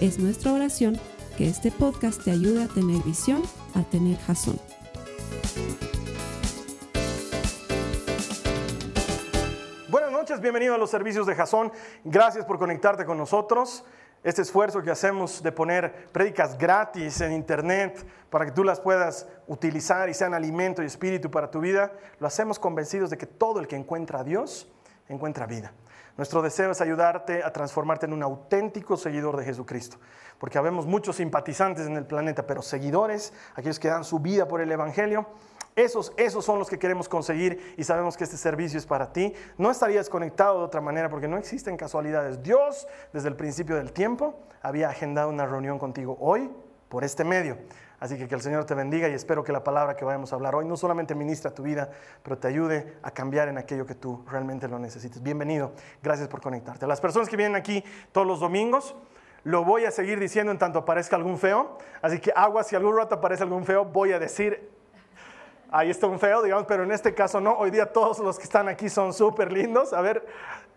Es 0.00 0.18
nuestra 0.18 0.52
oración 0.52 1.00
que 1.38 1.48
este 1.48 1.72
podcast 1.72 2.22
te 2.22 2.30
ayude 2.30 2.64
a 2.64 2.68
tener 2.68 3.02
visión, 3.02 3.42
a 3.74 3.82
tener 3.82 4.18
jazón. 4.18 4.60
Buenas 9.88 10.12
noches, 10.12 10.38
bienvenido 10.42 10.74
a 10.74 10.78
los 10.78 10.90
servicios 10.90 11.26
de 11.26 11.34
Jazón. 11.34 11.72
Gracias 12.04 12.44
por 12.44 12.58
conectarte 12.58 13.06
con 13.06 13.16
nosotros. 13.16 13.86
Este 14.22 14.42
esfuerzo 14.42 14.82
que 14.82 14.90
hacemos 14.90 15.42
de 15.42 15.50
poner 15.50 16.08
prédicas 16.12 16.58
gratis 16.58 17.22
en 17.22 17.32
internet 17.32 18.06
para 18.28 18.44
que 18.44 18.52
tú 18.52 18.64
las 18.64 18.80
puedas 18.80 19.26
utilizar 19.46 20.10
y 20.10 20.14
sean 20.14 20.34
alimento 20.34 20.82
y 20.82 20.86
espíritu 20.86 21.30
para 21.30 21.50
tu 21.50 21.60
vida, 21.60 21.92
lo 22.18 22.26
hacemos 22.26 22.58
convencidos 22.58 23.08
de 23.08 23.16
que 23.16 23.24
todo 23.24 23.60
el 23.60 23.66
que 23.66 23.76
encuentra 23.76 24.20
a 24.20 24.24
Dios 24.24 24.68
encuentra 25.08 25.46
vida. 25.46 25.72
Nuestro 26.16 26.40
deseo 26.40 26.70
es 26.70 26.80
ayudarte 26.80 27.44
a 27.44 27.52
transformarte 27.52 28.06
en 28.06 28.14
un 28.14 28.22
auténtico 28.22 28.96
seguidor 28.96 29.36
de 29.36 29.44
Jesucristo, 29.44 29.98
porque 30.38 30.56
habemos 30.56 30.86
muchos 30.86 31.16
simpatizantes 31.16 31.86
en 31.86 31.96
el 31.96 32.06
planeta, 32.06 32.46
pero 32.46 32.62
seguidores, 32.62 33.34
aquellos 33.54 33.78
que 33.78 33.88
dan 33.88 34.04
su 34.04 34.18
vida 34.18 34.48
por 34.48 34.60
el 34.60 34.72
Evangelio, 34.72 35.26
esos, 35.74 36.14
esos 36.16 36.42
son 36.42 36.58
los 36.58 36.70
que 36.70 36.78
queremos 36.78 37.06
conseguir 37.06 37.74
y 37.76 37.84
sabemos 37.84 38.16
que 38.16 38.24
este 38.24 38.38
servicio 38.38 38.78
es 38.78 38.86
para 38.86 39.12
ti. 39.12 39.34
No 39.58 39.70
estarías 39.70 40.08
conectado 40.08 40.60
de 40.60 40.64
otra 40.64 40.80
manera 40.80 41.10
porque 41.10 41.28
no 41.28 41.36
existen 41.36 41.76
casualidades. 41.76 42.42
Dios, 42.42 42.88
desde 43.12 43.28
el 43.28 43.36
principio 43.36 43.76
del 43.76 43.92
tiempo, 43.92 44.40
había 44.62 44.88
agendado 44.88 45.28
una 45.28 45.44
reunión 45.44 45.78
contigo 45.78 46.16
hoy 46.18 46.50
por 46.88 47.04
este 47.04 47.24
medio. 47.24 47.58
Así 47.98 48.18
que 48.18 48.28
que 48.28 48.34
el 48.34 48.42
Señor 48.42 48.64
te 48.66 48.74
bendiga 48.74 49.08
y 49.08 49.12
espero 49.12 49.42
que 49.42 49.52
la 49.52 49.64
palabra 49.64 49.96
que 49.96 50.04
vayamos 50.04 50.32
a 50.32 50.36
hablar 50.36 50.54
hoy 50.54 50.66
no 50.66 50.76
solamente 50.76 51.14
ministra 51.14 51.52
tu 51.52 51.62
vida, 51.62 51.90
pero 52.22 52.36
te 52.36 52.48
ayude 52.48 52.94
a 53.02 53.10
cambiar 53.10 53.48
en 53.48 53.56
aquello 53.56 53.86
que 53.86 53.94
tú 53.94 54.22
realmente 54.30 54.68
lo 54.68 54.78
necesites. 54.78 55.22
Bienvenido, 55.22 55.72
gracias 56.02 56.28
por 56.28 56.42
conectarte. 56.42 56.84
A 56.84 56.88
las 56.88 57.00
personas 57.00 57.28
que 57.28 57.36
vienen 57.36 57.56
aquí 57.56 57.82
todos 58.12 58.26
los 58.26 58.40
domingos, 58.40 58.94
lo 59.44 59.64
voy 59.64 59.84
a 59.84 59.90
seguir 59.90 60.20
diciendo 60.20 60.52
en 60.52 60.58
tanto 60.58 60.80
aparezca 60.80 61.16
algún 61.16 61.38
feo. 61.38 61.78
Así 62.02 62.18
que 62.18 62.32
agua, 62.36 62.64
si 62.64 62.76
algún 62.76 62.96
rato 62.96 63.14
aparece 63.14 63.44
algún 63.44 63.64
feo, 63.64 63.84
voy 63.84 64.12
a 64.12 64.18
decir, 64.18 64.70
ahí 65.70 65.88
está 65.88 66.06
un 66.06 66.18
feo, 66.18 66.42
digamos, 66.42 66.66
pero 66.66 66.82
en 66.82 66.92
este 66.92 67.14
caso 67.14 67.40
no. 67.40 67.56
Hoy 67.56 67.70
día 67.70 67.92
todos 67.92 68.18
los 68.18 68.36
que 68.38 68.44
están 68.44 68.68
aquí 68.68 68.88
son 68.88 69.12
súper 69.14 69.52
lindos. 69.52 69.92
A 69.92 70.00
ver, 70.00 70.26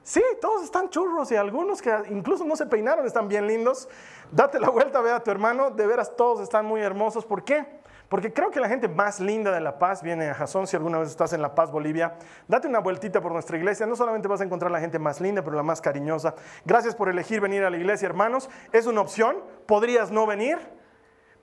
sí, 0.04 0.22
todos 0.42 0.64
están 0.64 0.90
churros 0.90 1.32
y 1.32 1.36
algunos 1.36 1.82
que 1.82 1.96
incluso 2.10 2.46
no 2.46 2.56
se 2.56 2.66
peinaron 2.66 3.06
están 3.06 3.28
bien 3.28 3.48
lindos. 3.48 3.90
Date 4.32 4.60
la 4.60 4.70
vuelta, 4.70 5.02
ve 5.02 5.12
a 5.12 5.22
tu 5.22 5.32
hermano, 5.32 5.72
de 5.72 5.88
veras 5.88 6.16
todos 6.16 6.42
están 6.42 6.66
muy 6.66 6.82
hermosos. 6.82 7.26
¿Por 7.26 7.44
qué? 7.44 7.80
Porque 8.10 8.34
creo 8.34 8.50
que 8.50 8.60
la 8.60 8.68
gente 8.68 8.88
más 8.88 9.20
linda 9.20 9.52
de 9.52 9.62
La 9.62 9.78
Paz 9.78 10.02
viene 10.02 10.30
a 10.30 10.34
Jazón. 10.34 10.66
Si 10.66 10.76
alguna 10.76 10.98
vez 10.98 11.10
estás 11.10 11.32
en 11.34 11.44
La 11.44 11.54
Paz, 11.54 11.72
Bolivia, 11.72 12.16
date 12.48 12.68
una 12.68 12.80
vueltita 12.80 13.22
por 13.22 13.32
nuestra 13.32 13.56
iglesia. 13.56 13.86
No 13.86 13.96
solamente 13.96 14.28
vas 14.28 14.42
a 14.42 14.44
encontrar 14.44 14.72
la 14.72 14.80
gente 14.80 14.98
más 14.98 15.22
linda, 15.22 15.44
pero 15.44 15.56
la 15.56 15.62
más 15.62 15.80
cariñosa. 15.80 16.34
Gracias 16.66 16.96
por 16.96 17.08
elegir 17.08 17.40
venir 17.40 17.64
a 17.64 17.70
la 17.70 17.78
iglesia, 17.78 18.08
hermanos. 18.08 18.50
Es 18.72 18.88
una 18.88 19.02
opción. 19.02 19.38
Podrías 19.68 20.10
no 20.10 20.26
venir, 20.26 20.58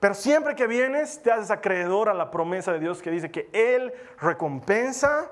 pero 0.01 0.13
siempre 0.13 0.55
que 0.55 0.67
vienes 0.67 1.23
te 1.23 1.31
haces 1.31 1.51
acreedor 1.51 2.09
a 2.09 2.13
la 2.13 2.31
promesa 2.31 2.73
de 2.73 2.79
Dios 2.79 3.01
que 3.01 3.11
dice 3.11 3.31
que 3.31 3.49
Él 3.53 3.93
recompensa 4.19 5.31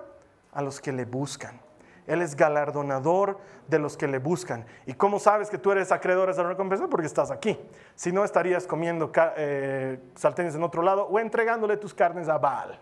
a 0.53 0.61
los 0.61 0.79
que 0.79 0.93
le 0.93 1.03
buscan. 1.03 1.64
Él 2.07 2.21
es 2.21 2.35
galardonador 2.35 3.39
de 3.67 3.79
los 3.79 3.97
que 3.97 4.07
le 4.07 4.19
buscan. 4.19 4.65
¿Y 4.85 4.93
cómo 4.93 5.19
sabes 5.19 5.49
que 5.49 5.57
tú 5.57 5.71
eres 5.71 5.91
acreedor 5.91 6.29
a 6.29 6.31
esa 6.31 6.43
recompensa? 6.43 6.87
Porque 6.87 7.07
estás 7.07 7.31
aquí. 7.31 7.59
Si 7.95 8.11
no, 8.11 8.23
estarías 8.23 8.67
comiendo 8.67 9.11
eh, 9.37 9.99
en 10.23 10.63
otro 10.63 10.83
lado 10.83 11.07
o 11.07 11.19
entregándole 11.19 11.77
tus 11.77 11.93
carnes 11.93 12.29
a 12.29 12.37
Baal. 12.37 12.79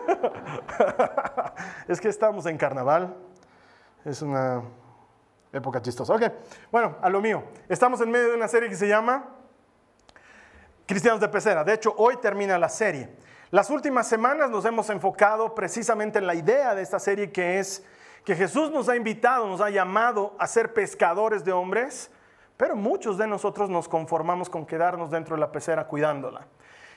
es 1.88 2.00
que 2.00 2.08
estamos 2.08 2.46
en 2.46 2.56
carnaval. 2.56 3.16
Es 4.04 4.22
una 4.22 4.62
época 5.52 5.80
chistosa. 5.82 6.14
Ok, 6.14 6.22
bueno, 6.70 6.96
a 7.00 7.08
lo 7.08 7.20
mío. 7.20 7.44
Estamos 7.68 8.00
en 8.00 8.10
medio 8.10 8.28
de 8.28 8.34
una 8.34 8.48
serie 8.48 8.68
que 8.68 8.76
se 8.76 8.88
llama 8.88 9.24
Cristianos 10.86 11.20
de 11.20 11.28
Pecera. 11.28 11.64
De 11.64 11.74
hecho, 11.74 11.94
hoy 11.96 12.16
termina 12.16 12.58
la 12.58 12.68
serie. 12.68 13.10
Las 13.50 13.68
últimas 13.68 14.06
semanas 14.06 14.48
nos 14.48 14.64
hemos 14.64 14.90
enfocado 14.90 15.56
precisamente 15.56 16.20
en 16.20 16.26
la 16.28 16.36
idea 16.36 16.72
de 16.76 16.82
esta 16.82 17.00
serie 17.00 17.32
que 17.32 17.58
es 17.58 17.84
que 18.24 18.36
Jesús 18.36 18.70
nos 18.70 18.88
ha 18.88 18.94
invitado, 18.94 19.48
nos 19.48 19.60
ha 19.60 19.70
llamado 19.70 20.36
a 20.38 20.46
ser 20.46 20.72
pescadores 20.72 21.44
de 21.44 21.50
hombres, 21.50 22.12
pero 22.56 22.76
muchos 22.76 23.18
de 23.18 23.26
nosotros 23.26 23.68
nos 23.68 23.88
conformamos 23.88 24.48
con 24.48 24.66
quedarnos 24.66 25.10
dentro 25.10 25.34
de 25.34 25.40
la 25.40 25.50
pecera 25.50 25.88
cuidándola. 25.88 26.46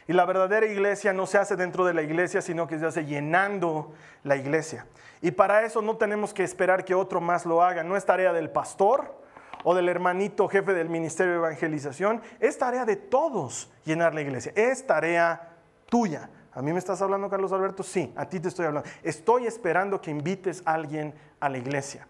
Y 0.08 0.14
la 0.14 0.26
verdadera 0.26 0.68
iglesia 0.68 1.12
no 1.12 1.26
se 1.26 1.40
hace 1.40 1.56
dentro 1.56 1.86
de 1.86 1.96
la 1.96 2.04
iglesia, 2.04 2.40
sino 2.40 2.68
que 2.68 2.78
se 2.78 2.86
hace 2.86 3.06
llenando 3.06 3.92
la 4.22 4.36
iglesia. 4.36 4.86
Y 5.22 5.32
para 5.32 5.64
eso 5.64 5.82
no 5.82 5.98
tenemos 5.98 6.36
que 6.36 6.44
esperar 6.44 6.86
que 6.86 6.94
otro 6.94 7.20
más 7.20 7.48
lo 7.48 7.64
haga. 7.64 7.84
No 7.84 7.98
es 7.98 8.06
tarea 8.06 8.32
del 8.32 8.52
pastor 8.52 9.18
o 9.64 9.74
del 9.74 9.90
hermanito 9.90 10.48
jefe 10.48 10.74
del 10.76 10.90
ministerio 10.90 11.32
de 11.32 11.40
evangelización. 11.40 12.22
Es 12.40 12.60
tarea 12.60 12.86
de 12.86 12.98
todos 12.98 13.72
llenar 13.86 14.14
la 14.14 14.22
iglesia. 14.22 14.52
Es 14.56 14.86
tarea 14.86 15.50
tuya. 15.90 16.30
¿A 16.56 16.62
mí 16.62 16.72
me 16.72 16.80
estás 16.80 17.02
hablando, 17.02 17.30
Carlos 17.30 17.52
Alberto? 17.52 17.84
Sí, 17.84 18.14
a 18.16 18.28
ti 18.28 18.40
te 18.40 18.48
estoy 18.48 18.66
hablando. 18.66 18.88
Estoy 19.02 19.48
esperando 19.48 20.00
que 20.00 20.12
invites 20.12 20.62
a 20.66 20.74
alguien 20.74 21.14
a 21.40 21.50
la 21.50 21.58
iglesia. 21.58 22.08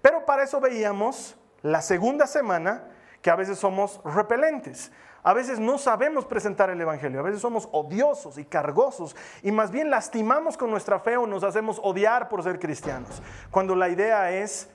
Pero 0.00 0.24
para 0.24 0.42
eso 0.42 0.60
veíamos 0.60 1.36
la 1.62 1.82
segunda 1.82 2.26
semana 2.26 2.84
que 3.20 3.30
a 3.30 3.36
veces 3.36 3.58
somos 3.58 4.00
repelentes. 4.04 4.90
A 5.22 5.34
veces 5.34 5.60
no 5.60 5.78
sabemos 5.78 6.24
presentar 6.24 6.68
el 6.70 6.80
Evangelio, 6.80 7.20
a 7.20 7.22
veces 7.22 7.40
somos 7.40 7.68
odiosos 7.70 8.38
y 8.38 8.44
cargosos 8.44 9.14
y 9.42 9.52
más 9.52 9.70
bien 9.70 9.88
lastimamos 9.88 10.56
con 10.56 10.68
nuestra 10.68 10.98
fe 10.98 11.16
o 11.16 11.28
nos 11.28 11.44
hacemos 11.44 11.80
odiar 11.84 12.28
por 12.28 12.42
ser 12.42 12.58
cristianos. 12.58 13.22
Cuando 13.48 13.76
la 13.76 13.88
idea 13.88 14.32
es 14.32 14.68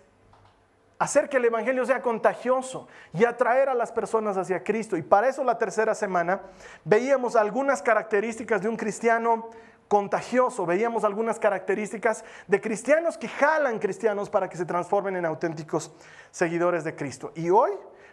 hacer 0.99 1.29
que 1.29 1.37
el 1.37 1.45
Evangelio 1.45 1.85
sea 1.85 2.01
contagioso 2.01 2.87
y 3.13 3.25
atraer 3.25 3.69
a 3.69 3.73
las 3.73 3.91
personas 3.91 4.37
hacia 4.37 4.63
Cristo. 4.63 4.97
Y 4.97 5.03
para 5.03 5.27
eso 5.29 5.43
la 5.43 5.57
tercera 5.57 5.93
semana 5.93 6.41
veíamos 6.83 7.35
algunas 7.35 7.81
características 7.81 8.61
de 8.61 8.69
un 8.69 8.77
cristiano 8.77 9.49
contagioso, 9.87 10.65
veíamos 10.65 11.03
algunas 11.03 11.39
características 11.39 12.25
de 12.47 12.59
cristianos 12.59 13.17
que 13.17 13.27
jalan 13.27 13.79
cristianos 13.79 14.29
para 14.29 14.49
que 14.49 14.57
se 14.57 14.65
transformen 14.65 15.15
en 15.15 15.25
auténticos 15.25 15.93
seguidores 16.31 16.83
de 16.83 16.95
Cristo. 16.95 17.31
Y 17.35 17.49
hoy 17.49 17.71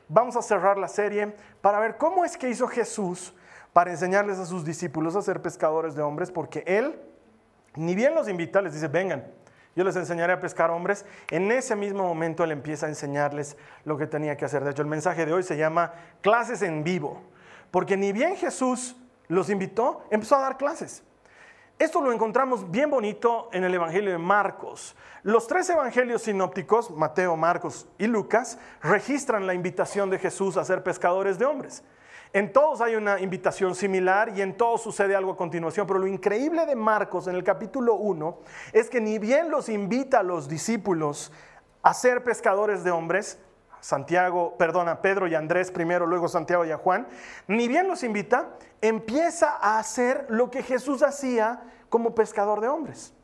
vamos 0.09 0.37
a 0.37 0.43
cerrar 0.43 0.79
la 0.79 0.89
serie 0.89 1.35
para 1.61 1.81
ver 1.81 1.97
cómo 1.97 2.25
es 2.25 2.37
que 2.37 2.49
hizo 2.49 2.69
Jesús 2.69 3.35
para 3.73 3.91
enseñarles 3.91 4.39
a 4.39 4.47
sus 4.47 4.65
discípulos 4.65 5.17
a 5.17 5.23
ser 5.23 5.43
pescadores 5.43 5.97
de 5.97 6.03
hombres, 6.03 6.31
porque 6.31 6.63
Él 6.67 7.01
ni 7.75 7.97
bien 7.97 8.15
los 8.15 8.29
invita, 8.29 8.63
les 8.63 8.73
dice, 8.73 8.87
vengan, 8.87 9.27
yo 9.77 9.85
les 9.85 9.97
enseñaré 9.97 10.33
a 10.33 10.41
pescar 10.41 10.71
hombres. 10.71 11.05
En 11.31 11.51
ese 11.51 11.75
mismo 11.77 12.05
momento 12.05 12.45
Él 12.45 12.53
empieza 12.53 12.87
a 12.87 12.89
enseñarles 12.89 13.57
lo 13.85 13.97
que 13.97 14.07
tenía 14.07 14.37
que 14.37 14.45
hacer. 14.45 14.65
De 14.65 14.71
hecho, 14.71 14.83
el 14.83 14.89
mensaje 14.89 15.27
de 15.27 15.33
hoy 15.33 15.43
se 15.43 15.57
llama 15.57 15.93
clases 16.21 16.63
en 16.63 16.85
vivo. 16.85 17.23
Porque 17.71 17.97
ni 17.97 18.13
bien 18.13 18.37
Jesús 18.37 18.97
los 19.29 19.51
invitó, 19.51 20.05
empezó 20.11 20.37
a 20.37 20.41
dar 20.41 20.57
clases. 20.57 21.03
Esto 21.79 22.01
lo 22.01 22.13
encontramos 22.13 22.71
bien 22.71 22.89
bonito 22.89 23.49
en 23.53 23.65
el 23.65 23.75
Evangelio 23.75 24.13
de 24.13 24.19
Marcos. 24.19 24.95
Los 25.25 25.49
tres 25.49 25.69
evangelios 25.71 26.23
sinópticos, 26.23 26.91
Mateo, 26.93 27.37
Marcos 27.37 27.89
y 27.99 28.07
Lucas, 28.07 28.59
registran 28.81 29.47
la 29.47 29.55
invitación 29.55 30.09
de 30.09 30.21
Jesús 30.21 30.57
a 30.57 30.65
ser 30.65 30.85
pescadores 30.85 31.37
de 31.37 31.47
hombres. 31.47 31.83
En 32.35 32.53
todos 32.53 32.81
hay 32.81 32.97
una 32.97 33.21
invitación 33.21 33.77
similar 33.77 34.37
y 34.37 34.43
en 34.43 34.57
todos 34.57 34.83
sucede 34.83 35.15
algo 35.15 35.31
a 35.31 35.37
continuación, 35.37 35.87
pero 35.87 36.01
lo 36.01 36.09
increíble 36.09 36.67
de 36.67 36.75
Marcos 36.75 37.29
en 37.29 37.37
el 37.37 37.45
capítulo 37.45 37.95
1 37.95 38.41
es 38.73 38.91
que 38.91 39.01
ni 39.01 39.21
bien 39.21 39.53
los 39.53 39.69
invita 39.69 40.19
a 40.19 40.23
los 40.25 40.49
discípulos 40.49 41.31
a 41.83 41.95
ser 41.95 42.25
pescadores 42.25 42.83
de 42.83 42.91
hombres, 42.91 43.39
Santiago, 43.79 44.57
perdona, 44.59 45.01
Pedro 45.01 45.29
y 45.29 45.37
Andrés 45.37 45.71
primero, 45.71 46.07
luego 46.07 46.27
Santiago 46.27 46.65
y 46.65 46.73
a 46.73 46.77
Juan, 46.77 47.07
ni 47.47 47.69
bien 47.69 47.87
los 47.87 48.03
invita, 48.03 48.49
empieza 48.81 49.51
a 49.51 49.79
hacer 49.79 50.27
lo 50.29 50.51
que 50.51 50.65
Jesús 50.65 51.05
hacía 51.05 51.63
como 51.89 52.17
pescador 52.17 52.61
de 52.61 52.67
hombres. 52.67 53.15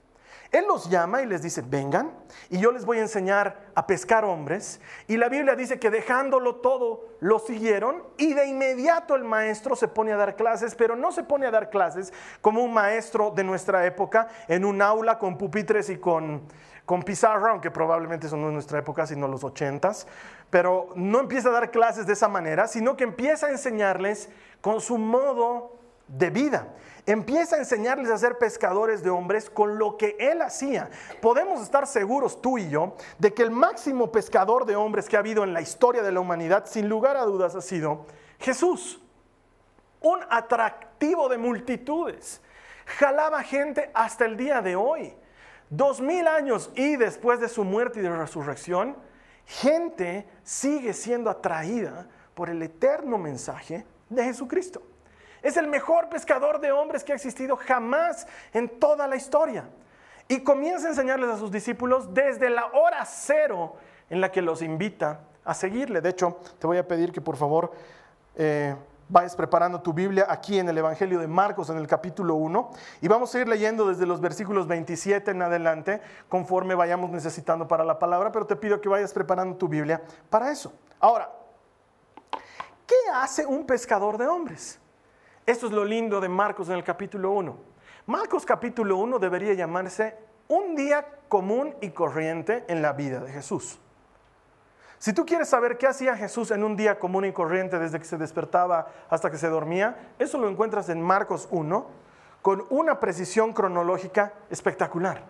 Él 0.52 0.64
los 0.66 0.90
llama 0.90 1.22
y 1.22 1.26
les 1.26 1.42
dice, 1.42 1.62
vengan, 1.64 2.12
y 2.48 2.58
yo 2.58 2.72
les 2.72 2.84
voy 2.84 2.98
a 2.98 3.02
enseñar 3.02 3.70
a 3.74 3.86
pescar 3.86 4.24
hombres. 4.24 4.80
Y 5.06 5.16
la 5.16 5.28
Biblia 5.28 5.54
dice 5.54 5.78
que 5.78 5.90
dejándolo 5.90 6.56
todo, 6.56 7.06
lo 7.20 7.38
siguieron, 7.38 8.02
y 8.16 8.34
de 8.34 8.46
inmediato 8.46 9.14
el 9.14 9.22
maestro 9.22 9.76
se 9.76 9.86
pone 9.86 10.12
a 10.12 10.16
dar 10.16 10.34
clases, 10.34 10.74
pero 10.74 10.96
no 10.96 11.12
se 11.12 11.22
pone 11.22 11.46
a 11.46 11.52
dar 11.52 11.70
clases 11.70 12.12
como 12.40 12.64
un 12.64 12.72
maestro 12.72 13.30
de 13.30 13.44
nuestra 13.44 13.86
época, 13.86 14.26
en 14.48 14.64
un 14.64 14.82
aula 14.82 15.20
con 15.20 15.38
pupitres 15.38 15.88
y 15.88 15.98
con, 15.98 16.42
con 16.84 17.04
pizarra, 17.04 17.52
aunque 17.52 17.70
probablemente 17.70 18.26
eso 18.26 18.36
no 18.36 18.48
es 18.48 18.52
nuestra 18.52 18.80
época, 18.80 19.06
sino 19.06 19.28
los 19.28 19.44
ochentas. 19.44 20.08
Pero 20.50 20.88
no 20.96 21.20
empieza 21.20 21.50
a 21.50 21.52
dar 21.52 21.70
clases 21.70 22.06
de 22.06 22.14
esa 22.14 22.26
manera, 22.26 22.66
sino 22.66 22.96
que 22.96 23.04
empieza 23.04 23.46
a 23.46 23.50
enseñarles 23.50 24.28
con 24.60 24.80
su 24.80 24.98
modo 24.98 25.76
de 26.08 26.30
vida. 26.30 26.66
Empieza 27.06 27.56
a 27.56 27.58
enseñarles 27.60 28.10
a 28.10 28.18
ser 28.18 28.38
pescadores 28.38 29.02
de 29.02 29.10
hombres 29.10 29.48
con 29.48 29.78
lo 29.78 29.96
que 29.96 30.16
él 30.18 30.42
hacía. 30.42 30.90
Podemos 31.20 31.62
estar 31.62 31.86
seguros 31.86 32.42
tú 32.42 32.58
y 32.58 32.68
yo 32.68 32.96
de 33.18 33.32
que 33.32 33.42
el 33.42 33.50
máximo 33.50 34.12
pescador 34.12 34.66
de 34.66 34.76
hombres 34.76 35.08
que 35.08 35.16
ha 35.16 35.20
habido 35.20 35.44
en 35.44 35.52
la 35.52 35.60
historia 35.60 36.02
de 36.02 36.12
la 36.12 36.20
humanidad, 36.20 36.66
sin 36.66 36.88
lugar 36.88 37.16
a 37.16 37.24
dudas, 37.24 37.54
ha 37.54 37.60
sido 37.60 38.06
Jesús. 38.38 39.00
Un 40.00 40.20
atractivo 40.30 41.28
de 41.28 41.38
multitudes. 41.38 42.40
Jalaba 42.98 43.42
gente 43.42 43.90
hasta 43.94 44.24
el 44.24 44.36
día 44.36 44.60
de 44.60 44.76
hoy. 44.76 45.14
Dos 45.68 46.00
mil 46.00 46.26
años 46.26 46.70
y 46.74 46.96
después 46.96 47.40
de 47.40 47.48
su 47.48 47.64
muerte 47.64 48.00
y 48.00 48.02
de 48.02 48.10
resurrección, 48.10 48.96
gente 49.46 50.28
sigue 50.42 50.92
siendo 50.92 51.30
atraída 51.30 52.08
por 52.34 52.50
el 52.50 52.62
eterno 52.62 53.18
mensaje 53.18 53.86
de 54.08 54.24
Jesucristo. 54.24 54.82
Es 55.42 55.56
el 55.56 55.68
mejor 55.68 56.08
pescador 56.08 56.60
de 56.60 56.72
hombres 56.72 57.04
que 57.04 57.12
ha 57.12 57.14
existido 57.14 57.56
jamás 57.56 58.26
en 58.52 58.68
toda 58.68 59.06
la 59.06 59.16
historia. 59.16 59.68
Y 60.28 60.44
comienza 60.44 60.86
a 60.86 60.90
enseñarles 60.90 61.30
a 61.30 61.36
sus 61.36 61.50
discípulos 61.50 62.14
desde 62.14 62.50
la 62.50 62.66
hora 62.66 63.04
cero 63.04 63.74
en 64.08 64.20
la 64.20 64.30
que 64.30 64.42
los 64.42 64.62
invita 64.62 65.20
a 65.44 65.54
seguirle. 65.54 66.00
De 66.00 66.10
hecho, 66.10 66.38
te 66.58 66.66
voy 66.66 66.78
a 66.78 66.86
pedir 66.86 67.12
que 67.12 67.20
por 67.20 67.36
favor 67.36 67.72
eh, 68.36 68.76
vayas 69.08 69.34
preparando 69.34 69.80
tu 69.80 69.92
Biblia 69.92 70.26
aquí 70.28 70.58
en 70.58 70.68
el 70.68 70.78
Evangelio 70.78 71.18
de 71.18 71.26
Marcos, 71.26 71.68
en 71.70 71.76
el 71.78 71.86
capítulo 71.86 72.36
1. 72.36 72.70
Y 73.00 73.08
vamos 73.08 73.34
a 73.34 73.40
ir 73.40 73.48
leyendo 73.48 73.88
desde 73.88 74.06
los 74.06 74.20
versículos 74.20 74.68
27 74.68 75.32
en 75.32 75.42
adelante, 75.42 76.00
conforme 76.28 76.74
vayamos 76.74 77.10
necesitando 77.10 77.66
para 77.66 77.84
la 77.84 77.98
palabra, 77.98 78.30
pero 78.30 78.46
te 78.46 78.56
pido 78.56 78.80
que 78.80 78.88
vayas 78.88 79.12
preparando 79.12 79.56
tu 79.56 79.68
Biblia 79.68 80.00
para 80.28 80.50
eso. 80.50 80.72
Ahora, 81.00 81.30
¿qué 82.86 82.96
hace 83.14 83.44
un 83.44 83.66
pescador 83.66 84.16
de 84.16 84.28
hombres? 84.28 84.78
Esto 85.46 85.66
es 85.66 85.72
lo 85.72 85.84
lindo 85.84 86.20
de 86.20 86.28
Marcos 86.28 86.68
en 86.68 86.76
el 86.76 86.84
capítulo 86.84 87.32
1. 87.32 87.56
Marcos 88.06 88.44
capítulo 88.44 88.96
1 88.98 89.18
debería 89.18 89.54
llamarse 89.54 90.16
un 90.48 90.74
día 90.74 91.06
común 91.28 91.74
y 91.80 91.90
corriente 91.90 92.64
en 92.68 92.82
la 92.82 92.92
vida 92.92 93.20
de 93.20 93.32
Jesús. 93.32 93.78
Si 94.98 95.14
tú 95.14 95.24
quieres 95.24 95.48
saber 95.48 95.78
qué 95.78 95.86
hacía 95.86 96.14
Jesús 96.14 96.50
en 96.50 96.62
un 96.62 96.76
día 96.76 96.98
común 96.98 97.24
y 97.24 97.32
corriente 97.32 97.78
desde 97.78 97.98
que 97.98 98.04
se 98.04 98.18
despertaba 98.18 98.88
hasta 99.08 99.30
que 99.30 99.38
se 99.38 99.48
dormía, 99.48 100.12
eso 100.18 100.36
lo 100.38 100.48
encuentras 100.48 100.90
en 100.90 101.00
Marcos 101.00 101.48
1 101.50 101.86
con 102.42 102.66
una 102.68 103.00
precisión 103.00 103.54
cronológica 103.54 104.34
espectacular. 104.50 105.24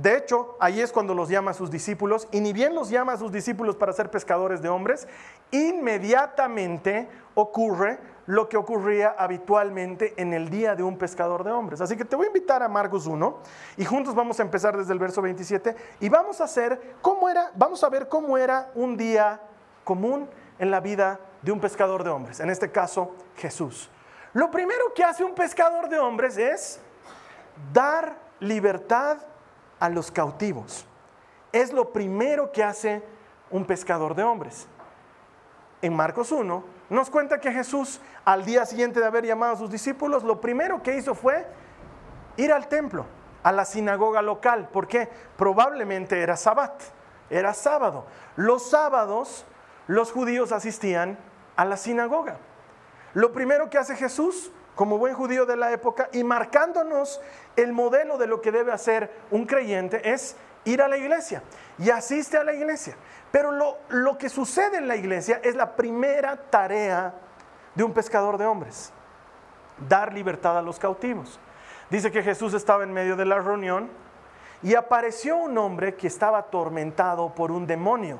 De 0.00 0.16
hecho, 0.16 0.56
ahí 0.60 0.80
es 0.80 0.92
cuando 0.92 1.12
los 1.12 1.28
llama 1.28 1.50
a 1.50 1.54
sus 1.54 1.70
discípulos, 1.70 2.26
y 2.32 2.40
ni 2.40 2.54
bien 2.54 2.74
los 2.74 2.88
llama 2.88 3.12
a 3.12 3.16
sus 3.18 3.30
discípulos 3.30 3.76
para 3.76 3.92
ser 3.92 4.10
pescadores 4.10 4.62
de 4.62 4.70
hombres, 4.70 5.06
inmediatamente 5.50 7.06
ocurre 7.34 7.98
lo 8.24 8.48
que 8.48 8.56
ocurría 8.56 9.14
habitualmente 9.18 10.14
en 10.16 10.32
el 10.32 10.48
día 10.48 10.74
de 10.74 10.82
un 10.82 10.96
pescador 10.96 11.44
de 11.44 11.50
hombres. 11.50 11.82
Así 11.82 11.98
que 11.98 12.06
te 12.06 12.16
voy 12.16 12.24
a 12.24 12.28
invitar 12.28 12.62
a 12.62 12.68
Marcos 12.68 13.06
1 13.06 13.38
y 13.76 13.84
juntos 13.84 14.14
vamos 14.14 14.40
a 14.40 14.42
empezar 14.42 14.74
desde 14.74 14.92
el 14.94 14.98
verso 14.98 15.20
27 15.20 15.76
y 16.00 16.08
vamos 16.08 16.40
a 16.40 16.44
hacer 16.44 16.96
cómo 17.02 17.28
era, 17.28 17.50
vamos 17.54 17.84
a 17.84 17.90
ver 17.90 18.08
cómo 18.08 18.38
era 18.38 18.70
un 18.74 18.96
día 18.96 19.38
común 19.84 20.30
en 20.58 20.70
la 20.70 20.80
vida 20.80 21.20
de 21.42 21.52
un 21.52 21.60
pescador 21.60 22.04
de 22.04 22.10
hombres, 22.10 22.40
en 22.40 22.48
este 22.48 22.70
caso 22.70 23.14
Jesús. 23.36 23.90
Lo 24.32 24.50
primero 24.50 24.94
que 24.94 25.04
hace 25.04 25.24
un 25.24 25.34
pescador 25.34 25.90
de 25.90 25.98
hombres 25.98 26.38
es 26.38 26.80
dar 27.72 28.16
libertad 28.38 29.18
a 29.80 29.88
los 29.88 30.10
cautivos. 30.10 30.86
Es 31.52 31.72
lo 31.72 31.92
primero 31.92 32.52
que 32.52 32.62
hace 32.62 33.02
un 33.50 33.64
pescador 33.64 34.14
de 34.14 34.22
hombres. 34.22 34.68
En 35.82 35.96
Marcos 35.96 36.30
1 36.30 36.62
nos 36.90 37.10
cuenta 37.10 37.40
que 37.40 37.50
Jesús, 37.50 38.00
al 38.24 38.44
día 38.44 38.66
siguiente 38.66 39.00
de 39.00 39.06
haber 39.06 39.26
llamado 39.26 39.54
a 39.54 39.56
sus 39.56 39.70
discípulos, 39.70 40.22
lo 40.22 40.40
primero 40.40 40.82
que 40.82 40.96
hizo 40.96 41.14
fue 41.14 41.46
ir 42.36 42.52
al 42.52 42.68
templo, 42.68 43.06
a 43.42 43.50
la 43.50 43.64
sinagoga 43.64 44.22
local. 44.22 44.68
¿Por 44.72 44.86
qué? 44.86 45.08
Probablemente 45.36 46.20
era 46.20 46.36
sabbat, 46.36 46.80
era 47.30 47.54
sábado. 47.54 48.04
Los 48.36 48.70
sábados 48.70 49.46
los 49.86 50.12
judíos 50.12 50.52
asistían 50.52 51.18
a 51.56 51.64
la 51.64 51.76
sinagoga. 51.76 52.36
Lo 53.14 53.32
primero 53.32 53.70
que 53.70 53.78
hace 53.78 53.96
Jesús, 53.96 54.52
como 54.76 54.98
buen 54.98 55.14
judío 55.14 55.46
de 55.46 55.56
la 55.56 55.72
época, 55.72 56.08
y 56.12 56.22
marcándonos 56.22 57.20
el 57.56 57.72
modelo 57.72 58.18
de 58.18 58.26
lo 58.26 58.40
que 58.40 58.52
debe 58.52 58.72
hacer 58.72 59.10
un 59.30 59.46
creyente, 59.46 60.12
es 60.12 60.36
ir 60.64 60.82
a 60.82 60.88
la 60.88 60.96
iglesia. 60.96 61.42
Y 61.78 61.90
asiste 61.90 62.36
a 62.36 62.44
la 62.44 62.52
iglesia. 62.52 62.96
Pero 63.30 63.52
lo, 63.88 64.18
que 64.18 64.28
sucede 64.28 64.78
en 64.78 64.88
la 64.88 64.96
iglesia 64.96 65.40
es 65.42 65.54
la 65.54 65.76
primera 65.76 66.36
tarea 66.36 67.14
de 67.74 67.84
un 67.84 67.92
pescador 67.92 68.38
de 68.38 68.46
hombres, 68.46 68.92
dar 69.88 70.12
libertad 70.12 70.58
a 70.58 70.62
los 70.62 70.78
cautivos. 70.78 71.38
Dice 71.88 72.10
que 72.10 72.22
Jesús 72.22 72.54
estaba 72.54 72.82
en 72.82 72.92
medio 72.92 73.16
de 73.16 73.24
la 73.24 73.38
reunión 73.38 73.88
y 74.62 74.74
apareció 74.74 75.36
un 75.36 75.56
hombre 75.58 75.94
que 75.94 76.08
estaba 76.08 76.38
atormentado 76.38 77.34
por 77.34 77.52
un 77.52 77.66
demonio. 77.66 78.18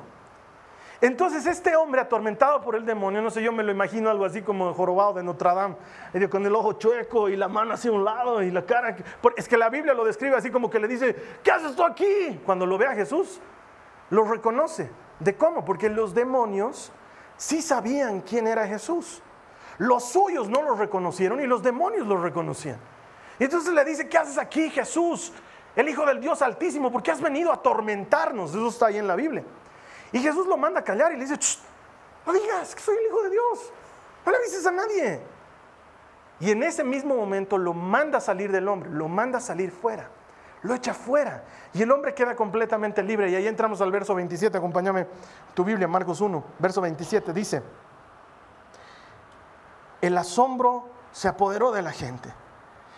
Entonces 1.01 1.47
este 1.47 1.75
hombre 1.75 1.99
atormentado 1.99 2.61
por 2.61 2.75
el 2.75 2.85
demonio, 2.85 3.23
no 3.23 3.31
sé, 3.31 3.41
yo 3.41 3.51
me 3.51 3.63
lo 3.63 3.71
imagino 3.71 4.11
algo 4.11 4.23
así 4.23 4.43
como 4.43 4.69
el 4.69 4.75
jorobado 4.75 5.13
de 5.13 5.23
Notre 5.23 5.49
Dame, 5.49 5.75
con 6.29 6.45
el 6.45 6.55
ojo 6.55 6.73
chueco 6.73 7.27
y 7.27 7.35
la 7.35 7.47
mano 7.47 7.73
hacia 7.73 7.91
un 7.91 8.05
lado 8.05 8.43
y 8.43 8.51
la 8.51 8.63
cara... 8.67 8.95
Es 9.35 9.47
que 9.47 9.57
la 9.57 9.69
Biblia 9.69 9.95
lo 9.95 10.05
describe 10.05 10.35
así 10.35 10.51
como 10.51 10.69
que 10.69 10.79
le 10.79 10.87
dice, 10.87 11.15
¿qué 11.43 11.51
haces 11.51 11.75
tú 11.75 11.83
aquí? 11.83 12.39
Cuando 12.45 12.67
lo 12.67 12.77
ve 12.77 12.85
a 12.85 12.93
Jesús, 12.93 13.41
lo 14.11 14.25
reconoce. 14.25 14.91
¿De 15.19 15.35
cómo? 15.35 15.65
Porque 15.65 15.89
los 15.89 16.13
demonios 16.13 16.91
sí 17.35 17.63
sabían 17.63 18.21
quién 18.21 18.45
era 18.45 18.67
Jesús. 18.67 19.23
Los 19.79 20.11
suyos 20.11 20.49
no 20.49 20.61
lo 20.61 20.75
reconocieron 20.75 21.41
y 21.41 21.47
los 21.47 21.63
demonios 21.63 22.05
lo 22.05 22.17
reconocían. 22.17 22.77
Y 23.39 23.45
entonces 23.45 23.73
le 23.73 23.83
dice, 23.83 24.07
¿qué 24.07 24.19
haces 24.19 24.37
aquí 24.37 24.69
Jesús? 24.69 25.33
El 25.75 25.89
Hijo 25.89 26.05
del 26.05 26.21
Dios 26.21 26.43
Altísimo, 26.43 26.91
¿por 26.91 27.01
qué 27.01 27.09
has 27.09 27.21
venido 27.21 27.49
a 27.49 27.55
atormentarnos? 27.55 28.51
Eso 28.51 28.67
está 28.67 28.87
ahí 28.87 28.97
en 28.97 29.07
la 29.07 29.15
Biblia. 29.15 29.43
Y 30.11 30.19
Jesús 30.19 30.47
lo 30.47 30.57
manda 30.57 30.81
a 30.81 30.83
callar 30.83 31.11
y 31.13 31.17
le 31.17 31.25
dice, 31.25 31.39
no 32.25 32.33
digas 32.33 32.75
que 32.75 32.81
soy 32.81 32.97
el 32.97 33.05
Hijo 33.07 33.23
de 33.23 33.29
Dios. 33.29 33.71
No 34.25 34.31
le 34.31 34.39
dices 34.39 34.65
a 34.65 34.71
nadie. 34.71 35.21
Y 36.39 36.51
en 36.51 36.63
ese 36.63 36.83
mismo 36.83 37.15
momento 37.15 37.57
lo 37.57 37.73
manda 37.73 38.17
a 38.17 38.21
salir 38.21 38.51
del 38.51 38.67
hombre, 38.67 38.89
lo 38.89 39.07
manda 39.07 39.37
a 39.37 39.41
salir 39.41 39.71
fuera 39.71 40.09
lo 40.63 40.73
echa 40.73 40.93
fuera. 40.93 41.43
Y 41.73 41.81
el 41.81 41.91
hombre 41.91 42.13
queda 42.13 42.35
completamente 42.35 43.03
libre. 43.03 43.29
Y 43.29 43.35
ahí 43.35 43.47
entramos 43.47 43.81
al 43.81 43.91
verso 43.91 44.15
27, 44.15 44.57
acompáñame 44.57 45.07
tu 45.53 45.63
Biblia, 45.63 45.87
Marcos 45.87 46.21
1, 46.21 46.43
verso 46.59 46.81
27, 46.81 47.33
dice, 47.33 47.63
el 50.01 50.17
asombro 50.17 50.89
se 51.11 51.27
apoderó 51.27 51.71
de 51.71 51.81
la 51.81 51.91
gente. 51.91 52.33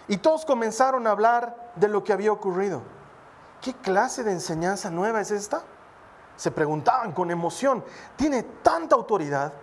Y 0.07 0.17
todos 0.17 0.45
comenzaron 0.45 1.07
a 1.07 1.11
hablar 1.11 1.71
de 1.75 1.87
lo 1.87 2.03
que 2.03 2.13
había 2.13 2.31
ocurrido. 2.31 2.81
¿Qué 3.61 3.73
clase 3.73 4.23
de 4.23 4.31
enseñanza 4.31 4.89
nueva 4.89 5.21
es 5.21 5.31
esta? 5.31 5.63
Se 6.43 6.51
preguntaban 6.51 7.13
con 7.13 7.31
emoción. 7.31 7.85
Tiene 8.17 8.43
tanta 8.43 8.95
autoridad 8.95 9.53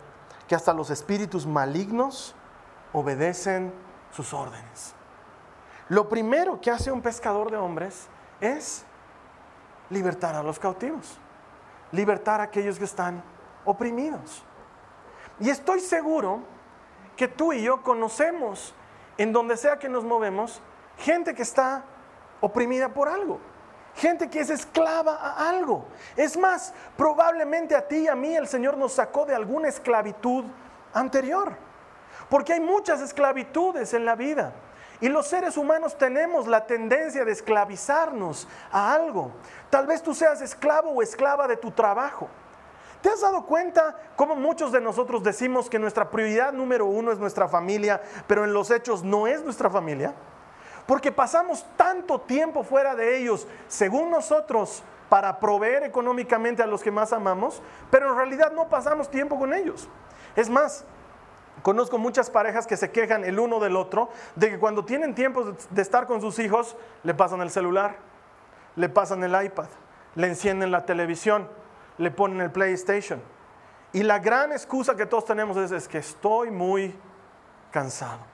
que 0.49 0.55
hasta 0.55 0.73
los 0.73 0.89
espíritus 0.89 1.45
malignos 1.45 2.35
obedecen 2.95 3.71
sus 4.11 4.33
órdenes. 4.33 4.95
Lo 5.91 6.09
primero 6.09 6.59
que 6.59 6.71
hace 6.71 6.91
un 6.91 7.03
pescador 7.03 7.51
de 7.51 7.59
hombres 7.59 8.09
es 8.41 8.87
libertar 9.91 10.35
a 10.35 10.43
los 10.43 10.59
cautivos, 10.59 11.19
libertar 11.93 12.41
a 12.41 12.45
aquellos 12.45 12.79
que 12.79 12.87
están 12.87 13.23
oprimidos. 13.67 14.43
Y 15.39 15.51
estoy 15.51 15.81
seguro 15.81 16.41
que 17.15 17.29
tú 17.29 17.53
y 17.53 17.63
yo 17.63 17.83
conocemos, 17.83 18.75
en 19.19 19.35
donde 19.35 19.59
sea 19.59 19.79
que 19.79 19.91
nos 19.91 20.05
movemos, 20.05 20.63
gente 20.97 21.35
que 21.35 21.43
está 21.43 21.85
oprimida 22.41 22.89
por 22.89 23.11
algo, 23.11 23.39
gente 23.95 24.29
que 24.29 24.41
es 24.41 24.51
esclava 24.51 25.15
a 25.15 25.49
algo. 25.49 25.87
Es 26.17 26.37
más, 26.37 26.73
probablemente 26.97 27.75
a 27.75 27.87
ti 27.87 27.99
y 27.99 28.09
a 28.09 28.15
mí 28.15 28.35
el 28.35 28.49
Señor 28.49 28.77
nos 28.77 28.93
sacó 28.93 29.27
de 29.27 29.35
alguna 29.35 29.69
esclavitud 29.69 30.45
anterior, 30.93 31.55
porque 32.29 32.55
hay 32.55 32.61
muchas 32.61 33.01
esclavitudes 33.01 33.95
en 33.95 34.05
la 34.05 34.15
vida. 34.15 34.53
Y 35.01 35.09
los 35.09 35.29
seres 35.29 35.57
humanos 35.57 35.97
tenemos 35.97 36.47
la 36.47 36.67
tendencia 36.67 37.25
de 37.25 37.33
esclavizarnos 37.33 38.47
a 38.71 38.93
algo. 38.93 39.33
Tal 39.71 39.87
vez 39.87 40.03
tú 40.03 40.15
seas 40.15 40.43
esclavo 40.43 40.91
o 40.91 41.03
esclava 41.03 41.49
de 41.49 41.57
tu 41.57 41.71
trabajo. 41.71 42.29
¿Te 43.01 43.09
has 43.09 43.23
dado 43.23 43.47
cuenta 43.47 43.97
cómo 44.15 44.37
muchos 44.37 44.73
de 44.73 44.81
nosotros 44.81 45.23
decimos 45.23 45.71
que 45.71 45.79
nuestra 45.79 46.11
prioridad 46.11 46.53
número 46.53 46.85
uno 46.85 47.13
es 47.13 47.19
nuestra 47.19 47.49
familia, 47.49 48.03
pero 48.27 48.45
en 48.45 48.53
los 48.53 48.71
hechos 48.71 49.03
no 49.03 49.27
es 49.27 49.43
nuestra 49.43 49.71
familia? 49.71 50.15
Porque 50.91 51.13
pasamos 51.13 51.65
tanto 51.77 52.21
tiempo 52.23 52.65
fuera 52.65 52.97
de 52.97 53.17
ellos, 53.17 53.47
según 53.69 54.11
nosotros, 54.11 54.83
para 55.09 55.39
proveer 55.39 55.85
económicamente 55.85 56.65
a 56.65 56.67
los 56.67 56.83
que 56.83 56.91
más 56.91 57.13
amamos, 57.13 57.63
pero 57.93 58.11
en 58.11 58.17
realidad 58.17 58.51
no 58.51 58.69
pasamos 58.69 59.09
tiempo 59.09 59.39
con 59.39 59.55
ellos. 59.55 59.89
Es 60.35 60.51
más, 60.51 60.85
conozco 61.63 61.97
muchas 61.97 62.29
parejas 62.29 62.67
que 62.67 62.77
se 62.77 62.91
quejan 62.91 63.23
el 63.23 63.39
uno 63.39 63.61
del 63.61 63.77
otro 63.77 64.09
de 64.35 64.51
que 64.51 64.59
cuando 64.59 64.85
tienen 64.85 65.15
tiempo 65.15 65.55
de 65.71 65.81
estar 65.81 66.09
con 66.09 66.21
sus 66.21 66.41
hijos, 66.41 66.77
le 67.05 67.15
pasan 67.15 67.41
el 67.41 67.51
celular, 67.51 67.95
le 68.75 68.89
pasan 68.89 69.23
el 69.23 69.45
iPad, 69.45 69.69
le 70.17 70.27
encienden 70.27 70.73
la 70.73 70.87
televisión, 70.87 71.49
le 71.99 72.11
ponen 72.11 72.41
el 72.41 72.51
PlayStation. 72.51 73.23
Y 73.93 74.03
la 74.03 74.19
gran 74.19 74.51
excusa 74.51 74.97
que 74.97 75.07
todos 75.07 75.25
tenemos 75.25 75.57
es, 75.57 75.87
que 75.87 75.99
estoy 75.99 76.51
muy 76.51 76.99
cansado. 77.71 78.30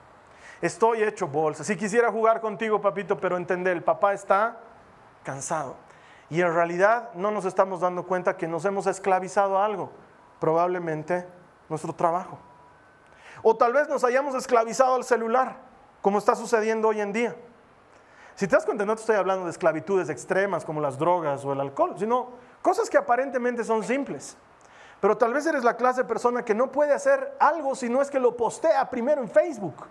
Estoy 0.61 1.03
hecho 1.03 1.27
bolsa. 1.27 1.63
Si 1.63 1.75
quisiera 1.75 2.11
jugar 2.11 2.41
contigo, 2.41 2.81
papito, 2.81 3.17
pero 3.17 3.37
entender, 3.37 3.77
el 3.77 3.83
papá 3.83 4.13
está 4.13 4.57
cansado. 5.23 5.75
Y 6.29 6.41
en 6.41 6.53
realidad 6.53 7.09
no 7.13 7.31
nos 7.31 7.45
estamos 7.45 7.81
dando 7.81 8.03
cuenta 8.03 8.35
que 8.35 8.47
nos 8.47 8.65
hemos 8.65 8.87
esclavizado 8.87 9.57
a 9.57 9.65
algo, 9.65 9.91
probablemente 10.39 11.25
nuestro 11.69 11.93
trabajo. 11.93 12.39
O 13.43 13.55
tal 13.55 13.73
vez 13.73 13.87
nos 13.87 14.03
hayamos 14.03 14.35
esclavizado 14.35 14.95
al 14.95 15.03
celular, 15.03 15.57
como 16.01 16.17
está 16.17 16.35
sucediendo 16.35 16.87
hoy 16.87 17.01
en 17.01 17.13
día. 17.13 17.35
Si 18.35 18.47
te 18.47 18.55
das 18.55 18.65
cuenta, 18.65 18.85
no 18.85 18.95
te 18.95 19.01
estoy 19.01 19.15
hablando 19.15 19.45
de 19.45 19.51
esclavitudes 19.51 20.09
extremas 20.09 20.65
como 20.65 20.81
las 20.81 20.97
drogas 20.97 21.45
o 21.45 21.53
el 21.53 21.61
alcohol, 21.61 21.95
sino 21.97 22.29
cosas 22.61 22.89
que 22.89 22.97
aparentemente 22.97 23.63
son 23.63 23.83
simples. 23.83 24.37
Pero 24.99 25.17
tal 25.17 25.33
vez 25.33 25.45
eres 25.45 25.63
la 25.63 25.75
clase 25.75 26.01
de 26.01 26.07
persona 26.07 26.43
que 26.43 26.55
no 26.55 26.71
puede 26.71 26.93
hacer 26.93 27.35
algo 27.39 27.75
si 27.75 27.89
no 27.89 28.01
es 28.01 28.09
que 28.09 28.19
lo 28.19 28.35
postea 28.35 28.89
primero 28.89 29.21
en 29.21 29.29
Facebook. 29.29 29.85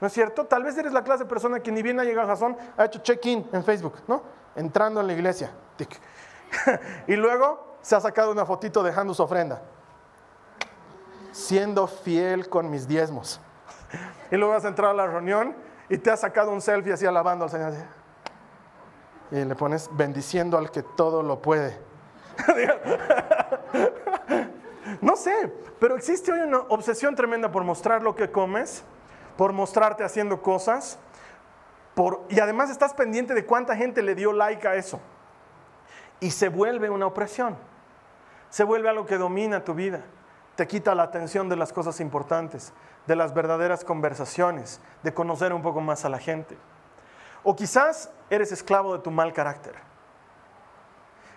¿No 0.00 0.06
es 0.06 0.12
cierto? 0.12 0.44
Tal 0.44 0.62
vez 0.62 0.76
eres 0.76 0.92
la 0.92 1.02
clase 1.02 1.24
de 1.24 1.28
persona 1.28 1.60
que 1.60 1.70
ni 1.70 1.82
bien 1.82 1.98
ha 2.00 2.04
llegado 2.04 2.28
a 2.28 2.34
Jason, 2.34 2.56
ha 2.76 2.84
hecho 2.84 3.00
check-in 3.00 3.48
en 3.52 3.64
Facebook, 3.64 3.94
¿no? 4.06 4.22
Entrando 4.56 5.00
en 5.00 5.06
la 5.06 5.12
iglesia. 5.12 5.50
y 7.06 7.16
luego 7.16 7.76
se 7.80 7.96
ha 7.96 8.00
sacado 8.00 8.32
una 8.32 8.44
fotito 8.44 8.82
dejando 8.82 9.14
su 9.14 9.22
ofrenda. 9.22 9.62
Siendo 11.32 11.86
fiel 11.86 12.48
con 12.48 12.70
mis 12.70 12.86
diezmos. 12.86 13.40
y 14.30 14.36
luego 14.36 14.54
vas 14.54 14.64
a 14.64 14.68
entrar 14.68 14.90
a 14.90 14.94
la 14.94 15.06
reunión 15.06 15.54
y 15.88 15.98
te 15.98 16.10
has 16.10 16.20
sacado 16.20 16.50
un 16.50 16.60
selfie 16.60 16.92
así 16.92 17.06
alabando 17.06 17.44
al 17.44 17.50
Señor. 17.50 17.72
Y 19.30 19.44
le 19.44 19.54
pones 19.54 19.88
bendiciendo 19.92 20.58
al 20.58 20.70
que 20.70 20.82
todo 20.82 21.22
lo 21.22 21.40
puede. 21.40 21.78
no 25.00 25.16
sé, 25.16 25.52
pero 25.78 25.96
existe 25.96 26.32
hoy 26.32 26.40
una 26.40 26.58
obsesión 26.68 27.14
tremenda 27.14 27.50
por 27.50 27.64
mostrar 27.64 28.02
lo 28.02 28.14
que 28.14 28.30
comes 28.30 28.84
por 29.36 29.52
mostrarte 29.52 30.04
haciendo 30.04 30.42
cosas, 30.42 30.98
y 32.28 32.40
además 32.40 32.70
estás 32.70 32.92
pendiente 32.94 33.34
de 33.34 33.46
cuánta 33.46 33.76
gente 33.76 34.02
le 34.02 34.14
dio 34.14 34.32
like 34.32 34.66
a 34.66 34.74
eso. 34.74 35.00
Y 36.20 36.30
se 36.30 36.48
vuelve 36.48 36.90
una 36.90 37.06
opresión, 37.06 37.56
se 38.50 38.64
vuelve 38.64 38.88
algo 38.88 39.06
que 39.06 39.18
domina 39.18 39.64
tu 39.64 39.74
vida, 39.74 40.02
te 40.56 40.66
quita 40.66 40.94
la 40.94 41.04
atención 41.04 41.48
de 41.48 41.56
las 41.56 41.72
cosas 41.72 42.00
importantes, 42.00 42.72
de 43.06 43.16
las 43.16 43.34
verdaderas 43.34 43.84
conversaciones, 43.84 44.80
de 45.02 45.12
conocer 45.12 45.52
un 45.52 45.62
poco 45.62 45.80
más 45.80 46.04
a 46.04 46.08
la 46.08 46.18
gente. 46.18 46.56
O 47.42 47.54
quizás 47.54 48.10
eres 48.30 48.52
esclavo 48.52 48.96
de 48.96 49.02
tu 49.02 49.10
mal 49.10 49.32
carácter. 49.32 49.74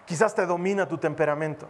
Quizás 0.06 0.34
te 0.34 0.46
domina 0.46 0.88
tu 0.88 0.98
temperamento. 0.98 1.68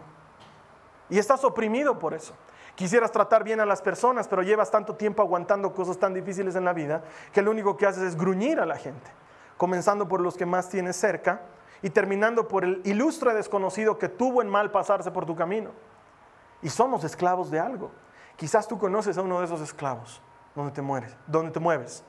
Y 1.10 1.18
estás 1.18 1.42
oprimido 1.42 1.98
por 1.98 2.14
eso. 2.14 2.34
Quisieras 2.78 3.10
tratar 3.10 3.42
bien 3.42 3.58
a 3.58 3.66
las 3.66 3.82
personas, 3.82 4.28
pero 4.28 4.44
llevas 4.44 4.70
tanto 4.70 4.94
tiempo 4.94 5.20
aguantando 5.20 5.74
cosas 5.74 5.98
tan 5.98 6.14
difíciles 6.14 6.54
en 6.54 6.64
la 6.64 6.72
vida 6.72 7.02
que 7.32 7.42
lo 7.42 7.50
único 7.50 7.76
que 7.76 7.86
haces 7.86 8.04
es 8.04 8.16
gruñir 8.16 8.60
a 8.60 8.66
la 8.66 8.76
gente, 8.76 9.10
comenzando 9.56 10.06
por 10.06 10.20
los 10.20 10.36
que 10.36 10.46
más 10.46 10.68
tienes 10.68 10.94
cerca 10.94 11.40
y 11.82 11.90
terminando 11.90 12.46
por 12.46 12.62
el 12.62 12.80
ilustre 12.84 13.34
desconocido 13.34 13.98
que 13.98 14.08
tuvo 14.08 14.42
en 14.42 14.48
mal 14.48 14.70
pasarse 14.70 15.10
por 15.10 15.26
tu 15.26 15.34
camino. 15.34 15.72
Y 16.62 16.68
somos 16.68 17.02
esclavos 17.02 17.50
de 17.50 17.58
algo. 17.58 17.90
Quizás 18.36 18.68
tú 18.68 18.78
conoces 18.78 19.18
a 19.18 19.22
uno 19.22 19.40
de 19.40 19.46
esos 19.46 19.60
esclavos 19.60 20.22
donde 20.54 20.70
te 20.70 20.80
mueres, 20.80 21.16
donde 21.26 21.50
te 21.50 21.58
mueves. 21.58 22.04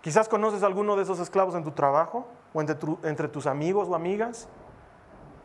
Quizás 0.00 0.28
conoces 0.28 0.64
a 0.64 0.66
alguno 0.66 0.96
de 0.96 1.04
esos 1.04 1.20
esclavos 1.20 1.54
en 1.54 1.62
tu 1.62 1.70
trabajo 1.70 2.26
o 2.52 2.60
entre, 2.60 2.76
entre 3.04 3.28
tus 3.28 3.46
amigos 3.46 3.86
o 3.88 3.94
amigas 3.94 4.48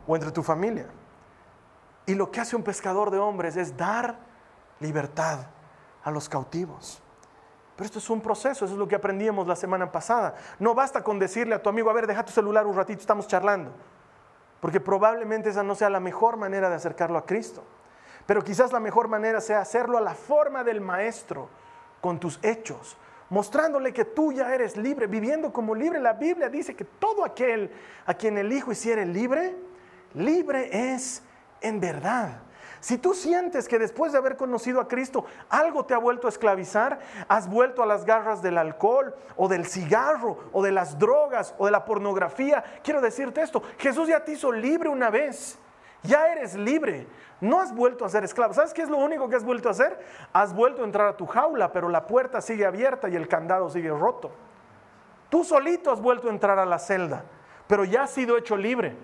o 0.04 0.16
entre 0.16 0.32
tu 0.32 0.42
familia. 0.42 0.88
Y 2.06 2.16
lo 2.16 2.32
que 2.32 2.40
hace 2.40 2.56
un 2.56 2.64
pescador 2.64 3.12
de 3.12 3.20
hombres 3.20 3.56
es 3.56 3.76
dar 3.76 4.31
libertad 4.82 5.46
a 6.04 6.10
los 6.10 6.28
cautivos. 6.28 7.00
Pero 7.76 7.86
esto 7.86 7.98
es 7.98 8.10
un 8.10 8.20
proceso, 8.20 8.64
eso 8.64 8.74
es 8.74 8.78
lo 8.78 8.86
que 8.86 8.96
aprendíamos 8.96 9.46
la 9.46 9.56
semana 9.56 9.90
pasada. 9.90 10.34
No 10.58 10.74
basta 10.74 11.02
con 11.02 11.18
decirle 11.18 11.54
a 11.54 11.62
tu 11.62 11.70
amigo, 11.70 11.88
a 11.88 11.94
ver, 11.94 12.06
deja 12.06 12.24
tu 12.24 12.32
celular 12.32 12.66
un 12.66 12.76
ratito, 12.76 13.00
estamos 13.00 13.26
charlando. 13.26 13.72
Porque 14.60 14.78
probablemente 14.78 15.48
esa 15.48 15.62
no 15.62 15.74
sea 15.74 15.88
la 15.88 16.00
mejor 16.00 16.36
manera 16.36 16.68
de 16.68 16.76
acercarlo 16.76 17.18
a 17.18 17.24
Cristo. 17.24 17.64
Pero 18.26 18.44
quizás 18.44 18.72
la 18.72 18.80
mejor 18.80 19.08
manera 19.08 19.40
sea 19.40 19.60
hacerlo 19.60 19.98
a 19.98 20.00
la 20.00 20.14
forma 20.14 20.62
del 20.62 20.80
Maestro, 20.80 21.48
con 22.00 22.20
tus 22.20 22.38
hechos, 22.42 22.96
mostrándole 23.30 23.92
que 23.92 24.04
tú 24.04 24.32
ya 24.32 24.54
eres 24.54 24.76
libre, 24.76 25.06
viviendo 25.06 25.52
como 25.52 25.74
libre. 25.74 26.00
La 26.00 26.12
Biblia 26.12 26.48
dice 26.48 26.76
que 26.76 26.84
todo 26.84 27.24
aquel 27.24 27.72
a 28.04 28.14
quien 28.14 28.36
el 28.36 28.52
Hijo 28.52 28.72
hiciere 28.72 29.06
libre, 29.06 29.56
libre 30.14 30.92
es 30.92 31.22
en 31.60 31.80
verdad. 31.80 32.42
Si 32.82 32.98
tú 32.98 33.14
sientes 33.14 33.68
que 33.68 33.78
después 33.78 34.10
de 34.10 34.18
haber 34.18 34.36
conocido 34.36 34.80
a 34.80 34.88
Cristo 34.88 35.24
algo 35.48 35.86
te 35.86 35.94
ha 35.94 35.98
vuelto 35.98 36.26
a 36.26 36.30
esclavizar, 36.30 36.98
has 37.28 37.48
vuelto 37.48 37.80
a 37.80 37.86
las 37.86 38.04
garras 38.04 38.42
del 38.42 38.58
alcohol 38.58 39.14
o 39.36 39.46
del 39.46 39.66
cigarro 39.66 40.38
o 40.52 40.64
de 40.64 40.72
las 40.72 40.98
drogas 40.98 41.54
o 41.58 41.66
de 41.66 41.70
la 41.70 41.84
pornografía, 41.84 42.64
quiero 42.82 43.00
decirte 43.00 43.40
esto, 43.40 43.62
Jesús 43.78 44.08
ya 44.08 44.24
te 44.24 44.32
hizo 44.32 44.50
libre 44.50 44.88
una 44.88 45.10
vez. 45.10 45.60
Ya 46.02 46.26
eres 46.32 46.56
libre. 46.56 47.06
No 47.40 47.60
has 47.60 47.72
vuelto 47.72 48.04
a 48.04 48.08
ser 48.08 48.24
esclavo. 48.24 48.52
¿Sabes 48.52 48.74
qué 48.74 48.82
es 48.82 48.88
lo 48.88 48.98
único 48.98 49.28
que 49.28 49.36
has 49.36 49.44
vuelto 49.44 49.68
a 49.68 49.70
hacer? 49.70 50.04
Has 50.32 50.52
vuelto 50.52 50.82
a 50.82 50.84
entrar 50.84 51.06
a 51.06 51.16
tu 51.16 51.26
jaula, 51.26 51.72
pero 51.72 51.88
la 51.88 52.08
puerta 52.08 52.40
sigue 52.40 52.66
abierta 52.66 53.08
y 53.08 53.14
el 53.14 53.28
candado 53.28 53.70
sigue 53.70 53.90
roto. 53.90 54.32
Tú 55.30 55.44
solito 55.44 55.92
has 55.92 56.00
vuelto 56.00 56.26
a 56.26 56.32
entrar 56.32 56.58
a 56.58 56.66
la 56.66 56.80
celda, 56.80 57.22
pero 57.68 57.84
ya 57.84 58.02
has 58.02 58.10
sido 58.10 58.36
hecho 58.36 58.56
libre. 58.56 58.96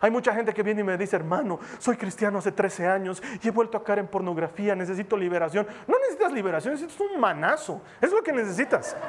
Hay 0.00 0.10
mucha 0.10 0.34
gente 0.34 0.52
que 0.52 0.62
viene 0.62 0.80
y 0.82 0.84
me 0.84 0.96
dice, 0.96 1.16
hermano, 1.16 1.58
soy 1.78 1.96
cristiano 1.96 2.38
hace 2.38 2.52
13 2.52 2.86
años 2.86 3.22
y 3.42 3.48
he 3.48 3.50
vuelto 3.50 3.78
a 3.78 3.84
caer 3.84 4.00
en 4.00 4.08
pornografía, 4.08 4.74
necesito 4.74 5.16
liberación. 5.16 5.66
No 5.86 5.98
necesitas 5.98 6.32
liberación, 6.32 6.74
necesitas 6.74 7.00
un 7.00 7.20
manazo. 7.20 7.80
Es 8.00 8.12
lo 8.12 8.22
que 8.22 8.32
necesitas. 8.32 8.96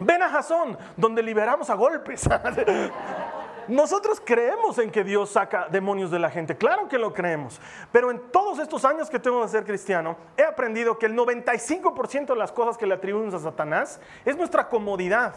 Ven 0.00 0.22
a 0.22 0.28
Jasón, 0.28 0.78
donde 0.96 1.22
liberamos 1.22 1.70
a 1.70 1.74
golpes. 1.74 2.28
Nosotros 3.68 4.22
creemos 4.24 4.78
en 4.78 4.90
que 4.90 5.04
Dios 5.04 5.30
saca 5.30 5.68
demonios 5.70 6.10
de 6.10 6.18
la 6.18 6.30
gente, 6.30 6.56
claro 6.56 6.88
que 6.88 6.98
lo 6.98 7.12
creemos, 7.12 7.60
pero 7.92 8.10
en 8.10 8.30
todos 8.32 8.58
estos 8.60 8.86
años 8.86 9.10
que 9.10 9.18
tengo 9.18 9.42
de 9.42 9.48
ser 9.48 9.64
cristiano, 9.64 10.16
he 10.38 10.42
aprendido 10.42 10.98
que 10.98 11.04
el 11.04 11.14
95% 11.14 12.28
de 12.28 12.36
las 12.36 12.50
cosas 12.50 12.78
que 12.78 12.86
le 12.86 12.94
atribuimos 12.94 13.34
a 13.34 13.38
Satanás 13.40 14.00
es 14.24 14.38
nuestra 14.38 14.70
comodidad. 14.70 15.34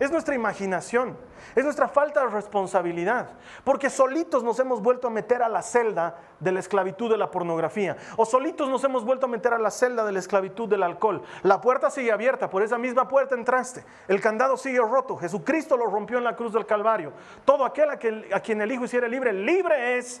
Es 0.00 0.10
nuestra 0.10 0.34
imaginación, 0.34 1.16
es 1.54 1.62
nuestra 1.62 1.86
falta 1.86 2.20
de 2.24 2.26
responsabilidad, 2.26 3.28
porque 3.62 3.88
solitos 3.88 4.42
nos 4.42 4.58
hemos 4.58 4.82
vuelto 4.82 5.06
a 5.06 5.10
meter 5.10 5.42
a 5.42 5.48
la 5.48 5.62
celda 5.62 6.16
de 6.40 6.50
la 6.50 6.58
esclavitud 6.58 7.08
de 7.10 7.16
la 7.16 7.30
pornografía, 7.30 7.96
o 8.16 8.26
solitos 8.26 8.68
nos 8.68 8.82
hemos 8.82 9.04
vuelto 9.04 9.26
a 9.26 9.28
meter 9.28 9.54
a 9.54 9.58
la 9.58 9.70
celda 9.70 10.04
de 10.04 10.10
la 10.10 10.18
esclavitud 10.18 10.68
del 10.68 10.82
alcohol. 10.82 11.22
La 11.42 11.60
puerta 11.60 11.90
sigue 11.90 12.10
abierta, 12.10 12.50
por 12.50 12.62
esa 12.62 12.76
misma 12.76 13.06
puerta 13.06 13.36
entraste, 13.36 13.84
el 14.08 14.20
candado 14.20 14.56
sigue 14.56 14.80
roto, 14.80 15.16
Jesucristo 15.16 15.76
lo 15.76 15.86
rompió 15.86 16.18
en 16.18 16.24
la 16.24 16.34
cruz 16.34 16.52
del 16.52 16.66
Calvario. 16.66 17.12
Todo 17.44 17.64
aquel 17.64 17.90
a 17.90 18.40
quien, 18.40 18.60
el 18.60 18.72
Hijo 18.72 18.84
hiciera 18.84 19.06
libre, 19.06 19.32
libre 19.32 19.96
es 19.96 20.20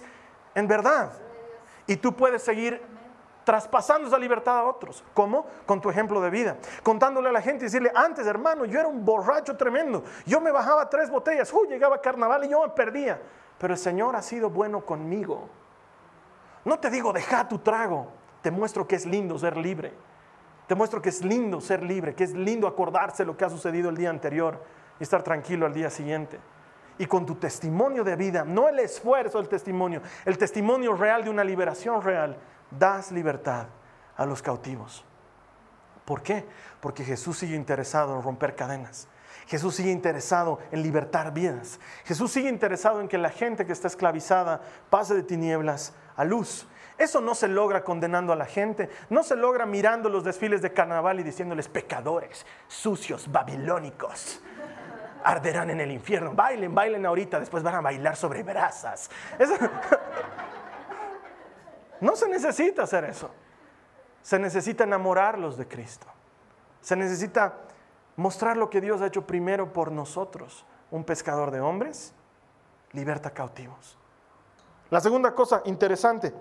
en 0.54 0.68
verdad. 0.68 1.10
Y 1.86 1.96
tú 1.96 2.14
puedes 2.14 2.42
seguir 2.42 2.80
traspasando 3.44 4.08
esa 4.08 4.18
libertad 4.18 4.58
a 4.58 4.64
otros. 4.64 5.04
¿Cómo? 5.14 5.46
Con 5.66 5.80
tu 5.80 5.90
ejemplo 5.90 6.20
de 6.20 6.30
vida. 6.30 6.56
Contándole 6.82 7.28
a 7.28 7.32
la 7.32 7.42
gente 7.42 7.64
y 7.64 7.66
decirle, 7.66 7.92
antes 7.94 8.26
hermano, 8.26 8.64
yo 8.64 8.80
era 8.80 8.88
un 8.88 9.04
borracho 9.04 9.56
tremendo. 9.56 10.02
Yo 10.26 10.40
me 10.40 10.50
bajaba 10.50 10.88
tres 10.88 11.10
botellas, 11.10 11.52
uy, 11.52 11.68
llegaba 11.68 12.00
carnaval 12.00 12.44
y 12.44 12.48
yo 12.48 12.62
me 12.62 12.70
perdía. 12.70 13.20
Pero 13.58 13.74
el 13.74 13.78
Señor 13.78 14.16
ha 14.16 14.22
sido 14.22 14.50
bueno 14.50 14.84
conmigo. 14.84 15.48
No 16.64 16.78
te 16.78 16.90
digo, 16.90 17.12
deja 17.12 17.46
tu 17.48 17.58
trago. 17.58 18.08
Te 18.42 18.50
muestro 18.50 18.86
que 18.86 18.96
es 18.96 19.06
lindo 19.06 19.38
ser 19.38 19.56
libre. 19.56 19.92
Te 20.66 20.74
muestro 20.74 21.02
que 21.02 21.10
es 21.10 21.22
lindo 21.22 21.60
ser 21.60 21.82
libre, 21.82 22.14
que 22.14 22.24
es 22.24 22.32
lindo 22.32 22.66
acordarse 22.66 23.24
lo 23.24 23.36
que 23.36 23.44
ha 23.44 23.50
sucedido 23.50 23.90
el 23.90 23.96
día 23.96 24.10
anterior 24.10 24.62
y 24.98 25.02
estar 25.02 25.22
tranquilo 25.22 25.66
al 25.66 25.74
día 25.74 25.90
siguiente. 25.90 26.40
Y 26.96 27.06
con 27.06 27.26
tu 27.26 27.34
testimonio 27.34 28.04
de 28.04 28.16
vida, 28.16 28.44
no 28.44 28.68
el 28.68 28.78
esfuerzo 28.78 29.38
del 29.38 29.48
testimonio, 29.48 30.00
el 30.24 30.38
testimonio 30.38 30.94
real 30.94 31.24
de 31.24 31.30
una 31.30 31.44
liberación 31.44 32.00
real, 32.00 32.36
das 32.78 33.12
libertad 33.12 33.66
a 34.16 34.26
los 34.26 34.42
cautivos. 34.42 35.04
¿Por 36.04 36.22
qué? 36.22 36.44
Porque 36.80 37.04
Jesús 37.04 37.38
sigue 37.38 37.56
interesado 37.56 38.16
en 38.16 38.22
romper 38.22 38.54
cadenas. 38.54 39.08
Jesús 39.46 39.74
sigue 39.74 39.90
interesado 39.90 40.58
en 40.70 40.82
libertar 40.82 41.32
vidas. 41.32 41.78
Jesús 42.04 42.32
sigue 42.32 42.48
interesado 42.48 43.00
en 43.00 43.08
que 43.08 43.18
la 43.18 43.30
gente 43.30 43.66
que 43.66 43.72
está 43.72 43.88
esclavizada 43.88 44.60
pase 44.90 45.14
de 45.14 45.22
tinieblas 45.22 45.92
a 46.16 46.24
luz. 46.24 46.66
Eso 46.96 47.20
no 47.20 47.34
se 47.34 47.48
logra 47.48 47.82
condenando 47.82 48.32
a 48.32 48.36
la 48.36 48.46
gente, 48.46 48.88
no 49.10 49.22
se 49.24 49.34
logra 49.34 49.66
mirando 49.66 50.08
los 50.08 50.22
desfiles 50.22 50.62
de 50.62 50.72
carnaval 50.72 51.18
y 51.18 51.24
diciéndoles 51.24 51.68
pecadores, 51.68 52.46
sucios, 52.68 53.30
babilónicos. 53.30 54.40
Arderán 55.24 55.70
en 55.70 55.80
el 55.80 55.90
infierno. 55.90 56.34
Bailen, 56.34 56.74
bailen 56.74 57.04
ahorita, 57.04 57.40
después 57.40 57.62
van 57.62 57.74
a 57.76 57.80
bailar 57.80 58.14
sobre 58.14 58.42
brasas. 58.42 59.10
No 62.00 62.16
se 62.16 62.28
necesita 62.28 62.82
hacer 62.82 63.04
eso. 63.04 63.30
Se 64.22 64.38
necesita 64.38 64.84
enamorarlos 64.84 65.56
de 65.56 65.68
Cristo. 65.68 66.06
Se 66.80 66.96
necesita 66.96 67.54
mostrar 68.16 68.56
lo 68.56 68.70
que 68.70 68.80
Dios 68.80 69.00
ha 69.00 69.06
hecho 69.06 69.26
primero 69.26 69.72
por 69.72 69.90
nosotros. 69.90 70.64
Un 70.90 71.04
pescador 71.04 71.50
de 71.50 71.60
hombres 71.60 72.12
liberta 72.92 73.30
cautivos. 73.30 73.98
La 74.90 75.00
segunda 75.00 75.34
cosa 75.34 75.62
interesante, 75.64 76.32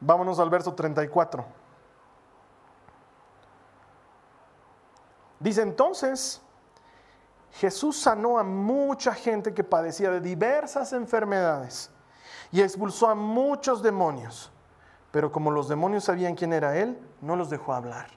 vámonos 0.00 0.38
al 0.38 0.50
verso 0.50 0.74
34. 0.74 1.44
Dice 5.40 5.62
entonces, 5.62 6.40
Jesús 7.52 7.96
sanó 7.96 8.38
a 8.38 8.44
mucha 8.44 9.14
gente 9.14 9.54
que 9.54 9.64
padecía 9.64 10.10
de 10.10 10.20
diversas 10.20 10.92
enfermedades 10.92 11.90
y 12.52 12.62
expulsó 12.62 13.08
a 13.08 13.14
muchos 13.14 13.82
demonios. 13.82 14.52
Pero 15.10 15.32
como 15.32 15.50
los 15.50 15.68
demonios 15.68 16.04
sabían 16.04 16.34
quién 16.34 16.52
era 16.52 16.76
Él, 16.76 16.98
no 17.20 17.36
los 17.36 17.50
dejó 17.50 17.72
hablar. 17.72 18.08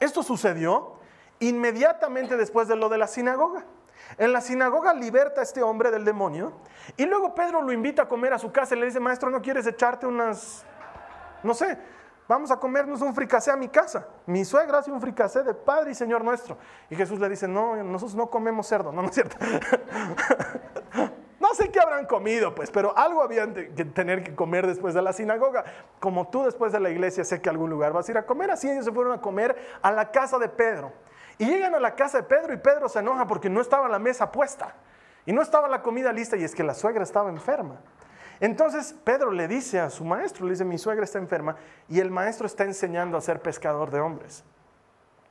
Esto 0.00 0.22
sucedió 0.22 0.94
inmediatamente 1.38 2.36
después 2.36 2.68
de 2.68 2.76
lo 2.76 2.88
de 2.88 2.98
la 2.98 3.06
sinagoga. 3.06 3.64
En 4.18 4.32
la 4.32 4.40
sinagoga 4.40 4.94
liberta 4.94 5.40
a 5.40 5.44
este 5.44 5.62
hombre 5.62 5.90
del 5.90 6.04
demonio 6.04 6.52
y 6.96 7.04
luego 7.06 7.34
Pedro 7.34 7.62
lo 7.62 7.72
invita 7.72 8.02
a 8.02 8.08
comer 8.08 8.32
a 8.32 8.38
su 8.38 8.50
casa 8.50 8.74
y 8.74 8.80
le 8.80 8.86
dice, 8.86 9.00
maestro, 9.00 9.30
¿no 9.30 9.40
quieres 9.40 9.66
echarte 9.66 10.06
unas, 10.06 10.64
no 11.42 11.54
sé, 11.54 11.78
vamos 12.28 12.50
a 12.50 12.58
comernos 12.58 13.00
un 13.00 13.14
fricasé 13.14 13.50
a 13.50 13.56
mi 13.56 13.68
casa? 13.68 14.06
Mi 14.26 14.44
suegra 14.44 14.78
hace 14.78 14.90
un 14.90 15.00
fricasé 15.00 15.42
de 15.42 15.54
Padre 15.54 15.92
y 15.92 15.94
Señor 15.94 16.24
nuestro. 16.24 16.58
Y 16.90 16.96
Jesús 16.96 17.18
le 17.20 17.28
dice, 17.28 17.48
no, 17.48 17.82
nosotros 17.82 18.14
no 18.14 18.28
comemos 18.28 18.66
cerdo, 18.66 18.92
no, 18.92 19.02
no 19.02 19.08
es 19.08 19.14
cierto. 19.14 19.36
Sé 21.62 21.70
qué 21.70 21.78
habrán 21.78 22.06
comido, 22.06 22.56
pues, 22.56 22.72
pero 22.72 22.92
algo 22.98 23.22
habían 23.22 23.54
que 23.54 23.84
tener 23.84 24.24
que 24.24 24.34
comer 24.34 24.66
después 24.66 24.94
de 24.94 25.02
la 25.02 25.12
sinagoga. 25.12 25.62
Como 26.00 26.26
tú 26.26 26.42
después 26.42 26.72
de 26.72 26.80
la 26.80 26.90
iglesia 26.90 27.22
sé 27.22 27.40
que 27.40 27.48
algún 27.48 27.70
lugar 27.70 27.92
vas 27.92 28.08
a 28.08 28.10
ir 28.10 28.18
a 28.18 28.26
comer, 28.26 28.50
así 28.50 28.68
ellos 28.68 28.84
se 28.84 28.90
fueron 28.90 29.12
a 29.12 29.20
comer 29.20 29.56
a 29.80 29.92
la 29.92 30.10
casa 30.10 30.40
de 30.40 30.48
Pedro. 30.48 30.92
Y 31.38 31.46
llegan 31.46 31.72
a 31.76 31.78
la 31.78 31.94
casa 31.94 32.18
de 32.18 32.24
Pedro 32.24 32.52
y 32.52 32.56
Pedro 32.56 32.88
se 32.88 32.98
enoja 32.98 33.28
porque 33.28 33.48
no 33.48 33.60
estaba 33.60 33.88
la 33.88 34.00
mesa 34.00 34.32
puesta 34.32 34.74
y 35.24 35.32
no 35.32 35.40
estaba 35.40 35.68
la 35.68 35.82
comida 35.82 36.12
lista 36.12 36.36
y 36.36 36.42
es 36.42 36.52
que 36.52 36.64
la 36.64 36.74
suegra 36.74 37.04
estaba 37.04 37.30
enferma. 37.30 37.76
Entonces 38.40 38.96
Pedro 39.04 39.30
le 39.30 39.46
dice 39.46 39.78
a 39.78 39.88
su 39.88 40.04
maestro, 40.04 40.46
le 40.46 40.54
dice, 40.54 40.64
mi 40.64 40.78
suegra 40.78 41.04
está 41.04 41.20
enferma 41.20 41.54
y 41.88 42.00
el 42.00 42.10
maestro 42.10 42.44
está 42.44 42.64
enseñando 42.64 43.16
a 43.16 43.20
ser 43.20 43.40
pescador 43.40 43.92
de 43.92 44.00
hombres. 44.00 44.42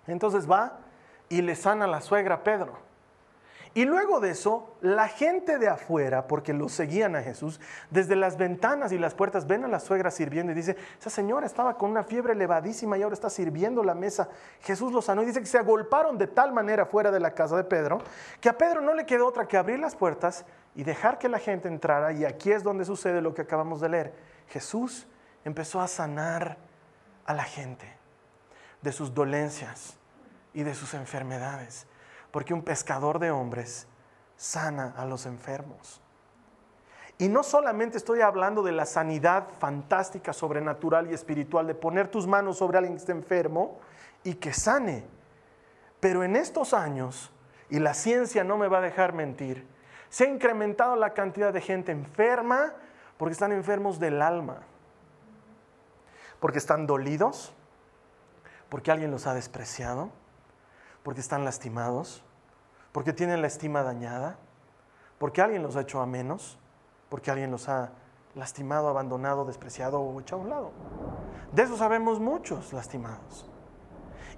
Entonces 0.08 0.50
va 0.50 0.80
y 1.28 1.42
le 1.42 1.58
sana 1.58 1.88
la 1.88 2.00
suegra 2.00 2.36
a 2.36 2.44
Pedro. 2.46 2.91
Y 3.74 3.86
luego 3.86 4.20
de 4.20 4.32
eso, 4.32 4.76
la 4.82 5.08
gente 5.08 5.58
de 5.58 5.70
afuera, 5.70 6.28
porque 6.28 6.54
lo 6.54 6.68
seguían 6.68 7.16
a 7.16 7.22
Jesús, 7.22 7.62
desde 7.90 8.18
las 8.18 8.36
ventanas 8.36 8.92
y 8.92 8.98
las 8.98 9.14
puertas 9.14 9.48
ven 9.48 9.64
a 9.64 9.70
la 9.70 9.80
suegra 9.80 10.12
sirviendo 10.12 10.52
y 10.52 10.56
dice, 10.56 10.76
esa 11.00 11.10
señora 11.10 11.46
estaba 11.46 11.78
con 11.78 11.92
una 11.92 12.04
fiebre 12.04 12.34
elevadísima 12.34 12.98
y 12.98 13.04
ahora 13.04 13.14
está 13.14 13.30
sirviendo 13.30 13.82
la 13.82 13.96
mesa. 13.96 14.28
Jesús 14.60 14.92
lo 14.92 15.02
sanó 15.02 15.24
y 15.24 15.28
dice 15.28 15.40
que 15.40 15.46
se 15.46 15.58
agolparon 15.58 16.18
de 16.18 16.28
tal 16.28 16.52
manera 16.52 16.86
fuera 16.86 17.12
de 17.12 17.22
la 17.22 17.34
casa 17.34 17.56
de 17.56 17.64
Pedro, 17.64 18.00
que 18.42 18.50
a 18.50 18.58
Pedro 18.58 18.82
no 18.82 18.94
le 18.94 19.06
quedó 19.06 19.26
otra 19.26 19.48
que 19.48 19.56
abrir 19.56 19.80
las 19.80 19.96
puertas 19.96 20.44
y 20.76 20.84
dejar 20.84 21.18
que 21.18 21.30
la 21.30 21.40
gente 21.40 21.70
entrara. 21.70 22.12
Y 22.12 22.26
aquí 22.26 22.52
es 22.52 22.64
donde 22.64 22.84
sucede 22.84 23.22
lo 23.22 23.34
que 23.34 23.44
acabamos 23.44 23.80
de 23.80 23.88
leer. 23.88 24.14
Jesús 24.50 25.08
empezó 25.46 25.80
a 25.80 25.88
sanar 25.88 26.58
a 27.26 27.34
la 27.34 27.44
gente 27.44 27.88
de 28.82 28.92
sus 28.92 29.14
dolencias 29.14 29.96
y 30.54 30.64
de 30.64 30.76
sus 30.76 30.94
enfermedades 30.94 31.88
porque 32.32 32.54
un 32.54 32.64
pescador 32.64 33.20
de 33.20 33.32
hombres 33.32 33.88
sana 34.36 34.94
a 34.98 35.06
los 35.06 35.26
enfermos. 35.26 36.02
Y 37.18 37.30
no 37.30 37.44
solamente 37.44 37.98
estoy 37.98 38.22
hablando 38.22 38.64
de 38.64 38.72
la 38.72 38.88
sanidad 38.88 39.48
fantástica, 39.60 40.34
sobrenatural 40.34 41.12
y 41.12 41.14
espiritual, 41.14 41.68
de 41.68 41.76
poner 41.76 42.08
tus 42.08 42.26
manos 42.26 42.58
sobre 42.58 42.80
alguien 42.80 42.96
que 42.96 43.02
esté 43.02 43.12
enfermo 43.12 43.80
y 44.24 44.34
que 44.36 44.54
sane. 44.54 45.04
Pero 46.00 46.24
en 46.24 46.36
estos 46.36 46.74
años, 46.74 47.32
y 47.70 47.78
la 47.78 47.94
ciencia 47.94 48.44
no 48.44 48.58
me 48.58 48.68
va 48.68 48.80
a 48.80 48.82
dejar 48.82 49.14
mentir, 49.14 49.68
se 50.10 50.24
ha 50.24 50.30
incrementado 50.30 50.96
la 50.96 51.14
cantidad 51.14 51.54
de 51.54 51.62
gente 51.62 51.92
enferma 51.92 52.74
porque 53.18 53.34
están 53.34 53.52
enfermos 53.52 54.00
del 54.00 54.22
alma, 54.22 54.64
porque 56.40 56.58
están 56.58 56.88
dolidos, 56.88 57.54
porque 58.68 58.90
alguien 58.90 59.12
los 59.12 59.28
ha 59.28 59.36
despreciado, 59.36 60.10
porque 61.04 61.22
están 61.22 61.46
lastimados, 61.46 62.24
porque 62.92 63.14
tienen 63.14 63.42
la 63.42 63.48
estima 63.48 63.84
dañada, 63.84 64.38
porque 65.18 65.42
alguien 65.42 65.64
los 65.64 65.76
ha 65.76 65.82
hecho 65.82 66.02
a 66.02 66.06
menos, 66.06 66.58
porque 67.10 67.32
alguien 67.32 67.52
los 67.52 67.70
ha 67.70 67.92
lastimado, 68.36 68.88
abandonado, 68.90 69.46
despreciado 69.46 70.02
o 70.02 70.20
echado 70.20 70.42
a 70.42 70.44
un 70.44 70.50
lado. 70.50 70.72
De 71.52 71.64
eso 71.64 71.78
sabemos 71.78 72.20
muchos 72.20 72.74
lastimados. 72.74 73.48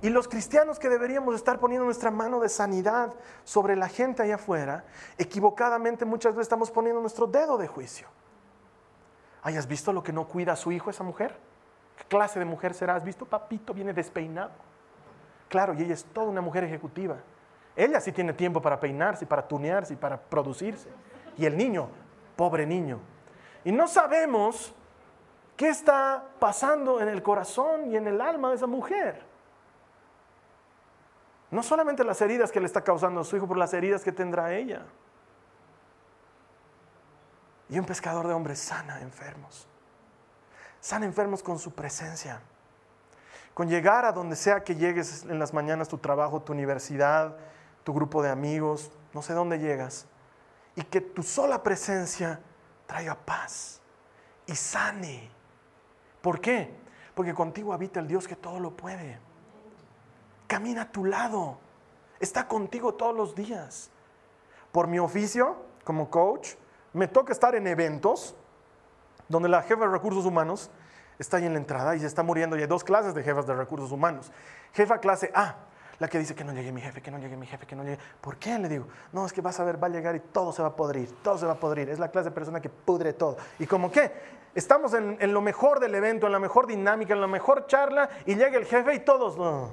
Y 0.01 0.09
los 0.09 0.27
cristianos 0.27 0.79
que 0.79 0.89
deberíamos 0.89 1.35
estar 1.35 1.59
poniendo 1.59 1.85
nuestra 1.85 2.11
mano 2.11 2.41
de 2.41 2.49
sanidad 2.49 3.13
sobre 3.45 3.77
la 3.77 3.87
gente 3.87 4.21
allá 4.21 4.35
afuera, 4.35 4.83
equivocadamente 5.17 6.03
muchas 6.03 6.33
veces 6.33 6.47
estamos 6.47 6.71
poniendo 6.71 6.99
nuestro 6.99 7.25
dedo 7.25 7.57
de 7.57 7.67
juicio. 7.67 8.07
¿Hayas 9.43 9.67
visto 9.67 9.93
lo 9.93 10.03
que 10.03 10.11
no 10.11 10.27
cuida 10.27 10.53
a 10.53 10.57
su 10.57 10.71
hijo 10.73 10.89
esa 10.89 11.03
mujer? 11.03 11.37
¿Qué 11.97 12.03
clase 12.05 12.39
de 12.39 12.45
mujer 12.45 12.73
será? 12.73 12.95
¿Has 12.95 13.03
visto? 13.03 13.25
Papito 13.25 13.73
viene 13.73 13.93
despeinado. 13.93 14.51
Claro, 15.47 15.73
y 15.73 15.83
ella 15.83 15.93
es 15.93 16.03
toda 16.05 16.27
una 16.27 16.41
mujer 16.41 16.63
ejecutiva. 16.63 17.17
Ella 17.75 17.99
sí 17.99 18.11
tiene 18.11 18.33
tiempo 18.33 18.61
para 18.61 18.79
peinarse, 18.79 19.25
para 19.25 19.47
tunearse 19.47 19.95
para 19.97 20.19
producirse. 20.19 20.89
Y 21.37 21.45
el 21.45 21.57
niño, 21.57 21.89
pobre 22.35 22.65
niño. 22.65 22.99
Y 23.63 23.71
no 23.71 23.87
sabemos 23.87 24.73
qué 25.57 25.69
está 25.69 26.23
pasando 26.39 27.01
en 27.01 27.07
el 27.07 27.23
corazón 27.23 27.91
y 27.91 27.95
en 27.95 28.07
el 28.07 28.21
alma 28.21 28.49
de 28.49 28.55
esa 28.55 28.67
mujer. 28.67 29.23
No 31.49 31.63
solamente 31.63 32.03
las 32.03 32.21
heridas 32.21 32.51
que 32.51 32.59
le 32.59 32.65
está 32.65 32.81
causando 32.81 33.21
a 33.21 33.23
su 33.23 33.37
hijo, 33.37 33.47
por 33.47 33.57
las 33.57 33.73
heridas 33.73 34.03
que 34.03 34.11
tendrá 34.11 34.53
ella. 34.53 34.83
Y 37.69 37.79
un 37.79 37.85
pescador 37.85 38.27
de 38.27 38.33
hombres 38.33 38.59
sana 38.59 39.01
enfermos. 39.01 39.67
Sana 40.79 41.05
enfermos 41.05 41.41
con 41.41 41.57
su 41.57 41.73
presencia 41.73 42.41
con 43.53 43.69
llegar 43.69 44.05
a 44.05 44.11
donde 44.11 44.35
sea 44.35 44.63
que 44.63 44.75
llegues 44.75 45.25
en 45.29 45.39
las 45.39 45.53
mañanas, 45.53 45.87
tu 45.87 45.97
trabajo, 45.97 46.41
tu 46.41 46.53
universidad, 46.53 47.35
tu 47.83 47.93
grupo 47.93 48.21
de 48.21 48.29
amigos, 48.29 48.91
no 49.13 49.21
sé 49.21 49.33
dónde 49.33 49.59
llegas, 49.59 50.07
y 50.75 50.83
que 50.83 51.01
tu 51.01 51.23
sola 51.23 51.61
presencia 51.63 52.39
traiga 52.85 53.15
paz 53.15 53.81
y 54.45 54.55
sane. 54.55 55.29
¿Por 56.21 56.39
qué? 56.39 56.73
Porque 57.13 57.33
contigo 57.33 57.73
habita 57.73 57.99
el 57.99 58.07
Dios 58.07 58.27
que 58.27 58.35
todo 58.35 58.59
lo 58.59 58.75
puede. 58.75 59.19
Camina 60.47 60.83
a 60.83 60.91
tu 60.91 61.05
lado, 61.05 61.57
está 62.19 62.47
contigo 62.47 62.93
todos 62.93 63.15
los 63.15 63.35
días. 63.35 63.89
Por 64.71 64.87
mi 64.87 64.99
oficio 64.99 65.57
como 65.83 66.09
coach, 66.09 66.55
me 66.93 67.07
toca 67.07 67.33
estar 67.33 67.55
en 67.55 67.67
eventos 67.67 68.35
donde 69.27 69.49
la 69.49 69.61
jefa 69.61 69.81
de 69.81 69.91
recursos 69.91 70.25
humanos 70.25 70.69
está 71.19 71.37
ahí 71.37 71.45
en 71.45 71.53
la 71.53 71.59
entrada 71.59 71.95
y 71.95 71.99
se 71.99 72.07
está 72.07 72.23
muriendo. 72.23 72.57
Y 72.57 72.61
hay 72.61 72.67
dos 72.67 72.83
clases 72.83 73.13
de 73.13 73.23
jefas 73.23 73.45
de 73.45 73.53
recursos 73.53 73.91
humanos. 73.91 74.31
Jefa 74.73 74.99
clase 74.99 75.31
A, 75.33 75.55
la 75.99 76.07
que 76.07 76.19
dice 76.19 76.35
que 76.35 76.43
no 76.43 76.53
llegue 76.53 76.71
mi 76.71 76.81
jefe, 76.81 77.01
que 77.01 77.11
no 77.11 77.17
llegue 77.17 77.37
mi 77.37 77.45
jefe, 77.45 77.65
que 77.65 77.75
no 77.75 77.83
llegue. 77.83 77.99
¿Por 78.19 78.37
qué? 78.37 78.57
Le 78.57 78.67
digo, 78.67 78.87
no, 79.11 79.25
es 79.25 79.33
que 79.33 79.41
vas 79.41 79.59
a 79.59 79.63
ver, 79.63 79.81
va 79.81 79.87
a 79.87 79.91
llegar 79.91 80.15
y 80.15 80.19
todo 80.19 80.51
se 80.51 80.61
va 80.61 80.69
a 80.69 80.75
podrir, 80.75 81.09
todo 81.21 81.37
se 81.37 81.45
va 81.45 81.53
a 81.53 81.59
podrir. 81.59 81.89
Es 81.89 81.99
la 81.99 82.09
clase 82.09 82.29
de 82.29 82.35
persona 82.35 82.61
que 82.61 82.69
pudre 82.69 83.13
todo. 83.13 83.37
Y 83.59 83.67
como 83.67 83.91
que 83.91 84.11
estamos 84.55 84.93
en, 84.93 85.33
lo 85.33 85.41
mejor 85.41 85.79
del 85.79 85.95
evento, 85.95 86.25
en 86.25 86.31
la 86.31 86.39
mejor 86.39 86.67
dinámica, 86.67 87.13
en 87.13 87.21
la 87.21 87.27
mejor 87.27 87.67
charla, 87.67 88.09
y 88.25 88.35
llega 88.35 88.57
el 88.57 88.65
jefe 88.65 88.95
y 88.95 88.99
todos, 88.99 89.37
no. 89.37 89.69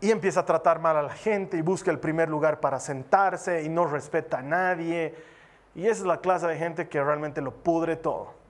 Y 0.00 0.10
empieza 0.10 0.40
a 0.40 0.44
tratar 0.44 0.80
mal 0.80 0.96
a 0.96 1.02
la 1.02 1.14
gente 1.14 1.56
y 1.56 1.62
busca 1.62 1.90
el 1.90 1.98
primer 1.98 2.28
lugar 2.28 2.60
para 2.60 2.78
sentarse 2.80 3.62
y 3.62 3.68
no 3.68 3.86
respeta 3.86 4.38
a 4.38 4.42
nadie. 4.42 5.14
Y 5.74 5.86
esa 5.86 6.00
es 6.00 6.06
la 6.06 6.20
clase 6.20 6.46
de 6.46 6.56
gente 6.56 6.88
que 6.88 7.02
realmente 7.02 7.40
lo 7.40 7.52
pudre 7.52 7.96
todo. 7.96 8.43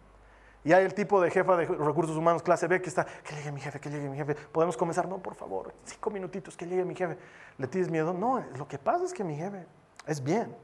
Y 0.65 0.73
hay 0.73 0.85
el 0.85 0.95
tipo 0.95 1.21
de 1.21 1.31
jefa 1.31 1.57
de 1.57 1.67
recursos 1.67 2.17
humanos 2.17 2.43
clase 2.43 2.67
B 2.67 2.81
que 2.81 2.89
está, 2.89 3.05
que 3.05 3.35
llegue 3.37 3.53
mi 3.53 3.61
jefe, 3.61 3.79
que 3.79 3.91
llegue 3.91 4.09
mi 4.09 4.17
jefe. 4.17 4.35
Podemos 4.35 4.77
comenzar, 4.79 5.07
no, 5.07 5.19
por 5.19 5.35
favor, 5.35 5.75
cinco 5.85 6.11
minutitos, 6.11 6.57
que 6.57 6.67
llegue 6.67 6.85
mi 6.87 6.95
jefe. 6.95 7.19
¿Le 7.59 7.67
tienes 7.67 7.91
miedo? 7.91 8.15
No, 8.15 8.43
lo 8.57 8.67
que 8.67 8.79
pasa 8.79 9.05
es 9.05 9.13
que 9.13 9.23
mi 9.23 9.37
jefe 9.37 9.67
es 10.07 10.25
bien. 10.25 10.57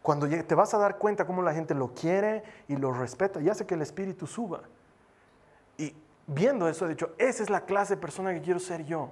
Cuando 0.00 0.26
te 0.26 0.54
vas 0.54 0.72
a 0.72 0.78
dar 0.78 0.96
cuenta 0.96 1.26
cómo 1.26 1.42
la 1.42 1.52
gente 1.52 1.74
lo 1.74 1.92
quiere 1.92 2.42
y 2.66 2.76
lo 2.76 2.92
respeta 2.92 3.42
y 3.42 3.50
hace 3.50 3.66
que 3.66 3.74
el 3.74 3.82
espíritu 3.82 4.26
suba. 4.26 4.62
Y 5.76 5.94
viendo 6.26 6.66
eso 6.66 6.86
he 6.86 6.88
dicho, 6.88 7.10
esa 7.18 7.42
es 7.42 7.50
la 7.50 7.66
clase 7.66 7.96
de 7.96 8.00
persona 8.00 8.32
que 8.32 8.40
quiero 8.40 8.58
ser 8.58 8.86
yo. 8.86 9.10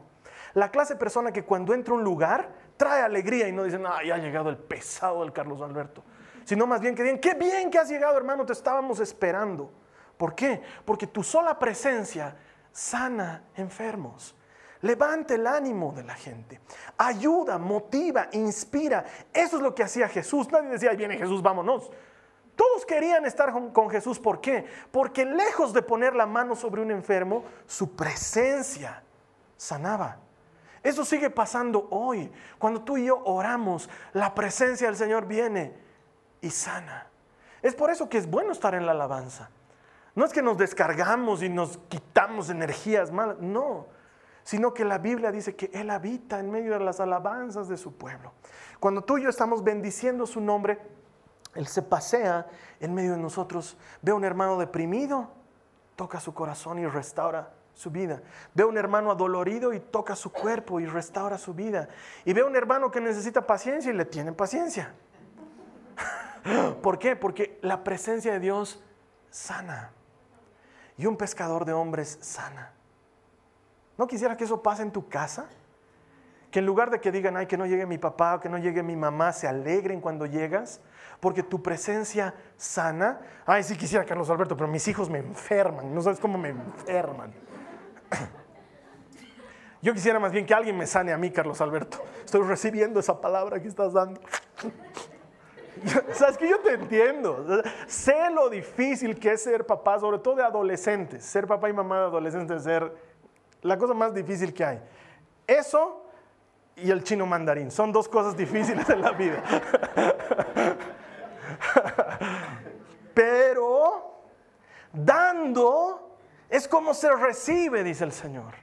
La 0.54 0.70
clase 0.70 0.94
de 0.94 0.98
persona 0.98 1.32
que 1.32 1.44
cuando 1.44 1.74
entra 1.74 1.92
a 1.92 1.98
un 1.98 2.02
lugar 2.02 2.50
trae 2.78 3.02
alegría 3.02 3.46
y 3.46 3.52
no 3.52 3.64
dice, 3.64 3.78
ah, 3.84 4.00
ya 4.06 4.14
ha 4.14 4.18
llegado 4.18 4.48
el 4.48 4.56
pesado 4.56 5.20
del 5.20 5.34
Carlos 5.34 5.60
Alberto. 5.60 6.02
Sino 6.46 6.64
más 6.64 6.80
bien 6.80 6.94
que 6.94 7.02
digan, 7.02 7.18
qué 7.18 7.34
bien 7.34 7.70
que 7.72 7.78
has 7.78 7.88
llegado 7.88 8.16
hermano, 8.16 8.46
te 8.46 8.52
estábamos 8.52 9.00
esperando. 9.00 9.68
¿Por 10.16 10.36
qué? 10.36 10.62
Porque 10.84 11.08
tu 11.08 11.24
sola 11.24 11.58
presencia 11.58 12.36
sana 12.70 13.42
enfermos. 13.56 14.36
Levanta 14.82 15.34
el 15.34 15.44
ánimo 15.44 15.92
de 15.92 16.04
la 16.04 16.14
gente. 16.14 16.60
Ayuda, 16.98 17.58
motiva, 17.58 18.28
inspira. 18.30 19.04
Eso 19.34 19.56
es 19.56 19.62
lo 19.62 19.74
que 19.74 19.82
hacía 19.82 20.08
Jesús. 20.08 20.48
Nadie 20.52 20.68
decía, 20.68 20.90
ahí 20.90 20.96
viene 20.96 21.18
Jesús, 21.18 21.42
vámonos. 21.42 21.90
Todos 22.54 22.86
querían 22.86 23.26
estar 23.26 23.52
con, 23.72 23.90
Jesús. 23.90 24.20
¿Por 24.20 24.40
qué? 24.40 24.66
Porque 24.92 25.24
lejos 25.24 25.72
de 25.72 25.82
poner 25.82 26.14
la 26.14 26.26
mano 26.26 26.54
sobre 26.54 26.80
un 26.80 26.92
enfermo, 26.92 27.42
su 27.66 27.96
presencia 27.96 29.02
sanaba. 29.56 30.18
Eso 30.80 31.04
sigue 31.04 31.28
pasando 31.28 31.88
hoy. 31.90 32.30
Cuando 32.56 32.82
tú 32.82 32.98
y 32.98 33.06
yo 33.06 33.20
oramos, 33.24 33.90
la 34.12 34.32
presencia 34.32 34.86
del 34.86 34.96
Señor 34.96 35.26
viene 35.26 35.85
y 36.46 36.50
sana. 36.50 37.06
Es 37.62 37.74
por 37.74 37.90
eso 37.90 38.08
que 38.08 38.18
es 38.18 38.28
bueno 38.28 38.52
estar 38.52 38.74
en 38.74 38.86
la 38.86 38.92
alabanza. 38.92 39.50
No 40.14 40.24
es 40.24 40.32
que 40.32 40.42
nos 40.42 40.56
descargamos 40.56 41.42
y 41.42 41.48
nos 41.48 41.78
quitamos 41.88 42.48
energías 42.48 43.12
malas, 43.12 43.38
no, 43.38 43.86
sino 44.44 44.72
que 44.72 44.84
la 44.84 44.98
Biblia 44.98 45.30
dice 45.30 45.54
que 45.54 45.70
Él 45.74 45.90
habita 45.90 46.38
en 46.38 46.50
medio 46.50 46.72
de 46.72 46.80
las 46.80 47.00
alabanzas 47.00 47.68
de 47.68 47.76
su 47.76 47.96
pueblo. 47.96 48.32
Cuando 48.80 49.02
tú 49.02 49.18
y 49.18 49.24
yo 49.24 49.28
estamos 49.28 49.62
bendiciendo 49.62 50.26
su 50.26 50.40
nombre, 50.40 50.78
Él 51.54 51.66
se 51.66 51.82
pasea 51.82 52.46
en 52.80 52.94
medio 52.94 53.12
de 53.12 53.18
nosotros. 53.18 53.76
Ve 54.00 54.12
a 54.12 54.14
un 54.14 54.24
hermano 54.24 54.58
deprimido, 54.58 55.28
toca 55.96 56.20
su 56.20 56.32
corazón 56.32 56.78
y 56.78 56.86
restaura 56.86 57.50
su 57.74 57.90
vida. 57.90 58.22
Ve 58.54 58.62
a 58.62 58.66
un 58.66 58.78
hermano 58.78 59.10
adolorido 59.10 59.74
y 59.74 59.80
toca 59.80 60.16
su 60.16 60.32
cuerpo 60.32 60.80
y 60.80 60.86
restaura 60.86 61.36
su 61.36 61.52
vida. 61.52 61.88
Y 62.24 62.32
ve 62.32 62.40
a 62.40 62.46
un 62.46 62.56
hermano 62.56 62.90
que 62.90 63.00
necesita 63.02 63.46
paciencia 63.46 63.90
y 63.92 63.94
le 63.94 64.06
tiene 64.06 64.32
paciencia. 64.32 64.94
¿Por 66.82 66.98
qué? 66.98 67.16
Porque 67.16 67.58
la 67.62 67.84
presencia 67.84 68.32
de 68.32 68.40
Dios 68.40 68.82
sana 69.30 69.92
y 70.96 71.06
un 71.06 71.16
pescador 71.16 71.64
de 71.64 71.72
hombres 71.72 72.18
sana. 72.20 72.72
¿No 73.98 74.06
quisiera 74.06 74.36
que 74.36 74.44
eso 74.44 74.62
pase 74.62 74.82
en 74.82 74.92
tu 74.92 75.08
casa? 75.08 75.48
Que 76.50 76.60
en 76.60 76.66
lugar 76.66 76.90
de 76.90 77.00
que 77.00 77.10
digan, 77.10 77.36
ay, 77.36 77.46
que 77.46 77.56
no 77.56 77.66
llegue 77.66 77.86
mi 77.86 77.98
papá 77.98 78.36
o 78.36 78.40
que 78.40 78.48
no 78.48 78.58
llegue 78.58 78.82
mi 78.82 78.96
mamá, 78.96 79.32
se 79.32 79.48
alegren 79.48 80.00
cuando 80.00 80.26
llegas, 80.26 80.80
porque 81.20 81.42
tu 81.42 81.62
presencia 81.62 82.34
sana. 82.56 83.20
Ay, 83.44 83.62
sí 83.62 83.76
quisiera, 83.76 84.04
Carlos 84.04 84.30
Alberto, 84.30 84.56
pero 84.56 84.68
mis 84.68 84.86
hijos 84.88 85.10
me 85.10 85.18
enferman, 85.18 85.94
no 85.94 86.00
sabes 86.00 86.20
cómo 86.20 86.38
me 86.38 86.50
enferman. 86.50 87.32
Yo 89.82 89.92
quisiera 89.92 90.18
más 90.18 90.32
bien 90.32 90.46
que 90.46 90.54
alguien 90.54 90.76
me 90.76 90.86
sane 90.86 91.12
a 91.12 91.18
mí, 91.18 91.30
Carlos 91.30 91.60
Alberto. 91.60 92.02
Estoy 92.24 92.42
recibiendo 92.42 93.00
esa 93.00 93.20
palabra 93.20 93.60
que 93.60 93.68
estás 93.68 93.92
dando. 93.92 94.20
Sabes 96.12 96.36
que 96.38 96.48
yo 96.48 96.60
te 96.60 96.74
entiendo. 96.74 97.62
Sé 97.86 98.30
lo 98.30 98.48
difícil 98.48 99.18
que 99.18 99.32
es 99.32 99.42
ser 99.42 99.66
papá, 99.66 99.98
sobre 100.00 100.18
todo 100.18 100.36
de 100.36 100.42
adolescentes. 100.42 101.24
Ser 101.24 101.46
papá 101.46 101.68
y 101.68 101.72
mamá 101.72 102.00
de 102.00 102.04
adolescentes 102.06 102.58
es 102.58 102.64
ser 102.64 102.92
la 103.62 103.76
cosa 103.76 103.94
más 103.94 104.14
difícil 104.14 104.52
que 104.52 104.64
hay. 104.64 104.80
Eso 105.46 106.02
y 106.76 106.90
el 106.90 107.02
chino 107.02 107.26
mandarín 107.26 107.70
son 107.70 107.92
dos 107.92 108.08
cosas 108.08 108.36
difíciles 108.36 108.88
en 108.88 109.00
la 109.00 109.12
vida. 109.12 109.42
Pero 113.14 114.20
dando 114.92 116.18
es 116.48 116.68
como 116.68 116.94
se 116.94 117.10
recibe, 117.14 117.82
dice 117.82 118.04
el 118.04 118.12
Señor. 118.12 118.54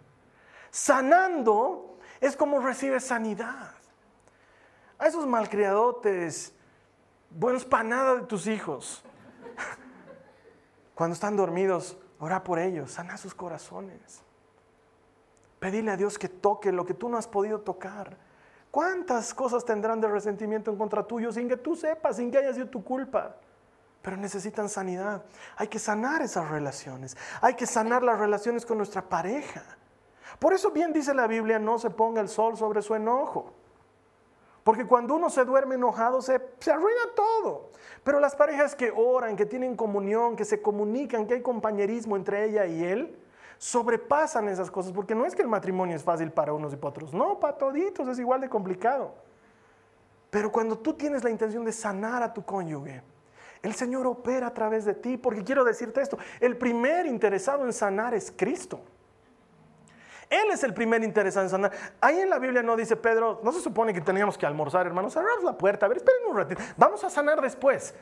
Sanando 0.69 1.97
es 2.21 2.35
como 2.35 2.59
recibe 2.59 2.99
sanidad. 2.99 3.71
A 4.97 5.07
esos 5.07 5.25
malcriadotes 5.25 6.53
buenos 7.35 7.65
para 7.65 8.15
de 8.15 8.21
tus 8.23 8.47
hijos. 8.47 9.03
Cuando 10.95 11.13
están 11.13 11.35
dormidos, 11.35 11.97
ora 12.19 12.43
por 12.43 12.59
ellos, 12.59 12.91
sana 12.91 13.17
sus 13.17 13.33
corazones. 13.33 14.21
Pedile 15.59 15.91
a 15.91 15.97
Dios 15.97 16.17
que 16.17 16.29
toque 16.29 16.71
lo 16.71 16.85
que 16.85 16.93
tú 16.93 17.09
no 17.09 17.17
has 17.17 17.27
podido 17.27 17.61
tocar. 17.61 18.17
¿Cuántas 18.69 19.33
cosas 19.33 19.63
tendrán 19.63 20.01
de 20.01 20.07
resentimiento 20.07 20.71
en 20.71 20.77
contra 20.77 21.03
tuyo 21.03 21.31
sin 21.31 21.47
que 21.47 21.57
tú 21.57 21.75
sepas, 21.75 22.17
sin 22.17 22.31
que 22.31 22.39
haya 22.39 22.53
sido 22.53 22.67
tu 22.67 22.83
culpa? 22.83 23.35
Pero 24.01 24.17
necesitan 24.17 24.67
sanidad. 24.67 25.23
Hay 25.55 25.67
que 25.67 25.79
sanar 25.79 26.21
esas 26.21 26.49
relaciones. 26.49 27.15
Hay 27.39 27.53
que 27.53 27.65
sanar 27.65 28.03
las 28.03 28.19
relaciones 28.19 28.65
con 28.65 28.77
nuestra 28.77 29.07
pareja. 29.07 29.63
Por 30.39 30.53
eso 30.53 30.71
bien 30.71 30.91
dice 30.91 31.13
la 31.13 31.27
Biblia, 31.27 31.59
no 31.59 31.79
se 31.79 31.89
ponga 31.89 32.19
el 32.19 32.27
sol 32.27 32.57
sobre 32.57 32.81
su 32.81 32.95
enojo. 32.95 33.53
Porque 34.63 34.85
cuando 34.85 35.15
uno 35.15 35.29
se 35.29 35.43
duerme 35.43 35.75
enojado 35.75 36.21
se, 36.21 36.41
se 36.59 36.71
arruina 36.71 37.01
todo. 37.15 37.71
Pero 38.03 38.19
las 38.19 38.35
parejas 38.35 38.75
que 38.75 38.91
oran, 38.95 39.35
que 39.35 39.45
tienen 39.45 39.75
comunión, 39.75 40.35
que 40.35 40.45
se 40.45 40.61
comunican, 40.61 41.27
que 41.27 41.35
hay 41.35 41.41
compañerismo 41.41 42.15
entre 42.15 42.45
ella 42.45 42.65
y 42.65 42.83
él, 42.83 43.17
sobrepasan 43.57 44.47
esas 44.47 44.71
cosas. 44.71 44.93
Porque 44.93 45.15
no 45.15 45.25
es 45.25 45.35
que 45.35 45.41
el 45.41 45.47
matrimonio 45.47 45.95
es 45.95 46.03
fácil 46.03 46.31
para 46.31 46.53
unos 46.53 46.73
y 46.73 46.77
para 46.77 46.89
otros. 46.89 47.13
No, 47.13 47.39
para 47.39 47.57
toditos 47.57 48.07
es 48.07 48.19
igual 48.19 48.41
de 48.41 48.49
complicado. 48.49 49.13
Pero 50.29 50.51
cuando 50.51 50.77
tú 50.77 50.93
tienes 50.93 51.23
la 51.23 51.29
intención 51.29 51.63
de 51.65 51.71
sanar 51.71 52.23
a 52.23 52.33
tu 52.33 52.43
cónyuge, 52.43 53.03
el 53.61 53.73
Señor 53.75 54.07
opera 54.07 54.47
a 54.47 54.53
través 54.53 54.85
de 54.85 54.93
ti. 54.93 55.17
Porque 55.17 55.43
quiero 55.43 55.63
decirte 55.65 56.01
esto, 56.01 56.17
el 56.39 56.57
primer 56.57 57.05
interesado 57.05 57.65
en 57.65 57.73
sanar 57.73 58.13
es 58.13 58.33
Cristo. 58.35 58.79
Él 60.29 60.51
es 60.51 60.63
el 60.63 60.73
primer 60.73 61.03
interesado 61.03 61.45
en 61.45 61.49
sanar. 61.49 61.71
Ahí 62.01 62.19
en 62.19 62.29
la 62.29 62.39
Biblia 62.39 62.63
no 62.63 62.75
dice 62.75 62.95
Pedro, 62.95 63.41
no 63.43 63.51
se 63.51 63.61
supone 63.61 63.93
que 63.93 64.01
teníamos 64.01 64.37
que 64.37 64.45
almorzar, 64.45 64.85
hermanos, 64.85 65.13
cerramos 65.13 65.43
la 65.43 65.57
puerta, 65.57 65.85
a 65.85 65.89
ver, 65.89 65.97
esperen 65.97 66.21
un 66.29 66.37
ratito, 66.37 66.61
vamos 66.77 67.03
a 67.03 67.09
sanar 67.09 67.41
después. 67.41 67.93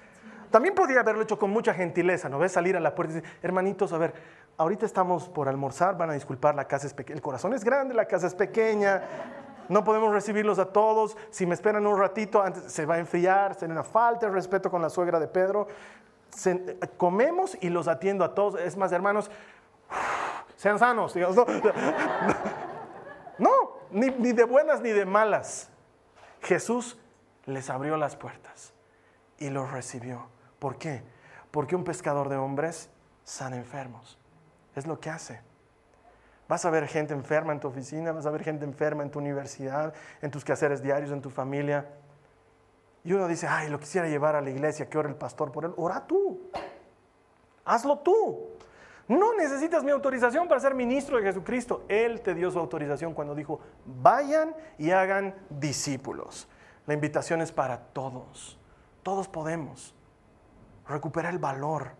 También 0.49 0.75
podría 0.75 0.99
haberlo 0.99 1.21
hecho 1.21 1.39
con 1.39 1.49
mucha 1.49 1.73
gentileza, 1.73 2.27
¿no 2.27 2.37
ves? 2.37 2.51
Salir 2.51 2.75
a 2.75 2.79
la 2.79 2.93
puerta 2.93 3.13
y 3.13 3.15
decir, 3.21 3.37
hermanitos, 3.41 3.93
a 3.93 3.97
ver, 3.97 4.13
ahorita 4.57 4.85
estamos 4.85 5.29
por 5.29 5.47
almorzar, 5.47 5.97
van 5.97 6.09
a 6.09 6.13
disculpar, 6.13 6.55
la 6.55 6.65
casa 6.65 6.87
es 6.87 6.93
pequeña, 6.93 7.15
el 7.15 7.21
corazón 7.21 7.53
es 7.53 7.63
grande, 7.63 7.93
la 7.93 8.05
casa 8.05 8.27
es 8.27 8.35
pequeña, 8.35 9.01
no 9.69 9.85
podemos 9.85 10.11
recibirlos 10.11 10.59
a 10.59 10.65
todos, 10.65 11.15
si 11.29 11.45
me 11.45 11.53
esperan 11.53 11.87
un 11.87 11.97
ratito, 11.97 12.43
antes 12.43 12.63
se 12.71 12.85
va 12.85 12.95
a 12.95 12.99
enfriar, 12.99 13.55
se 13.55 13.65
una 13.65 13.83
falta 13.83 14.25
de 14.25 14.33
respeto 14.33 14.69
con 14.69 14.81
la 14.81 14.89
suegra 14.89 15.17
de 15.19 15.29
Pedro. 15.29 15.67
comemos 16.97 17.57
y 17.61 17.69
los 17.69 17.87
atiendo 17.87 18.25
a 18.25 18.35
todos. 18.35 18.59
Es 18.59 18.75
más, 18.75 18.91
hermanos, 18.91 19.31
sean 20.61 20.77
sanos. 20.77 21.15
No, 23.39 23.49
ni, 23.89 24.11
ni 24.11 24.31
de 24.33 24.43
buenas 24.43 24.79
ni 24.81 24.91
de 24.91 25.07
malas. 25.07 25.71
Jesús 26.43 26.99
les 27.45 27.71
abrió 27.71 27.97
las 27.97 28.15
puertas 28.15 28.71
y 29.39 29.49
los 29.49 29.71
recibió. 29.71 30.27
¿Por 30.59 30.77
qué? 30.77 31.01
Porque 31.49 31.75
un 31.75 31.83
pescador 31.83 32.29
de 32.29 32.35
hombres 32.35 32.91
sana 33.23 33.55
enfermos. 33.55 34.19
Es 34.75 34.85
lo 34.85 34.99
que 34.99 35.09
hace. 35.09 35.41
Vas 36.47 36.63
a 36.65 36.69
ver 36.69 36.87
gente 36.87 37.15
enferma 37.15 37.53
en 37.53 37.59
tu 37.59 37.67
oficina, 37.67 38.11
vas 38.11 38.27
a 38.27 38.29
ver 38.29 38.43
gente 38.43 38.63
enferma 38.63 39.01
en 39.01 39.09
tu 39.09 39.17
universidad, 39.17 39.95
en 40.21 40.29
tus 40.29 40.45
quehaceres 40.45 40.83
diarios, 40.83 41.09
en 41.09 41.21
tu 41.21 41.31
familia. 41.31 41.89
Y 43.03 43.13
uno 43.13 43.27
dice, 43.27 43.47
ay, 43.47 43.67
lo 43.69 43.79
quisiera 43.79 44.07
llevar 44.07 44.35
a 44.35 44.41
la 44.41 44.51
iglesia, 44.51 44.87
que 44.87 44.99
ore 44.99 45.09
el 45.09 45.15
pastor 45.15 45.51
por 45.51 45.65
él. 45.65 45.73
Ora 45.77 46.05
tú. 46.05 46.51
Hazlo 47.65 47.97
tú. 47.97 48.51
No 49.07 49.33
necesitas 49.33 49.83
mi 49.83 49.91
autorización 49.91 50.47
para 50.47 50.61
ser 50.61 50.73
ministro 50.73 51.17
de 51.17 51.23
Jesucristo. 51.23 51.83
Él 51.87 52.21
te 52.21 52.33
dio 52.33 52.49
su 52.51 52.59
autorización 52.59 53.13
cuando 53.13 53.35
dijo, 53.35 53.59
vayan 53.85 54.55
y 54.77 54.91
hagan 54.91 55.35
discípulos. 55.49 56.47
La 56.85 56.93
invitación 56.93 57.41
es 57.41 57.51
para 57.51 57.79
todos. 57.79 58.57
Todos 59.03 59.27
podemos 59.27 59.93
recuperar 60.87 61.33
el 61.33 61.39
valor 61.39 61.91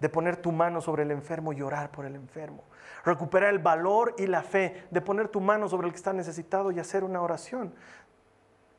de 0.00 0.08
poner 0.08 0.36
tu 0.36 0.52
mano 0.52 0.80
sobre 0.80 1.04
el 1.04 1.10
enfermo 1.10 1.52
y 1.52 1.62
orar 1.62 1.90
por 1.90 2.04
el 2.04 2.14
enfermo. 2.14 2.64
Recuperar 3.04 3.50
el 3.50 3.58
valor 3.58 4.14
y 4.18 4.26
la 4.26 4.42
fe 4.42 4.86
de 4.90 5.00
poner 5.00 5.28
tu 5.28 5.40
mano 5.40 5.68
sobre 5.68 5.86
el 5.86 5.92
que 5.92 5.98
está 5.98 6.12
necesitado 6.12 6.70
y 6.70 6.78
hacer 6.78 7.04
una 7.04 7.22
oración. 7.22 7.74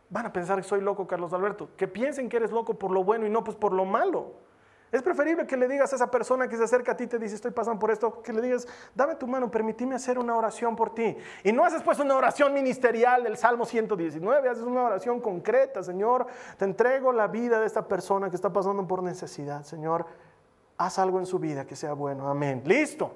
Van 0.10 0.26
a 0.26 0.34
pensar 0.34 0.58
que 0.58 0.64
soy 0.64 0.82
loco, 0.82 1.08
Carlos 1.08 1.34
Alberto. 1.34 1.70
Que 1.76 1.88
piensen 1.88 2.30
que 2.30 2.38
eres 2.38 2.52
loco 2.52 2.76
por 2.76 2.92
lo 2.92 3.04
bueno 3.04 3.26
y 3.26 3.30
no 3.30 3.44
pues 3.44 3.58
por 3.58 3.74
lo 3.74 3.86
malo. 3.86 4.34
Es 4.92 5.02
preferible 5.02 5.46
que 5.46 5.58
le 5.58 5.68
digas 5.68 5.92
a 5.92 5.98
esa 5.98 6.10
persona 6.10 6.48
que 6.48 6.56
se 6.56 6.64
acerca 6.64 6.94
a 6.94 6.98
ti 6.98 7.04
y 7.04 7.08
te 7.08 7.20
dice, 7.20 7.36
estoy 7.36 7.52
pasando 7.52 7.80
por 7.80 7.92
esto, 7.92 8.22
que 8.22 8.32
le 8.32 8.42
digas, 8.42 8.68
dame 8.96 9.16
tu 9.16 9.28
mano, 9.28 9.52
permíteme 9.52 9.96
hacer 9.96 10.18
una 10.18 10.36
oración 10.36 10.76
por 10.76 10.94
ti. 10.94 11.18
Y 11.44 11.52
no 11.52 11.66
haces 11.66 11.82
pues 11.84 12.00
una 12.00 12.16
oración 12.16 12.54
ministerial 12.54 13.24
del 13.24 13.38
Salmo 13.38 13.66
119, 13.66 14.48
haces 14.48 14.64
una 14.64 14.84
oración 14.84 15.20
concreta, 15.20 15.84
Señor, 15.84 16.28
te 16.58 16.66
entrego 16.66 17.12
la 17.12 17.28
vida 17.28 17.60
de 17.60 17.66
esta 17.66 17.88
persona 17.88 18.30
que 18.30 18.38
está 18.38 18.54
pasando 18.54 18.88
por 18.88 19.04
necesidad. 19.04 19.64
Señor, 19.64 20.06
haz 20.78 21.00
algo 21.00 21.20
en 21.20 21.26
su 21.26 21.38
vida 21.38 21.66
que 21.66 21.76
sea 21.76 21.94
bueno. 21.94 22.30
Amén. 22.30 22.62
Listo. 22.66 23.12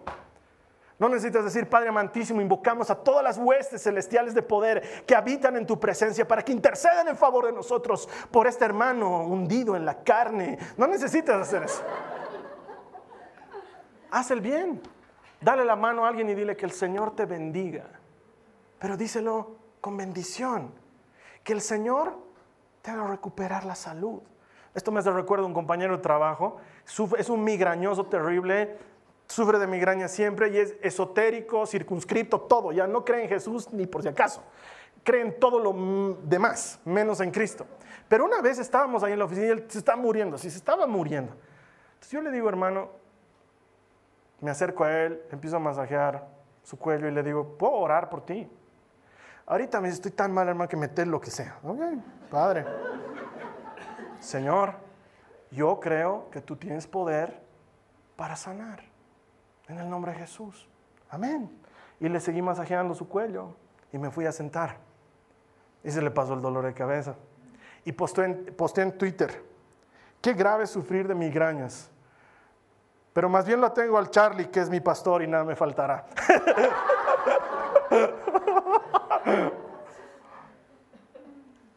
No 1.02 1.10
necesitas 1.10 1.44
decir, 1.44 1.68
Padre 1.68 1.90
amantísimo, 1.90 2.42
invocamos 2.42 2.92
a 2.92 2.96
todas 2.96 3.24
las 3.24 3.40
huestes 3.40 3.82
celestiales 3.82 4.36
de 4.36 4.44
poder 4.44 5.04
que 5.04 5.16
habitan 5.16 5.58
en 5.58 5.66
tu 5.66 5.80
presencia 5.80 6.28
para 6.28 6.44
que 6.44 6.52
intercedan 6.52 7.08
en 7.08 7.18
favor 7.18 7.48
de 7.48 7.52
nosotros 7.52 8.08
por 8.30 8.46
este 8.46 8.66
hermano 8.66 9.24
hundido 9.24 9.76
en 9.76 9.84
la 9.84 10.04
carne. 10.04 10.60
No 10.78 10.86
necesitas 10.86 11.42
hacer 11.42 11.64
eso. 11.64 11.82
Haz 14.12 14.30
el 14.30 14.42
bien. 14.42 14.80
Dale 15.42 15.66
la 15.66 15.76
mano 15.76 16.06
a 16.06 16.10
alguien 16.10 16.30
y 16.30 16.36
dile 16.36 16.56
que 16.56 16.68
el 16.68 16.72
Señor 16.72 17.16
te 17.16 17.26
bendiga. 17.26 17.86
Pero 18.78 18.96
díselo 18.96 19.56
con 19.82 19.98
bendición. 19.98 20.72
Que 21.44 21.54
el 21.54 21.62
Señor 21.62 22.16
te 22.84 22.92
haga 22.92 23.08
recuperar 23.08 23.66
la 23.66 23.74
salud. 23.74 24.22
Esto 24.76 24.92
me 24.92 25.00
hace 25.00 25.10
recuerdo 25.10 25.46
a 25.46 25.48
un 25.48 25.56
compañero 25.56 25.98
de 25.98 26.04
trabajo, 26.04 26.58
es 27.18 27.30
un 27.30 27.44
migrañoso 27.44 28.06
terrible, 28.06 28.78
sufre 29.32 29.58
de 29.60 29.68
migraña 29.68 30.08
siempre 30.08 30.50
y 30.50 30.58
es 30.58 30.76
esotérico, 30.82 31.66
circunscripto, 31.66 32.42
todo, 32.42 32.72
ya 32.72 32.86
no 32.86 33.06
cree 33.06 33.24
en 33.24 33.30
Jesús 33.30 33.72
ni 33.72 33.88
por 33.88 34.02
si 34.02 34.10
acaso, 34.10 34.44
cree 35.04 35.22
en 35.22 35.40
todo 35.40 35.60
lo 35.60 36.18
demás, 36.24 36.80
menos 36.86 37.22
en 37.22 37.32
Cristo. 37.32 37.66
Pero 38.08 38.26
una 38.26 38.42
vez 38.42 38.60
estábamos 38.60 39.04
ahí 39.04 39.14
en 39.14 39.20
la 39.20 39.26
oficina 39.26 39.48
y 39.48 39.50
él 39.52 39.66
se 39.70 39.78
está 39.78 39.96
muriendo, 39.96 40.38
si 40.38 40.50
se 40.50 40.58
estaba 40.58 40.86
muriendo. 40.86 41.34
Entonces 41.94 42.12
yo 42.12 42.22
le 42.22 42.32
digo, 42.32 42.50
hermano, 42.50 42.90
me 44.42 44.52
acerco 44.52 44.84
a 44.84 44.92
él, 45.04 45.22
empiezo 45.32 45.56
a 45.56 45.60
masajear 45.60 46.28
su 46.64 46.78
cuello 46.78 47.08
y 47.08 47.12
le 47.12 47.24
digo, 47.24 47.58
¿puedo 47.58 47.74
orar 47.74 48.10
por 48.10 48.26
ti? 48.26 48.50
Ahorita 49.46 49.80
me 49.80 49.90
estoy 49.90 50.12
tan 50.12 50.34
mal, 50.34 50.48
hermano, 50.48 50.68
que 50.68 50.78
meter 50.78 51.08
lo 51.08 51.22
que 51.22 51.32
sea. 51.32 51.58
Ok, 51.64 51.80
padre. 52.30 52.66
Señor, 54.20 54.76
yo 55.52 55.80
creo 55.80 56.30
que 56.32 56.42
tú 56.42 56.56
tienes 56.56 56.86
poder 56.86 57.42
para 58.16 58.36
sanar. 58.36 58.91
En 59.72 59.80
el 59.80 59.90
nombre 59.90 60.12
de 60.12 60.20
Jesús. 60.20 60.68
Amén. 61.10 61.50
Y 62.02 62.10
le 62.10 62.20
seguí 62.20 62.42
masajeando 62.42 62.94
su 62.94 63.08
cuello 63.08 63.56
y 63.94 63.98
me 63.98 64.12
fui 64.12 64.26
a 64.26 64.34
sentar. 64.34 64.76
Y 65.82 65.92
se 65.92 66.02
le 66.02 66.12
pasó 66.12 66.34
el 66.34 66.42
dolor 66.42 66.66
de 66.66 66.74
cabeza. 66.74 67.16
Y 67.86 67.94
posté 67.94 68.26
en, 68.26 68.98
Twitter, 68.98 69.42
qué 70.20 70.34
grave 70.34 70.68
sufrir 70.68 71.08
de 71.08 71.16
migrañas. 71.16 71.90
Pero 73.14 73.30
más 73.30 73.46
bien 73.46 73.62
lo 73.62 73.72
tengo 73.72 73.98
al 73.98 74.10
Charlie, 74.10 74.50
que 74.50 74.60
es 74.60 74.70
mi 74.70 74.82
pastor 74.82 75.24
y 75.24 75.28
nada 75.28 75.46
me 75.46 75.56
faltará. 75.56 76.06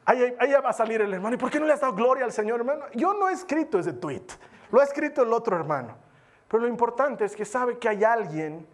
Ahí, 0.04 0.52
va 0.52 0.70
a 0.70 0.72
salir 0.72 1.00
el 1.00 1.14
hermano. 1.14 1.36
¿Y 1.36 1.38
por 1.38 1.48
qué 1.48 1.60
no 1.60 1.66
le 1.66 1.74
has 1.74 1.80
dado 1.80 1.94
gloria 1.94 2.24
al 2.24 2.32
Señor, 2.32 2.58
hermano? 2.58 2.86
Yo 2.92 3.14
no 3.14 3.28
he 3.28 3.32
escrito 3.32 3.78
ese 3.78 3.92
tweet. 3.92 4.26
Lo 4.72 4.80
ha 4.80 4.84
escrito 4.84 5.22
el 5.22 5.32
otro 5.32 5.54
hermano. 5.54 6.02
Pero 6.48 6.62
lo 6.62 6.68
importante 6.68 7.24
es 7.24 7.34
que 7.34 7.44
sabe 7.44 7.78
que 7.78 7.88
hay 7.88 8.04
alguien 8.04 8.66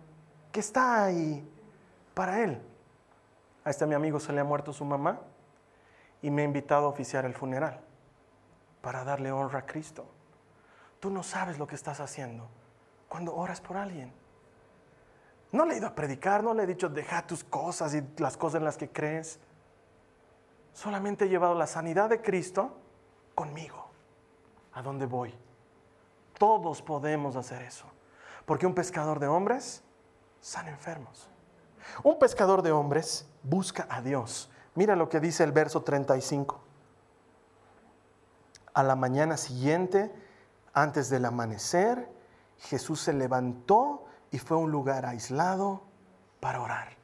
que 0.53 0.61
está 0.61 1.05
ahí 1.05 1.47
para 2.15 2.43
él. 2.43 2.61
A 3.65 3.71
este 3.71 3.87
mi 3.87 3.95
amigo 3.95 4.19
se 4.19 4.33
le 4.33 4.41
ha 4.41 4.45
muerto 4.45 4.73
su 4.73 4.85
mamá 4.85 5.21
y 6.23 6.31
me 6.31 6.43
ha 6.43 6.45
invitado 6.45 6.87
a 6.87 6.89
oficiar 6.89 7.25
el 7.25 7.35
funeral 7.35 7.81
para 8.83 9.05
darle 9.05 9.33
honra 9.33 9.61
a 9.61 9.67
Cristo. 9.67 10.07
Tú 10.99 11.11
no 11.11 11.23
sabes 11.23 11.59
lo 11.59 11.67
que 11.67 11.75
estás 11.75 12.01
haciendo 12.01 12.49
cuando 13.09 13.35
oras 13.35 13.61
por 13.61 13.77
alguien. 13.77 14.13
No 15.53 15.65
le 15.65 15.75
he 15.75 15.79
ido 15.79 15.89
a 15.89 15.95
predicar, 15.95 16.45
no 16.45 16.55
le 16.55 16.63
he 16.63 16.67
dicho 16.67 16.89
deja 16.89 17.27
tus 17.27 17.43
cosas 17.43 17.95
y 17.95 18.03
las 18.19 18.37
cosas 18.37 18.59
en 18.59 18.65
las 18.65 18.77
que 18.77 18.89
crees. 18.89 19.39
Solamente 20.73 21.25
he 21.25 21.29
llevado 21.29 21.55
la 21.55 21.67
sanidad 21.67 22.09
de 22.09 22.21
Cristo 22.21 22.77
conmigo, 23.35 23.91
a 24.73 24.83
donde 24.83 25.07
voy. 25.07 25.35
Todos 26.41 26.81
podemos 26.81 27.37
hacer 27.37 27.61
eso. 27.61 27.85
Porque 28.47 28.67
un 28.67 28.75
pescador 28.75 29.21
de 29.21 29.29
hombres 29.29 29.83
sana 30.41 30.71
enfermos. 30.71 31.29
Un 32.03 32.19
pescador 32.19 32.63
de 32.63 32.73
hombres 32.73 33.29
busca 33.43 33.87
a 33.91 34.01
Dios. 34.01 34.51
Mira 34.75 34.97
lo 34.97 35.11
que 35.11 35.21
dice 35.21 35.45
el 35.45 35.53
verso 35.53 35.83
35. 35.83 36.59
A 38.73 38.83
la 38.83 38.97
mañana 38.97 39.37
siguiente, 39.37 40.11
antes 40.73 41.11
del 41.11 41.27
amanecer, 41.27 42.09
Jesús 42.57 43.03
se 43.03 43.13
levantó 43.13 44.07
y 44.31 44.39
fue 44.39 44.57
a 44.57 44.61
un 44.61 44.71
lugar 44.71 45.05
aislado 45.05 45.83
para 46.41 46.63
orar. 46.63 46.97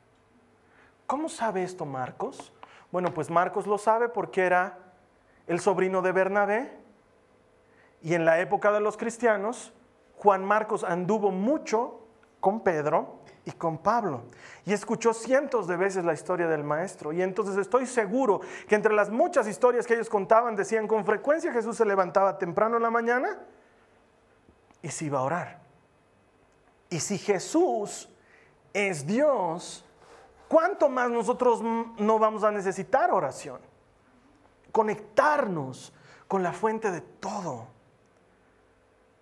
¿Cómo 1.07 1.29
sabe 1.29 1.63
esto 1.63 1.85
Marcos? 1.85 2.55
Bueno, 2.91 3.13
pues 3.13 3.29
Marcos 3.29 3.67
lo 3.67 3.77
sabe 3.77 4.09
porque 4.09 4.47
era 4.47 4.79
el 5.47 5.61
sobrino 5.61 6.01
de 6.01 6.13
Bernabé 6.13 6.86
y 8.07 8.15
en 8.15 8.25
la 8.25 8.39
época 8.39 8.71
de 8.71 8.79
los 8.79 8.97
cristianos, 8.97 9.73
Juan 10.19 10.45
Marcos 10.45 10.85
anduvo 10.85 11.33
mucho 11.33 12.07
con 12.39 12.61
Pedro 12.61 13.19
y 13.45 13.51
con 13.51 13.79
Pablo 13.79 14.23
y 14.65 14.73
escuchó 14.73 15.13
cientos 15.13 15.67
de 15.67 15.77
veces 15.77 16.05
la 16.05 16.13
historia 16.13 16.47
del 16.47 16.63
maestro. 16.63 17.13
Y 17.13 17.21
entonces 17.21 17.57
estoy 17.57 17.85
seguro 17.85 18.43
que 18.69 18.77
entre 18.77 18.95
las 18.95 19.11
muchas 19.11 19.49
historias 19.49 19.89
que 19.89 19.95
ellos 19.95 20.09
contaban 20.09 20.55
decían 20.55 20.87
con 20.87 21.05
frecuencia 21.05 21.53
Jesús 21.53 21.77
se 21.77 21.85
levantaba 21.85 22.39
temprano 22.39 22.77
en 22.77 22.85
la 22.85 22.91
mañana 22.91 23.41
y 24.83 24.89
se 24.89 25.07
iba 25.07 25.19
a 25.19 25.23
orar. 25.23 25.61
Y 26.89 27.01
si 27.01 27.19
Jesús 27.19 28.09
es 28.73 29.05
Dios, 29.05 29.85
¿cuánto 30.47 30.89
más 30.89 31.11
nosotros 31.11 31.61
no 31.61 32.21
vamos 32.21 32.45
a 32.45 32.53
necesitar 32.53 33.11
oración? 33.11 33.59
Conectarnos 34.71 35.93
con 36.29 36.45
la 36.45 36.53
fuente 36.53 36.93
de 36.93 37.01
todo. 37.01 37.75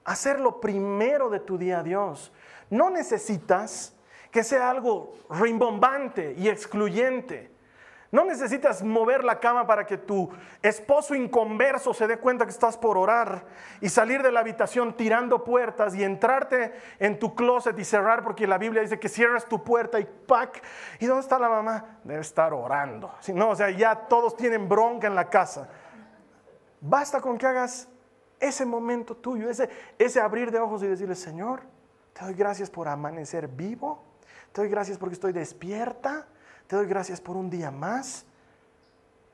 Hacer 0.04 0.40
lo 0.40 0.60
primero 0.60 1.30
de 1.30 1.40
tu 1.40 1.56
día 1.58 1.80
a 1.80 1.82
Dios. 1.82 2.32
No 2.70 2.90
necesitas 2.90 3.94
que 4.30 4.42
sea 4.42 4.70
algo 4.70 5.14
rimbombante 5.30 6.34
y 6.36 6.48
excluyente. 6.48 7.54
No 8.14 8.24
necesitas 8.24 8.84
mover 8.84 9.24
la 9.24 9.40
cama 9.40 9.66
para 9.66 9.86
que 9.86 9.98
tu 9.98 10.30
esposo 10.62 11.16
inconverso 11.16 11.92
se 11.92 12.06
dé 12.06 12.18
cuenta 12.18 12.44
que 12.44 12.52
estás 12.52 12.76
por 12.76 12.96
orar 12.96 13.44
y 13.80 13.88
salir 13.88 14.22
de 14.22 14.30
la 14.30 14.38
habitación 14.38 14.96
tirando 14.96 15.42
puertas 15.42 15.96
y 15.96 16.04
entrarte 16.04 16.72
en 17.00 17.18
tu 17.18 17.34
closet 17.34 17.76
y 17.76 17.84
cerrar 17.84 18.22
porque 18.22 18.46
la 18.46 18.56
Biblia 18.56 18.82
dice 18.82 19.00
que 19.00 19.08
cierras 19.08 19.46
tu 19.46 19.64
puerta 19.64 19.98
y 19.98 20.04
¡pac! 20.04 20.62
¿Y 21.00 21.06
dónde 21.06 21.22
está 21.22 21.40
la 21.40 21.48
mamá? 21.48 21.98
Debe 22.04 22.20
estar 22.20 22.52
orando. 22.52 23.12
no, 23.34 23.50
o 23.50 23.56
sea, 23.56 23.70
ya 23.70 23.96
todos 23.96 24.36
tienen 24.36 24.68
bronca 24.68 25.08
en 25.08 25.16
la 25.16 25.28
casa. 25.28 25.68
Basta 26.80 27.20
con 27.20 27.36
que 27.36 27.46
hagas 27.46 27.88
ese 28.40 28.64
momento 28.64 29.16
tuyo, 29.16 29.48
ese, 29.48 30.20
abrir 30.20 30.50
de 30.50 30.58
ojos 30.58 30.82
y 30.82 30.86
decirle, 30.86 31.14
Señor, 31.14 31.62
te 32.12 32.24
doy 32.24 32.34
gracias 32.34 32.70
por 32.70 32.88
amanecer 32.88 33.48
vivo, 33.48 34.02
te 34.52 34.60
doy 34.60 34.70
gracias 34.70 34.98
porque 34.98 35.14
estoy 35.14 35.32
despierta 35.32 36.26
te 36.66 36.76
doy 36.76 36.86
gracias 36.86 37.20
por 37.20 37.36
un 37.36 37.50
día 37.50 37.70
más. 37.70 38.24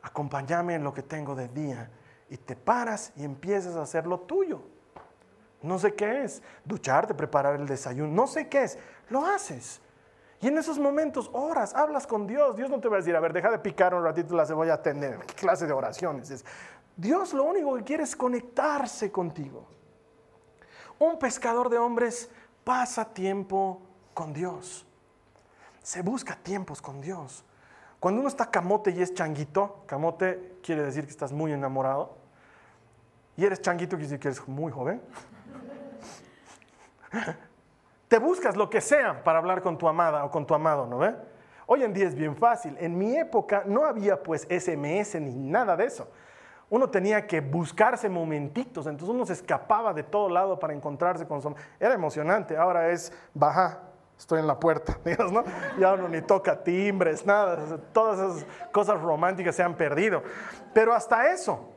Acompáñame 0.03 0.75
en 0.75 0.85
lo 0.85 0.93
que 0.93 1.03
tengo 1.03 1.35
de 1.35 1.49
día. 1.49 1.91
Y 2.29 2.37
te 2.37 2.57
paras 2.57 3.13
y 3.17 3.25
empiezas 3.25 3.77
a 3.77 3.83
hacer 3.83 4.07
lo 4.07 4.21
tuyo. 4.21 4.63
No 5.63 5.79
sé 5.79 5.95
qué 5.95 6.25
es. 6.25 6.43
Ducharte, 6.65 7.15
preparar 7.15 7.57
el 7.57 7.67
desayuno. 7.67 8.13
No 8.13 8.27
sé 8.27 8.49
qué 8.49 8.65
es. 8.65 8.79
Lo 9.11 9.27
haces. 9.27 9.81
Y 10.41 10.49
en 10.49 10.57
esos 10.57 10.79
momentos 10.79 11.29
oras, 11.33 11.75
hablas 11.75 12.07
con 12.07 12.27
Dios. 12.27 12.57
Dios 12.57 12.71
no 12.71 12.81
te 12.81 12.89
va 12.89 12.97
a 12.97 12.99
decir, 13.01 13.15
a 13.15 13.21
ver, 13.21 13.33
deja 13.33 13.51
de 13.51 13.59
picar 13.59 13.95
un 13.95 14.03
ratito 14.03 14.35
la 14.35 14.47
cebolla, 14.47 14.75
atender. 14.75 15.19
¿Qué 15.27 15.35
clase 15.35 15.67
de 15.67 15.73
oraciones 15.73 16.31
es? 16.31 16.45
Dios 16.97 17.33
lo 17.33 17.45
único 17.45 17.75
que 17.77 17.85
quiere 17.85 18.03
es 18.03 18.15
conectarse 18.15 19.11
contigo. 19.11 19.67
Un 20.99 21.19
pescador 21.19 21.69
de 21.71 21.79
hombres 21.79 22.31
pasa 22.65 23.05
tiempo 23.05 23.81
con 24.13 24.33
Dios 24.33 24.87
se 25.83 26.03
busca 26.03 26.37
tiempos 26.37 26.81
con 26.81 27.01
Dios. 27.01 27.45
Cuando 27.99 28.21
uno 28.21 28.29
está 28.29 28.51
camote 28.51 28.91
y 28.91 29.03
es 29.03 29.13
changuito, 29.15 29.83
camote 29.87 30.59
quiere 30.63 30.83
decir 30.83 31.05
que 31.05 31.11
estás 31.11 31.33
muy 31.33 31.53
enamorado, 31.53 32.17
y 33.37 33.45
eres 33.45 33.61
changuito 33.61 33.97
quiere 33.97 34.05
decir 34.05 34.21
que 34.21 34.29
eres 34.29 34.47
muy 34.49 34.71
joven. 34.73 35.03
Te 38.09 38.19
buscas 38.19 38.57
lo 38.57 38.69
que 38.69 38.81
sea 38.81 39.23
para 39.23 39.39
hablar 39.39 39.63
con 39.63 39.79
tu 39.79 39.89
amada 39.89 40.25
o 40.25 40.31
con 40.31 40.47
tu 40.47 40.55
amado, 40.55 40.87
¿no 40.87 40.99
ve? 40.99 41.15
Hoy 41.67 41.85
en 41.85 41.93
día 41.93 42.09
es 42.09 42.15
bien 42.15 42.37
fácil. 42.37 42.77
En 42.81 42.99
mi 42.99 43.17
época 43.17 43.63
no 43.67 43.85
había 43.85 44.23
pues 44.23 44.43
SMS 44.51 45.21
ni 45.21 45.35
nada 45.35 45.77
de 45.77 45.85
eso. 45.87 46.09
Uno 46.71 46.89
tenía 46.89 47.27
que 47.27 47.41
buscarse 47.41 48.09
momentitos, 48.09 48.87
entonces 48.87 49.13
uno 49.13 49.27
se 49.27 49.33
escapaba 49.33 49.93
de 49.93 50.05
todo 50.05 50.29
lado 50.29 50.59
para 50.59 50.73
encontrarse 50.73 51.27
con 51.27 51.43
su... 51.43 51.53
Era 51.81 51.95
emocionante, 51.95 52.57
ahora 52.57 52.91
es 52.91 53.13
baja, 53.35 53.81
estoy 54.17 54.39
en 54.39 54.47
la 54.47 54.59
puerta, 54.59 54.97
Dios, 55.05 55.33
¿no? 55.33 55.43
Ya 55.81 55.95
uno 55.95 56.09
ni 56.09 56.23
toca 56.23 56.63
timbres, 56.63 57.27
nada, 57.27 57.79
todas 57.93 58.21
esas 58.21 58.47
cosas 58.71 59.01
románticas 59.01 59.57
se 59.57 59.65
han 59.65 59.75
perdido. 59.75 60.23
Pero 60.73 60.95
hasta 60.95 61.33
eso, 61.33 61.71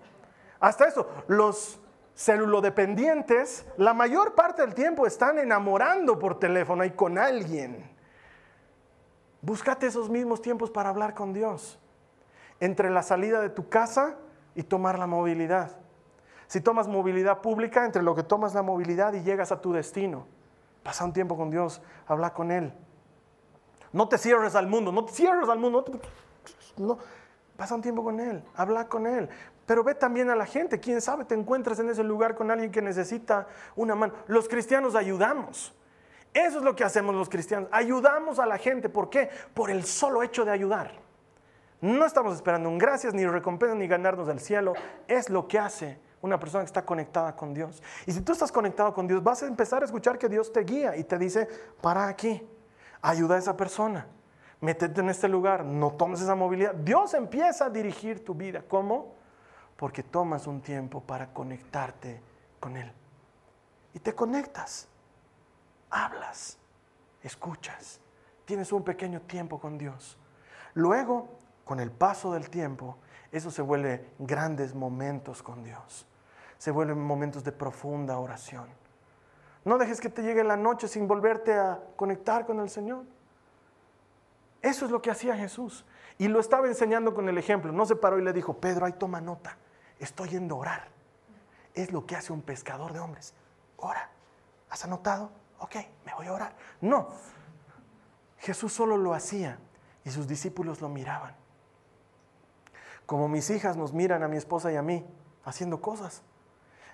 hasta 0.60 0.88
eso, 0.88 1.10
los 1.28 1.80
celulodependientes, 2.14 3.66
la 3.78 3.96
mayor 3.96 4.36
parte 4.36 4.62
del 4.62 4.76
tiempo 4.76 5.08
están 5.08 5.40
enamorando 5.40 6.20
por 6.20 6.38
teléfono 6.38 6.86
y 6.86 6.92
con 6.92 7.18
alguien. 7.18 7.92
Búscate 9.42 9.88
esos 9.88 10.10
mismos 10.10 10.42
tiempos 10.42 10.70
para 10.70 10.90
hablar 10.90 11.16
con 11.16 11.34
Dios. 11.34 11.80
Entre 12.60 12.90
la 12.92 13.02
salida 13.02 13.42
de 13.42 13.50
tu 13.50 13.68
casa 13.68 14.18
y 14.56 14.64
tomar 14.64 15.00
la 15.00 15.08
movilidad. 15.08 15.78
Si 16.48 16.62
tomas 16.62 16.88
movilidad 16.88 17.42
pública, 17.42 17.86
entre 17.86 18.04
lo 18.04 18.14
que 18.14 18.24
tomas 18.24 18.54
la 18.54 18.62
movilidad 18.62 19.14
y 19.14 19.24
llegas 19.24 19.52
a 19.52 19.62
tu 19.62 19.74
destino. 19.74 20.26
Pasa 20.84 21.06
un 21.06 21.14
tiempo 21.14 21.38
con 21.38 21.50
Dios, 21.50 21.82
habla 22.08 22.34
con 22.34 22.52
Él. 22.52 22.74
No 23.92 24.08
te 24.08 24.18
cierres 24.18 24.56
al 24.56 24.68
mundo, 24.68 24.92
no 24.92 25.06
te 25.06 25.14
cierres 25.14 25.50
al 25.50 25.60
mundo. 25.60 25.86
No, 26.78 26.98
pasa 27.56 27.76
un 27.76 27.82
tiempo 27.82 28.04
con 28.04 28.20
Él, 28.20 28.44
habla 28.56 28.88
con 28.88 29.08
Él. 29.08 29.30
Pero 29.66 29.84
ve 29.84 29.96
también 29.96 30.30
a 30.30 30.36
la 30.36 30.46
gente, 30.46 30.80
quién 30.80 31.00
sabe, 31.00 31.24
te 31.26 31.36
encuentras 31.36 31.80
en 31.80 31.90
ese 31.90 32.04
lugar 32.04 32.36
con 32.36 32.52
alguien 32.52 32.72
que 32.72 32.82
necesita 32.82 33.48
una 33.76 33.96
mano. 33.96 34.14
Los 34.28 34.50
cristianos 34.50 34.96
ayudamos. 34.96 35.74
Eso 36.34 36.58
es 36.58 36.64
lo 36.64 36.76
que 36.76 36.84
hacemos 36.84 37.16
los 37.16 37.30
cristianos. 37.30 37.70
Ayudamos 37.72 38.40
a 38.40 38.46
la 38.46 38.58
gente. 38.58 38.90
¿Por 38.90 39.10
qué? 39.10 39.30
Por 39.54 39.70
el 39.70 39.84
solo 39.86 40.24
hecho 40.24 40.44
de 40.44 40.52
ayudar. 40.52 41.03
No 41.84 42.06
estamos 42.06 42.34
esperando 42.36 42.70
un 42.70 42.78
gracias, 42.78 43.14
ni 43.14 43.28
recompensa, 43.28 43.76
ni 43.76 43.90
ganarnos 43.90 44.30
el 44.30 44.40
cielo. 44.40 44.72
Es 45.06 45.30
lo 45.30 45.50
que 45.50 45.60
hace 45.60 46.00
una 46.22 46.40
persona 46.40 46.64
que 46.64 46.68
está 46.68 46.86
conectada 46.86 47.36
con 47.36 47.54
Dios. 47.54 47.84
Y 48.06 48.14
si 48.14 48.22
tú 48.22 48.32
estás 48.32 48.54
conectado 48.54 48.94
con 48.94 49.06
Dios, 49.06 49.22
vas 49.22 49.44
a 49.44 49.48
empezar 49.48 49.82
a 49.82 49.86
escuchar 49.86 50.18
que 50.18 50.30
Dios 50.30 50.54
te 50.54 50.62
guía 50.62 50.96
y 50.96 51.04
te 51.04 51.18
dice, 51.18 51.46
para 51.82 52.08
aquí, 52.08 52.42
ayuda 53.02 53.36
a 53.36 53.40
esa 53.40 53.58
persona, 53.58 54.08
métete 54.62 55.02
en 55.02 55.10
este 55.10 55.28
lugar, 55.28 55.66
no 55.66 55.92
tomes 55.92 56.22
esa 56.22 56.36
movilidad. 56.36 56.74
Dios 56.74 57.14
empieza 57.16 57.66
a 57.66 57.70
dirigir 57.70 58.24
tu 58.24 58.34
vida. 58.34 58.64
¿Cómo? 58.66 59.16
Porque 59.76 60.04
tomas 60.04 60.48
un 60.48 60.62
tiempo 60.62 61.02
para 61.02 61.34
conectarte 61.34 62.22
con 62.62 62.78
Él. 62.78 62.90
Y 63.94 64.00
te 64.00 64.16
conectas, 64.16 64.88
hablas, 65.90 66.58
escuchas, 67.22 68.00
tienes 68.46 68.72
un 68.72 68.86
pequeño 68.86 69.20
tiempo 69.24 69.60
con 69.60 69.78
Dios. 69.78 70.18
Luego, 70.76 71.43
con 71.66 71.80
el 71.80 71.92
paso 71.92 72.34
del 72.34 72.50
tiempo, 72.50 72.98
eso 73.32 73.52
se 73.52 73.62
vuelve 73.62 74.10
grandes 74.20 74.76
momentos 74.76 75.42
con 75.42 75.64
Dios 75.64 76.08
se 76.64 76.72
vuelven 76.72 76.98
momentos 76.98 77.44
de 77.44 77.52
profunda 77.52 78.18
oración. 78.20 78.70
No 79.66 79.78
dejes 79.78 80.00
que 80.00 80.08
te 80.08 80.24
llegue 80.24 80.46
la 80.46 80.56
noche 80.56 80.88
sin 80.88 81.10
volverte 81.10 81.54
a 81.54 81.78
conectar 81.98 82.46
con 82.46 82.62
el 82.62 82.70
Señor. 82.70 83.04
Eso 84.62 84.86
es 84.86 84.92
lo 84.92 85.02
que 85.02 85.12
hacía 85.12 85.36
Jesús. 85.36 85.84
Y 86.18 86.30
lo 86.30 86.40
estaba 86.40 86.68
enseñando 86.68 87.14
con 87.14 87.28
el 87.28 87.38
ejemplo. 87.38 87.74
No 87.74 87.86
se 87.86 87.98
paró 87.98 88.18
y 88.18 88.24
le 88.24 88.32
dijo, 88.32 88.54
Pedro, 88.62 88.86
ahí 88.86 88.94
toma 88.94 89.20
nota. 89.20 89.58
Estoy 90.00 90.30
yendo 90.30 90.56
a 90.56 90.60
orar. 90.60 90.88
Es 91.74 91.92
lo 91.92 92.06
que 92.06 92.16
hace 92.16 92.32
un 92.32 92.42
pescador 92.42 92.94
de 92.94 93.02
hombres. 93.02 93.34
Ora. 93.76 94.10
¿Has 94.70 94.86
anotado? 94.86 95.32
Ok, 95.60 95.76
me 96.06 96.14
voy 96.14 96.28
a 96.28 96.34
orar. 96.34 96.56
No. 96.80 97.10
Jesús 98.38 98.72
solo 98.72 98.96
lo 98.96 99.14
hacía 99.14 99.60
y 100.06 100.12
sus 100.12 100.30
discípulos 100.30 100.80
lo 100.80 100.88
miraban. 100.88 101.36
Como 103.06 103.28
mis 103.28 103.50
hijas 103.50 103.78
nos 103.78 103.94
miran 103.94 104.24
a 104.24 104.28
mi 104.28 104.38
esposa 104.38 104.72
y 104.72 104.76
a 104.76 104.82
mí 104.82 105.06
haciendo 105.46 105.82
cosas. 105.82 106.24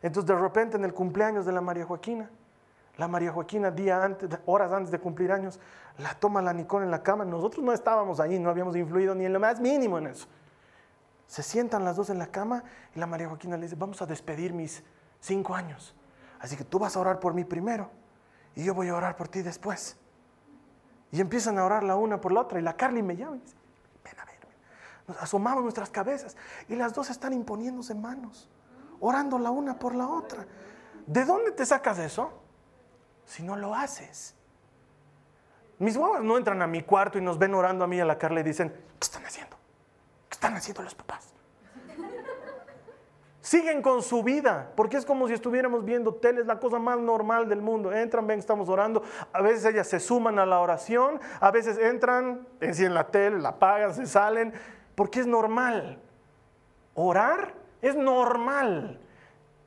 Entonces 0.01 0.27
de 0.27 0.39
repente 0.39 0.77
en 0.77 0.85
el 0.85 0.93
cumpleaños 0.93 1.45
de 1.45 1.51
la 1.51 1.61
María 1.61 1.85
Joaquina, 1.85 2.29
la 2.97 3.07
María 3.07 3.31
Joaquina 3.31 3.71
día 3.71 4.03
antes, 4.03 4.29
horas 4.45 4.71
antes 4.71 4.91
de 4.91 4.99
cumplir 4.99 5.31
años, 5.31 5.59
la 5.97 6.13
toma 6.15 6.41
la 6.41 6.53
Nicole 6.53 6.85
en 6.85 6.91
la 6.91 7.03
cama. 7.03 7.25
Nosotros 7.25 7.63
no 7.63 7.71
estábamos 7.71 8.19
ahí, 8.19 8.39
no 8.39 8.49
habíamos 8.49 8.75
influido 8.75 9.15
ni 9.15 9.25
en 9.25 9.33
lo 9.33 9.39
más 9.39 9.59
mínimo 9.59 9.97
en 9.97 10.07
eso. 10.07 10.27
Se 11.27 11.43
sientan 11.43 11.85
las 11.85 11.95
dos 11.95 12.09
en 12.09 12.17
la 12.17 12.27
cama 12.27 12.63
y 12.95 12.99
la 12.99 13.05
María 13.05 13.27
Joaquina 13.27 13.55
le 13.55 13.63
dice, 13.63 13.75
vamos 13.75 14.01
a 14.01 14.05
despedir 14.05 14.53
mis 14.53 14.83
cinco 15.19 15.55
años. 15.55 15.95
Así 16.39 16.57
que 16.57 16.63
tú 16.63 16.79
vas 16.79 16.95
a 16.95 16.99
orar 16.99 17.19
por 17.19 17.33
mí 17.33 17.43
primero 17.43 17.89
y 18.55 18.63
yo 18.63 18.73
voy 18.73 18.89
a 18.89 18.95
orar 18.95 19.15
por 19.15 19.27
ti 19.27 19.41
después. 19.41 19.97
Y 21.11 21.21
empiezan 21.21 21.57
a 21.57 21.65
orar 21.65 21.83
la 21.83 21.95
una 21.95 22.19
por 22.19 22.31
la 22.31 22.41
otra 22.41 22.59
y 22.59 22.61
la 22.61 22.75
Carly 22.75 23.01
me 23.01 23.15
llama 23.15 23.37
y 23.37 23.39
dice. 23.39 23.58
Asomamos 25.19 25.63
nuestras 25.63 25.89
cabezas 25.89 26.35
y 26.67 26.75
las 26.75 26.93
dos 26.93 27.09
están 27.09 27.33
imponiéndose 27.33 27.95
manos 27.95 28.49
orando 28.99 29.39
la 29.39 29.51
una 29.51 29.77
por 29.77 29.95
la 29.95 30.07
otra. 30.07 30.45
¿De 31.05 31.25
dónde 31.25 31.51
te 31.51 31.65
sacas 31.65 31.99
eso? 31.99 32.31
Si 33.25 33.43
no 33.43 33.55
lo 33.55 33.75
haces. 33.75 34.35
Mis 35.77 35.97
mamás 35.97 36.21
no 36.21 36.37
entran 36.37 36.61
a 36.61 36.67
mi 36.67 36.83
cuarto 36.83 37.17
y 37.17 37.21
nos 37.21 37.37
ven 37.37 37.53
orando 37.53 37.85
a 37.85 37.87
mí 37.87 37.97
y 37.97 37.99
a 37.99 38.05
la 38.05 38.17
Carla 38.17 38.41
y 38.41 38.43
dicen, 38.43 38.69
¿qué 38.69 39.05
están 39.05 39.25
haciendo? 39.25 39.55
¿Qué 40.27 40.33
están 40.33 40.53
haciendo 40.55 40.83
los 40.83 40.93
papás? 40.93 41.33
Siguen 43.41 43.81
con 43.81 44.03
su 44.03 44.21
vida, 44.21 44.73
porque 44.75 44.97
es 44.97 45.05
como 45.05 45.27
si 45.27 45.33
estuviéramos 45.33 45.83
viendo 45.83 46.13
tele, 46.13 46.41
es 46.41 46.45
la 46.45 46.59
cosa 46.59 46.77
más 46.77 46.99
normal 46.99 47.47
del 47.47 47.61
mundo. 47.61 47.91
Entran, 47.91 48.27
ven, 48.27 48.37
estamos 48.37 48.67
orando. 48.67 49.01
A 49.31 49.41
veces 49.41 49.65
ellas 49.65 49.87
se 49.87 49.99
suman 49.99 50.37
a 50.37 50.45
la 50.45 50.59
oración, 50.59 51.19
a 51.39 51.49
veces 51.49 51.77
entran, 51.79 52.45
encienden 52.59 52.93
la 52.93 53.07
tele, 53.07 53.39
la 53.39 53.49
apagan, 53.49 53.95
se 53.95 54.05
salen, 54.05 54.53
porque 54.99 55.21
es 55.21 55.27
normal. 55.27 55.97
Orar 56.93 57.53
es 57.81 57.95
normal. 57.95 58.99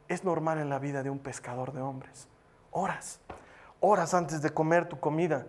Es 0.06 0.24
normal 0.24 0.58
en 0.58 0.68
la 0.68 0.78
vida 0.78 1.02
de 1.02 1.08
un 1.08 1.20
pescador 1.20 1.72
de 1.72 1.80
hombres. 1.80 2.28
Horas. 2.70 3.18
Horas 3.80 4.12
antes 4.12 4.42
de 4.42 4.50
comer 4.50 4.90
tu 4.90 5.00
comida. 5.00 5.46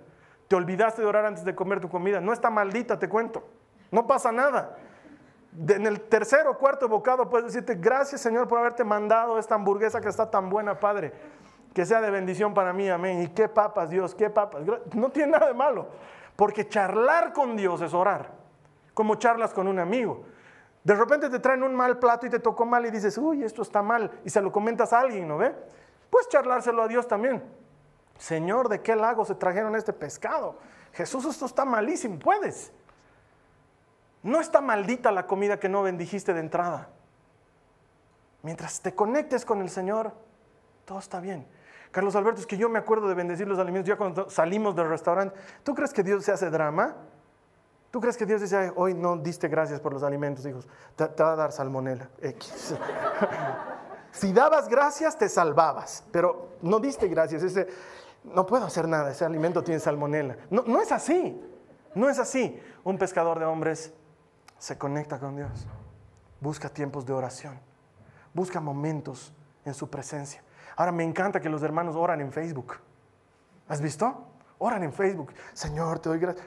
Te 0.47 0.55
olvidaste 0.55 1.01
de 1.01 1.07
orar 1.09 1.25
antes 1.25 1.43
de 1.43 1.53
comer 1.53 1.81
tu 1.81 1.89
comida. 1.89 2.21
No 2.21 2.31
está 2.31 2.49
maldita, 2.49 2.97
te 2.97 3.09
cuento. 3.09 3.43
No 3.91 4.07
pasa 4.07 4.31
nada. 4.31 4.77
en 5.67 5.85
el 5.85 5.99
tercer 5.99 6.47
o 6.47 6.57
cuarto 6.57 6.87
bocado 6.87 7.29
puedes 7.29 7.47
decirte, 7.47 7.75
gracias 7.75 8.21
Señor 8.21 8.47
por 8.47 8.59
haberte 8.59 8.85
mandado 8.85 9.37
esta 9.37 9.55
hamburguesa 9.55 9.99
que 9.99 10.07
está 10.07 10.31
tan 10.31 10.49
buena, 10.49 10.79
Padre. 10.79 11.11
Que 11.73 11.85
sea 11.85 11.99
de 11.99 12.09
bendición 12.09 12.53
para 12.53 12.71
mí, 12.71 12.87
amén. 12.89 13.21
Y 13.23 13.27
qué 13.27 13.49
papas, 13.49 13.89
Dios, 13.89 14.15
qué 14.15 14.29
papas. 14.29 14.61
No 14.93 15.09
tiene 15.09 15.33
nada 15.33 15.47
de 15.47 15.53
malo. 15.53 15.87
Porque 16.37 16.69
charlar 16.69 17.33
con 17.33 17.57
Dios 17.57 17.81
es 17.81 17.93
orar. 17.93 18.42
Como 18.93 19.15
charlas 19.15 19.53
con 19.53 19.67
un 19.67 19.79
amigo. 19.79 20.25
De 20.84 20.95
repente 20.95 21.29
te 21.29 21.39
traen 21.39 21.63
un 21.63 21.73
mal 21.73 21.97
plato 21.97 22.25
y 22.25 22.29
te 22.29 22.39
tocó 22.39 22.65
mal 22.65 22.86
y 22.86 22.91
dices, 22.91 23.17
uy, 23.17 23.43
esto 23.43 23.62
está 23.62 23.82
mal, 23.82 24.12
y 24.25 24.29
se 24.29 24.41
lo 24.41 24.51
comentas 24.51 24.91
a 24.91 24.99
alguien, 24.99 25.27
¿no 25.27 25.38
ve? 25.38 25.56
Puedes 26.10 26.27
charlárselo 26.27 26.84
a 26.84 26.88
Dios 26.88 27.08
también. 27.08 27.41
Señor, 28.17 28.69
¿de 28.69 28.82
qué 28.82 28.95
lago 28.95 29.25
se 29.25 29.36
trajeron 29.36 29.75
este 29.75 29.93
pescado? 29.93 30.58
Jesús, 30.91 31.25
esto 31.25 31.45
está 31.45 31.65
malísimo, 31.65 32.19
puedes. 32.19 32.71
No 34.21 34.39
está 34.39 34.62
maldita 34.62 35.12
la 35.12 35.25
comida 35.25 35.60
que 35.60 35.69
no 35.69 35.84
bendijiste 35.84 36.34
de 36.34 36.41
entrada. 36.41 36.89
Mientras 38.41 38.82
te 38.82 38.93
conectes 38.93 39.45
con 39.45 39.62
el 39.62 39.69
Señor, 39.69 40.13
todo 40.86 40.99
está 40.99 41.19
bien. 41.19 41.47
Carlos 41.91 42.15
Alberto, 42.15 42.41
es 42.41 42.47
que 42.47 42.58
yo 42.58 42.69
me 42.69 42.79
acuerdo 42.79 43.08
de 43.08 43.15
bendecir 43.15 43.47
los 43.47 43.60
alimentos 43.60 43.88
ya 43.88 43.95
cuando 43.95 44.29
salimos 44.29 44.75
del 44.75 44.89
restaurante. 44.89 45.36
¿Tú 45.63 45.73
crees 45.73 45.93
que 45.93 46.03
Dios 46.03 46.25
se 46.25 46.32
hace 46.32 46.49
drama? 46.49 46.95
¿Tú 47.93 48.01
crees 48.01 48.17
que 48.17 48.25
Dios 48.25 48.41
dice, 48.41 48.73
hoy 48.75 48.95
no 48.95 49.17
diste 49.17 49.47
gracias 49.47 49.79
por 49.79 49.93
los 49.93 50.01
alimentos, 50.01 50.43
hijos? 50.47 50.67
Te, 50.95 51.06
va 51.21 51.34
a 51.34 51.36
dar 51.36 51.51
salmonela. 51.51 52.10
si 54.12 54.34
dabas 54.34 54.67
gracias, 54.67 55.15
te 55.15 55.29
salvabas, 55.29 56.03
pero 56.12 56.53
no 56.63 56.79
diste 56.79 57.08
gracias. 57.08 57.43
Ese, 57.43 57.67
no 58.23 58.47
puedo 58.47 58.65
hacer 58.65 58.88
nada, 58.88 59.12
ese 59.12 59.25
alimento 59.25 59.63
tiene 59.63 59.79
salmonela. 59.79 60.38
No, 60.49 60.63
no 60.65 60.82
es 60.82 60.91
así, 60.91 61.39
no 61.93 62.10
es 62.10 62.17
así. 62.17 62.60
Un 62.84 62.97
pescador 62.97 63.38
de 63.38 63.45
hombres 63.45 63.93
se 64.58 64.75
conecta 64.75 65.19
con 65.19 65.36
Dios, 65.36 65.67
busca 66.41 66.69
tiempos 66.69 67.06
de 67.06 67.13
oración, 67.13 67.60
busca 68.34 68.60
momentos 68.60 69.32
en 69.65 69.75
su 69.75 69.88
presencia. 69.88 70.41
Ahora 70.77 70.91
me 70.91 71.03
encanta 71.03 71.39
que 71.39 71.47
los 71.47 71.62
hermanos 71.62 71.95
oran 71.95 72.21
en 72.21 72.32
Facebook. 72.32 72.73
¿Has 73.67 73.82
visto? 73.82 74.29
Oran 74.58 74.82
en 74.82 74.91
Facebook. 74.91 75.32
Señor, 75.53 75.99
te 75.99 76.10
doy 76.10 76.17
gracias. 76.17 76.43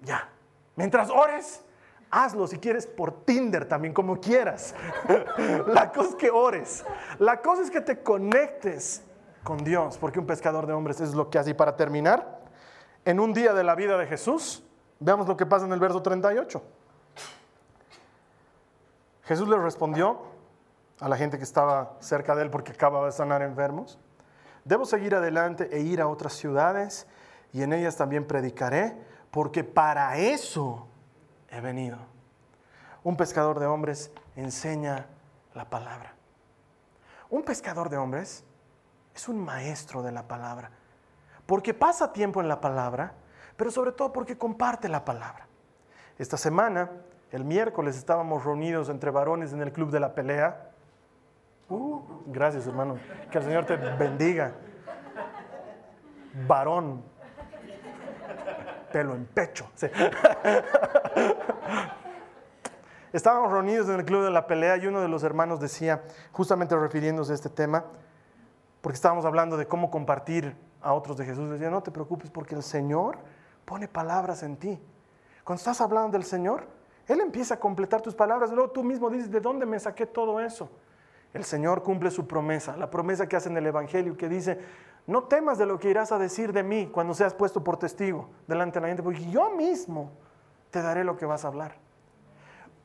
Ya, 0.00 0.30
Mientras 0.76 1.10
ores, 1.10 1.62
hazlo 2.10 2.46
si 2.46 2.58
quieres 2.58 2.86
por 2.86 3.24
Tinder 3.24 3.66
también, 3.66 3.92
como 3.92 4.20
quieras. 4.20 4.74
La 5.66 5.90
cosa 5.90 6.10
es 6.10 6.14
que 6.14 6.30
ores. 6.30 6.84
La 7.18 7.40
cosa 7.40 7.62
es 7.62 7.70
que 7.70 7.80
te 7.80 8.02
conectes 8.02 9.02
con 9.42 9.64
Dios, 9.64 9.98
porque 9.98 10.18
un 10.18 10.26
pescador 10.26 10.66
de 10.66 10.72
hombres 10.72 11.00
es 11.00 11.14
lo 11.14 11.30
que 11.30 11.38
hace. 11.38 11.50
Y 11.50 11.54
para 11.54 11.76
terminar, 11.76 12.40
en 13.04 13.20
un 13.20 13.32
día 13.32 13.54
de 13.54 13.64
la 13.64 13.74
vida 13.74 13.96
de 13.96 14.06
Jesús, 14.06 14.64
veamos 15.00 15.26
lo 15.28 15.36
que 15.36 15.46
pasa 15.46 15.66
en 15.66 15.72
el 15.72 15.80
verso 15.80 16.02
38. 16.02 16.62
Jesús 19.22 19.48
le 19.48 19.56
respondió 19.56 20.20
a 21.00 21.08
la 21.08 21.16
gente 21.16 21.38
que 21.38 21.44
estaba 21.44 21.96
cerca 22.00 22.34
de 22.34 22.42
él 22.42 22.50
porque 22.50 22.72
acababa 22.72 23.06
de 23.06 23.12
sanar 23.12 23.42
enfermos. 23.42 23.98
Debo 24.64 24.84
seguir 24.84 25.14
adelante 25.14 25.68
e 25.72 25.80
ir 25.80 26.00
a 26.00 26.08
otras 26.08 26.32
ciudades 26.32 27.06
y 27.52 27.62
en 27.62 27.72
ellas 27.72 27.96
también 27.96 28.26
predicaré 28.26 28.96
porque 29.30 29.64
para 29.64 30.16
eso 30.16 30.86
he 31.50 31.60
venido. 31.60 31.98
Un 33.02 33.16
pescador 33.16 33.60
de 33.60 33.66
hombres 33.66 34.10
enseña 34.34 35.06
la 35.54 35.70
palabra. 35.70 36.14
Un 37.30 37.42
pescador 37.42 37.88
de 37.88 37.96
hombres 37.96 38.44
es 39.14 39.28
un 39.28 39.44
maestro 39.44 40.02
de 40.02 40.12
la 40.12 40.28
palabra, 40.28 40.70
porque 41.46 41.74
pasa 41.74 42.12
tiempo 42.12 42.40
en 42.40 42.48
la 42.48 42.60
palabra, 42.60 43.14
pero 43.56 43.70
sobre 43.70 43.92
todo 43.92 44.12
porque 44.12 44.36
comparte 44.36 44.88
la 44.88 45.04
palabra. 45.04 45.46
Esta 46.18 46.36
semana, 46.36 46.90
el 47.30 47.44
miércoles, 47.44 47.96
estábamos 47.96 48.44
reunidos 48.44 48.88
entre 48.88 49.10
varones 49.10 49.52
en 49.52 49.62
el 49.62 49.72
club 49.72 49.90
de 49.90 50.00
la 50.00 50.14
pelea. 50.14 50.70
Uh, 51.68 52.00
gracias, 52.26 52.66
hermano. 52.66 52.98
Que 53.30 53.38
el 53.38 53.44
Señor 53.44 53.64
te 53.64 53.76
bendiga. 53.76 54.52
Varón, 56.46 57.02
pelo 58.92 59.14
en 59.14 59.26
pecho. 59.26 59.70
Estábamos 63.12 63.50
reunidos 63.50 63.88
en 63.88 64.00
el 64.00 64.04
club 64.04 64.24
de 64.24 64.30
la 64.30 64.46
pelea 64.46 64.76
y 64.76 64.86
uno 64.86 65.00
de 65.00 65.08
los 65.08 65.22
hermanos 65.22 65.60
decía, 65.60 66.02
justamente 66.32 66.76
refiriéndose 66.76 67.32
a 67.32 67.34
este 67.34 67.48
tema, 67.48 67.84
porque 68.80 68.96
estábamos 68.96 69.24
hablando 69.24 69.56
de 69.56 69.66
cómo 69.66 69.90
compartir 69.90 70.56
a 70.82 70.92
otros 70.92 71.16
de 71.16 71.24
Jesús, 71.24 71.50
decía, 71.50 71.70
no 71.70 71.82
te 71.82 71.90
preocupes 71.90 72.30
porque 72.30 72.54
el 72.54 72.62
Señor 72.62 73.18
pone 73.64 73.88
palabras 73.88 74.42
en 74.42 74.56
ti. 74.56 74.80
Cuando 75.44 75.58
estás 75.58 75.80
hablando 75.80 76.10
del 76.10 76.24
Señor, 76.24 76.66
Él 77.06 77.20
empieza 77.20 77.54
a 77.54 77.60
completar 77.60 78.02
tus 78.02 78.14
palabras, 78.14 78.50
luego 78.50 78.70
tú 78.70 78.84
mismo 78.84 79.08
dices, 79.08 79.30
¿de 79.30 79.40
dónde 79.40 79.64
me 79.64 79.80
saqué 79.80 80.06
todo 80.06 80.40
eso? 80.40 80.68
El 81.32 81.44
Señor 81.44 81.82
cumple 81.82 82.10
su 82.10 82.26
promesa, 82.26 82.76
la 82.76 82.90
promesa 82.90 83.28
que 83.28 83.36
hace 83.36 83.48
en 83.48 83.56
el 83.56 83.66
Evangelio, 83.66 84.16
que 84.16 84.28
dice, 84.28 84.58
no 85.06 85.24
temas 85.24 85.56
de 85.58 85.66
lo 85.66 85.78
que 85.78 85.90
irás 85.90 86.10
a 86.10 86.18
decir 86.18 86.52
de 86.52 86.62
mí 86.62 86.88
cuando 86.92 87.14
seas 87.14 87.34
puesto 87.34 87.62
por 87.62 87.78
testigo 87.78 88.28
delante 88.46 88.78
de 88.78 88.82
la 88.82 88.88
gente, 88.88 89.02
porque 89.02 89.30
yo 89.30 89.50
mismo 89.50 90.10
te 90.70 90.82
daré 90.82 91.04
lo 91.04 91.16
que 91.16 91.26
vas 91.26 91.44
a 91.44 91.48
hablar. 91.48 91.76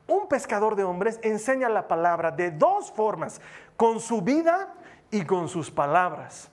un 0.08 0.28
pescador 0.28 0.76
de 0.76 0.84
hombres 0.84 1.18
enseña 1.22 1.68
la 1.68 1.88
palabra 1.88 2.30
de 2.30 2.50
dos 2.50 2.92
formas, 2.92 3.40
con 3.76 4.00
su 4.00 4.20
vida 4.20 4.74
y 5.10 5.24
con 5.24 5.48
sus 5.48 5.70
palabras. 5.70 6.50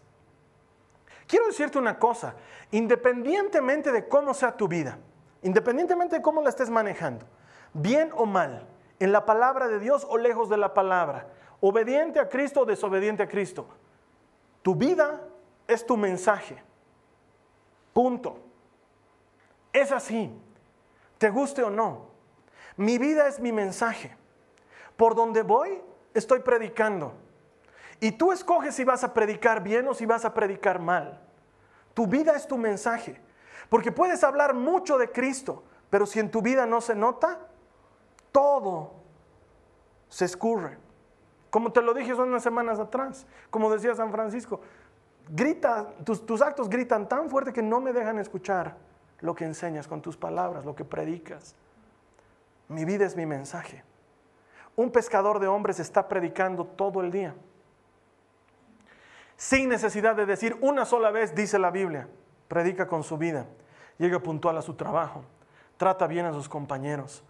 Quiero 1.28 1.48
decirte 1.48 1.78
una 1.78 2.00
cosa, 2.00 2.36
independientemente 2.72 3.92
de 3.92 4.08
cómo 4.08 4.34
sea 4.34 4.56
tu 4.56 4.68
vida, 4.68 4.98
independientemente 5.42 6.18
de 6.18 6.22
cómo 6.22 6.42
la 6.42 6.50
estés 6.50 6.70
manejando, 6.70 7.26
bien 7.74 8.12
o 8.16 8.26
mal, 8.26 8.68
en 9.00 9.12
la 9.12 9.26
palabra 9.26 9.68
de 9.68 9.80
Dios 9.80 10.08
o 10.10 10.18
lejos 10.18 10.50
de 10.50 10.58
la 10.58 10.74
palabra, 10.74 11.28
obediente 11.60 12.20
a 12.20 12.30
Cristo 12.30 12.62
o 12.62 12.66
desobediente 12.66 13.24
a 13.24 13.28
Cristo, 13.28 13.68
tu 14.62 14.76
vida 14.76 15.22
es 15.70 15.86
tu 15.86 15.96
mensaje. 15.96 16.62
Punto. 17.94 18.40
Es 19.72 19.92
así, 19.92 20.32
te 21.18 21.30
guste 21.30 21.64
o 21.64 21.70
no. 21.70 22.08
Mi 22.76 22.98
vida 22.98 23.28
es 23.28 23.40
mi 23.40 23.52
mensaje. 23.52 24.16
Por 24.98 25.16
donde 25.16 25.44
voy, 25.44 25.82
estoy 26.14 26.40
predicando. 26.40 27.14
Y 28.00 28.12
tú 28.12 28.32
escoges 28.32 28.76
si 28.76 28.84
vas 28.84 29.04
a 29.04 29.14
predicar 29.14 29.62
bien 29.62 29.88
o 29.88 29.94
si 29.94 30.06
vas 30.06 30.26
a 30.26 30.34
predicar 30.34 30.80
mal. 30.80 31.22
Tu 31.94 32.08
vida 32.08 32.36
es 32.36 32.48
tu 32.48 32.58
mensaje. 32.58 33.22
Porque 33.70 33.92
puedes 33.92 34.24
hablar 34.24 34.54
mucho 34.54 34.98
de 34.98 35.12
Cristo, 35.12 35.64
pero 35.90 36.06
si 36.06 36.20
en 36.20 36.32
tu 36.32 36.42
vida 36.42 36.66
no 36.66 36.82
se 36.82 36.96
nota, 36.96 37.40
todo 38.32 38.94
se 40.08 40.26
escurre. 40.26 40.78
Como 41.50 41.72
te 41.72 41.82
lo 41.82 41.94
dije 41.94 42.14
unas 42.14 42.44
semanas 42.44 42.80
atrás, 42.80 43.26
como 43.50 43.72
decía 43.72 43.96
San 43.96 44.12
Francisco, 44.12 44.62
grita, 45.30 45.94
tus, 46.04 46.26
tus 46.26 46.42
actos 46.42 46.70
gritan 46.70 47.08
tan 47.08 47.30
fuerte 47.30 47.54
que 47.54 47.62
no 47.62 47.80
me 47.80 47.94
dejan 47.94 48.20
escuchar 48.20 48.76
lo 49.22 49.36
que 49.36 49.46
enseñas 49.46 49.88
con 49.88 50.02
tus 50.02 50.18
palabras, 50.18 50.66
lo 50.66 50.76
que 50.76 50.86
predicas. 50.86 51.56
Mi 52.68 52.86
vida 52.86 53.06
es 53.06 53.16
mi 53.16 53.26
mensaje. 53.26 53.84
Un 54.76 54.92
pescador 54.92 55.40
de 55.40 55.48
hombres 55.48 55.80
está 55.80 56.08
predicando 56.08 56.66
todo 56.66 57.02
el 57.02 57.12
día. 57.12 57.36
Sin 59.36 59.70
necesidad 59.70 60.16
de 60.16 60.26
decir 60.26 60.58
una 60.62 60.86
sola 60.86 61.12
vez, 61.12 61.34
dice 61.34 61.60
la 61.60 61.72
Biblia, 61.72 62.08
predica 62.48 62.88
con 62.88 63.04
su 63.04 63.18
vida, 63.18 63.46
llega 63.98 64.20
puntual 64.20 64.58
a 64.58 64.62
su 64.62 64.74
trabajo, 64.74 65.24
trata 65.78 66.08
bien 66.08 66.26
a 66.26 66.34
sus 66.34 66.50
compañeros. 66.50 67.24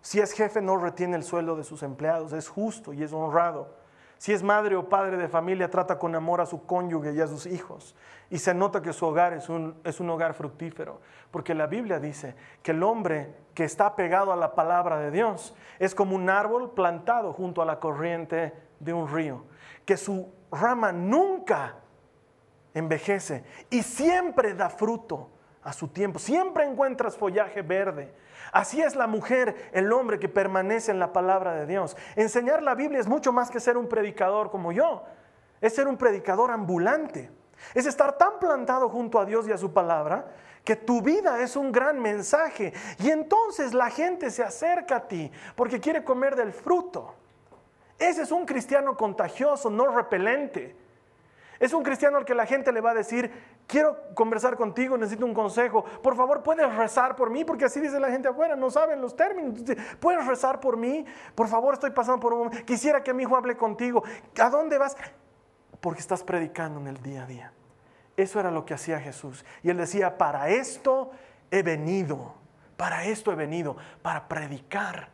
Si 0.00 0.20
es 0.20 0.32
jefe, 0.32 0.62
no 0.62 0.76
retiene 0.76 1.16
el 1.16 1.24
sueldo 1.24 1.56
de 1.56 1.64
sus 1.64 1.82
empleados, 1.82 2.32
es 2.32 2.48
justo 2.48 2.92
y 2.92 3.02
es 3.02 3.12
honrado. 3.12 3.74
Si 4.18 4.32
es 4.32 4.42
madre 4.42 4.74
o 4.74 4.88
padre 4.88 5.16
de 5.16 5.28
familia, 5.28 5.70
trata 5.70 5.98
con 5.98 6.14
amor 6.14 6.40
a 6.40 6.46
su 6.46 6.66
cónyuge 6.66 7.12
y 7.12 7.20
a 7.20 7.28
sus 7.28 7.46
hijos. 7.46 7.94
Y 8.30 8.38
se 8.38 8.52
nota 8.52 8.82
que 8.82 8.92
su 8.92 9.06
hogar 9.06 9.32
es 9.32 9.48
un, 9.48 9.76
es 9.84 10.00
un 10.00 10.10
hogar 10.10 10.34
fructífero. 10.34 11.00
Porque 11.30 11.54
la 11.54 11.68
Biblia 11.68 12.00
dice 12.00 12.34
que 12.62 12.72
el 12.72 12.82
hombre 12.82 13.32
que 13.54 13.62
está 13.62 13.94
pegado 13.94 14.32
a 14.32 14.36
la 14.36 14.56
palabra 14.56 14.98
de 14.98 15.12
Dios 15.12 15.54
es 15.78 15.94
como 15.94 16.16
un 16.16 16.28
árbol 16.28 16.72
plantado 16.72 17.32
junto 17.32 17.62
a 17.62 17.64
la 17.64 17.78
corriente 17.78 18.52
de 18.80 18.92
un 18.92 19.08
río. 19.08 19.44
Que 19.84 19.96
su 19.96 20.28
rama 20.50 20.90
nunca 20.90 21.76
envejece 22.74 23.44
y 23.70 23.82
siempre 23.82 24.54
da 24.54 24.68
fruto 24.68 25.30
a 25.62 25.72
su 25.72 25.88
tiempo. 25.88 26.18
Siempre 26.18 26.64
encuentras 26.64 27.16
follaje 27.16 27.62
verde. 27.62 28.12
Así 28.52 28.80
es 28.80 28.96
la 28.96 29.06
mujer, 29.06 29.70
el 29.72 29.92
hombre 29.92 30.18
que 30.18 30.28
permanece 30.28 30.90
en 30.90 30.98
la 30.98 31.12
palabra 31.12 31.54
de 31.54 31.66
Dios. 31.66 31.96
Enseñar 32.16 32.62
la 32.62 32.74
Biblia 32.74 33.00
es 33.00 33.06
mucho 33.06 33.32
más 33.32 33.50
que 33.50 33.60
ser 33.60 33.76
un 33.76 33.88
predicador 33.88 34.50
como 34.50 34.72
yo. 34.72 35.04
Es 35.60 35.74
ser 35.74 35.88
un 35.88 35.96
predicador 35.96 36.50
ambulante. 36.50 37.30
Es 37.74 37.86
estar 37.86 38.16
tan 38.16 38.38
plantado 38.38 38.88
junto 38.88 39.18
a 39.18 39.24
Dios 39.24 39.48
y 39.48 39.52
a 39.52 39.58
su 39.58 39.72
palabra 39.72 40.26
que 40.64 40.76
tu 40.76 41.00
vida 41.00 41.40
es 41.40 41.56
un 41.56 41.72
gran 41.72 41.98
mensaje. 41.98 42.72
Y 42.98 43.10
entonces 43.10 43.72
la 43.74 43.90
gente 43.90 44.30
se 44.30 44.42
acerca 44.42 44.96
a 44.96 45.08
ti 45.08 45.30
porque 45.56 45.80
quiere 45.80 46.04
comer 46.04 46.36
del 46.36 46.52
fruto. 46.52 47.14
Ese 47.98 48.22
es 48.22 48.30
un 48.30 48.44
cristiano 48.44 48.96
contagioso, 48.96 49.70
no 49.70 49.88
repelente. 49.88 50.76
Es 51.60 51.72
un 51.72 51.82
cristiano 51.82 52.18
al 52.18 52.24
que 52.24 52.34
la 52.34 52.46
gente 52.46 52.70
le 52.70 52.80
va 52.80 52.92
a 52.92 52.94
decir, 52.94 53.30
quiero 53.66 54.14
conversar 54.14 54.56
contigo, 54.56 54.96
necesito 54.96 55.26
un 55.26 55.34
consejo. 55.34 55.84
Por 56.02 56.14
favor, 56.14 56.42
puedes 56.42 56.72
rezar 56.76 57.16
por 57.16 57.30
mí, 57.30 57.44
porque 57.44 57.64
así 57.64 57.80
dice 57.80 57.98
la 57.98 58.10
gente 58.10 58.28
afuera, 58.28 58.54
no 58.54 58.70
saben 58.70 59.00
los 59.00 59.16
términos. 59.16 59.60
Puedes 59.98 60.24
rezar 60.24 60.60
por 60.60 60.76
mí, 60.76 61.04
por 61.34 61.48
favor, 61.48 61.74
estoy 61.74 61.90
pasando 61.90 62.20
por 62.20 62.32
un 62.32 62.38
momento. 62.44 62.64
Quisiera 62.64 63.02
que 63.02 63.12
mi 63.12 63.24
hijo 63.24 63.36
hable 63.36 63.56
contigo. 63.56 64.04
¿A 64.40 64.50
dónde 64.50 64.78
vas? 64.78 64.96
Porque 65.80 66.00
estás 66.00 66.22
predicando 66.22 66.78
en 66.80 66.86
el 66.86 67.02
día 67.02 67.24
a 67.24 67.26
día. 67.26 67.52
Eso 68.16 68.38
era 68.38 68.50
lo 68.52 68.64
que 68.64 68.74
hacía 68.74 69.00
Jesús. 69.00 69.44
Y 69.62 69.70
él 69.70 69.76
decía, 69.76 70.16
para 70.16 70.50
esto 70.50 71.10
he 71.50 71.62
venido, 71.62 72.34
para 72.76 73.04
esto 73.04 73.32
he 73.32 73.34
venido, 73.34 73.76
para 74.02 74.28
predicar 74.28 75.08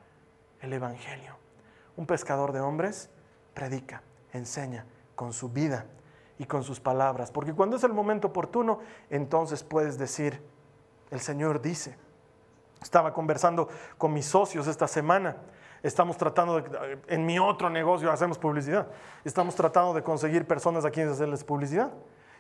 el 0.61 0.72
Evangelio. 0.74 1.36
Un 1.97 2.07
pescador 2.07 2.53
de 2.53 2.61
hombres 2.61 3.09
predica, 3.55 4.03
enseña 4.32 4.84
con 5.14 5.32
su 5.32 5.49
vida 5.49 5.86
y 6.39 6.47
con 6.47 6.62
sus 6.62 6.80
palabras. 6.80 7.30
Porque 7.30 7.53
cuando 7.53 7.76
es 7.76 7.85
el 7.85 7.93
momento 7.93 8.28
oportuno, 8.28 8.80
entonces 9.11 9.62
puedes 9.62 9.99
decir, 9.99 10.43
el 11.11 11.20
Señor 11.20 11.61
dice. 11.61 11.97
Estaba 12.82 13.12
conversando 13.12 13.68
con 13.97 14.12
mis 14.12 14.26
socios 14.26 14.66
esta 14.66 14.87
semana. 14.87 15.37
Estamos 15.82 16.16
tratando 16.16 16.61
de, 16.61 16.99
en 17.09 17.24
mi 17.24 17.39
otro 17.39 17.70
negocio 17.70 18.11
hacemos 18.11 18.39
publicidad. 18.39 18.89
Estamos 19.24 19.55
tratando 19.55 19.95
de 19.95 20.03
conseguir 20.03 20.47
personas 20.47 20.85
a 20.85 20.91
quienes 20.91 21.14
hacerles 21.14 21.45
publicidad. 21.45 21.93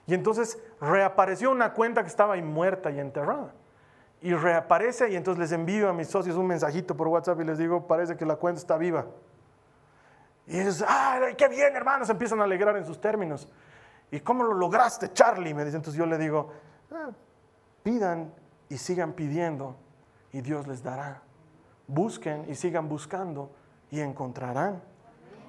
Y 0.06 0.14
entonces 0.14 0.58
reapareció 0.80 1.50
una 1.50 1.72
cuenta 1.72 2.02
que 2.02 2.08
estaba 2.08 2.34
ahí 2.34 2.42
muerta 2.42 2.90
y 2.90 3.00
enterrada. 3.00 3.54
Y 4.20 4.34
reaparece 4.34 5.10
y 5.10 5.16
entonces 5.16 5.38
les 5.38 5.52
envío 5.52 5.88
a 5.88 5.92
mis 5.92 6.08
socios 6.08 6.36
un 6.36 6.46
mensajito 6.46 6.96
por 6.96 7.08
WhatsApp 7.08 7.40
y 7.40 7.44
les 7.44 7.58
digo, 7.58 7.86
parece 7.86 8.16
que 8.16 8.26
la 8.26 8.36
cuenta 8.36 8.60
está 8.60 8.76
viva. 8.76 9.06
Y 10.46 10.60
ellos, 10.60 10.84
¡ay, 10.86 11.34
qué 11.36 11.48
bien, 11.48 11.74
hermanos! 11.74 12.10
Empiezan 12.10 12.40
a 12.40 12.44
alegrar 12.44 12.76
en 12.76 12.84
sus 12.84 13.00
términos. 13.00 13.48
¿Y 14.14 14.20
cómo 14.20 14.44
lo 14.44 14.54
lograste, 14.54 15.12
Charlie? 15.12 15.52
Me 15.54 15.64
dice, 15.64 15.76
entonces 15.76 15.98
yo 15.98 16.06
le 16.06 16.16
digo, 16.16 16.52
ah, 16.92 17.10
pidan 17.82 18.32
y 18.68 18.78
sigan 18.78 19.12
pidiendo 19.14 19.74
y 20.30 20.40
Dios 20.40 20.68
les 20.68 20.84
dará. 20.84 21.20
Busquen 21.88 22.48
y 22.48 22.54
sigan 22.54 22.88
buscando 22.88 23.50
y 23.90 23.98
encontrarán. 23.98 24.80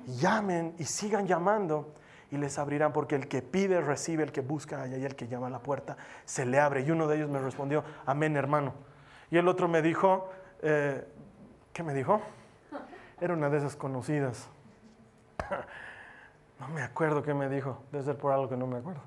Llamen 0.07 0.74
y 0.80 0.86
sigan 0.86 1.28
llamando 1.28 1.93
y 2.32 2.38
les 2.38 2.57
abrirán, 2.57 2.91
porque 2.91 3.13
el 3.13 3.28
que 3.28 3.43
pide 3.43 3.82
recibe, 3.82 4.24
el 4.24 4.32
que 4.32 4.41
busca 4.41 4.82
allá 4.82 4.97
y 4.97 5.05
el 5.05 5.16
que 5.16 5.28
llama 5.28 5.45
a 5.45 5.51
la 5.51 5.59
puerta 5.59 5.95
se 6.26 6.43
le 6.43 6.59
abre. 6.59 6.82
Y 6.82 6.89
uno 6.89 7.05
de 7.05 7.18
ellos 7.18 7.30
me 7.30 7.38
respondió, 7.38 7.84
amén 8.07 8.36
hermano. 8.36 8.74
Y 9.30 9.38
el 9.38 9.47
otro 9.47 9.68
me 9.68 9.84
dijo, 9.84 10.28
eh, 10.63 11.07
¿qué 11.72 11.84
me 11.84 11.93
dijo? 11.93 12.20
Era 13.22 13.36
una 13.36 13.47
de 13.47 13.59
esas 13.59 13.76
conocidas. 13.76 14.49
No 16.68 16.74
me 16.74 16.82
acuerdo 16.82 17.22
qué 17.22 17.34
me 17.34 17.47
dijo. 17.47 17.84
Debe 17.91 18.03
ser 18.03 18.18
por 18.18 18.32
algo 18.32 18.49
que 18.49 18.57
no 18.57 18.66
me 18.66 18.78
acuerdo. 18.78 19.01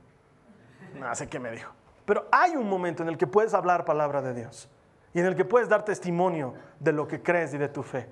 No 0.95 1.13
sé 1.15 1.29
qué 1.29 1.41
me 1.41 1.51
dijo. 1.51 1.73
Pero 2.05 2.27
hay 2.31 2.57
un 2.57 2.69
momento 2.69 3.03
en 3.03 3.09
el 3.09 3.19
que 3.19 3.27
puedes 3.27 3.53
hablar 3.53 3.85
palabra 3.85 4.23
de 4.23 4.33
Dios 4.33 4.71
y 5.13 5.21
en 5.21 5.27
el 5.27 5.35
que 5.35 5.45
puedes 5.45 5.69
dar 5.69 5.85
testimonio 5.85 6.55
de 6.79 6.93
lo 6.93 7.09
que 7.09 7.23
crees 7.23 7.53
y 7.55 7.59
de 7.59 7.69
tu 7.69 7.83
fe. 7.83 8.09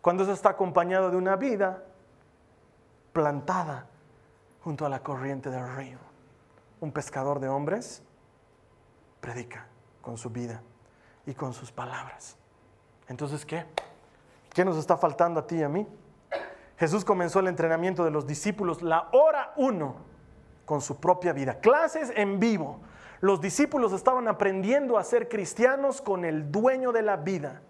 Cuando 0.00 0.22
eso 0.22 0.32
está 0.32 0.50
acompañado 0.50 1.10
de 1.10 1.16
una 1.16 1.36
vida 1.36 1.84
plantada 3.12 3.86
junto 4.62 4.86
a 4.86 4.88
la 4.88 5.00
corriente 5.00 5.50
del 5.50 5.76
río. 5.76 5.98
Un 6.80 6.92
pescador 6.92 7.40
de 7.40 7.48
hombres 7.48 8.02
predica 9.20 9.66
con 10.00 10.16
su 10.16 10.30
vida 10.30 10.62
y 11.26 11.34
con 11.34 11.52
sus 11.52 11.70
palabras. 11.70 12.36
Entonces, 13.08 13.44
¿qué? 13.44 13.66
¿Qué 14.52 14.64
nos 14.64 14.76
está 14.76 14.96
faltando 14.96 15.40
a 15.40 15.46
ti 15.46 15.56
y 15.56 15.62
a 15.62 15.68
mí? 15.68 15.86
Jesús 16.78 17.04
comenzó 17.04 17.40
el 17.40 17.48
entrenamiento 17.48 18.04
de 18.04 18.10
los 18.10 18.26
discípulos, 18.26 18.82
la 18.82 19.08
hora 19.12 19.52
uno, 19.56 19.96
con 20.64 20.80
su 20.80 21.00
propia 21.00 21.32
vida. 21.32 21.58
Clases 21.60 22.12
en 22.14 22.38
vivo. 22.38 22.80
Los 23.20 23.40
discípulos 23.40 23.92
estaban 23.92 24.28
aprendiendo 24.28 24.96
a 24.96 25.02
ser 25.02 25.28
cristianos 25.28 26.00
con 26.00 26.24
el 26.24 26.52
dueño 26.52 26.92
de 26.92 27.02
la 27.02 27.16
vida, 27.16 27.62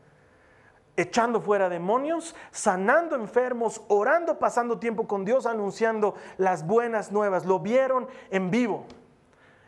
echando 0.94 1.40
fuera 1.40 1.70
demonios, 1.70 2.36
sanando 2.50 3.16
enfermos, 3.16 3.80
orando, 3.88 4.38
pasando 4.38 4.78
tiempo 4.78 5.08
con 5.08 5.24
Dios, 5.24 5.46
anunciando 5.46 6.14
las 6.36 6.66
buenas 6.66 7.10
nuevas. 7.10 7.46
Lo 7.46 7.60
vieron 7.60 8.08
en 8.30 8.50
vivo. 8.50 8.84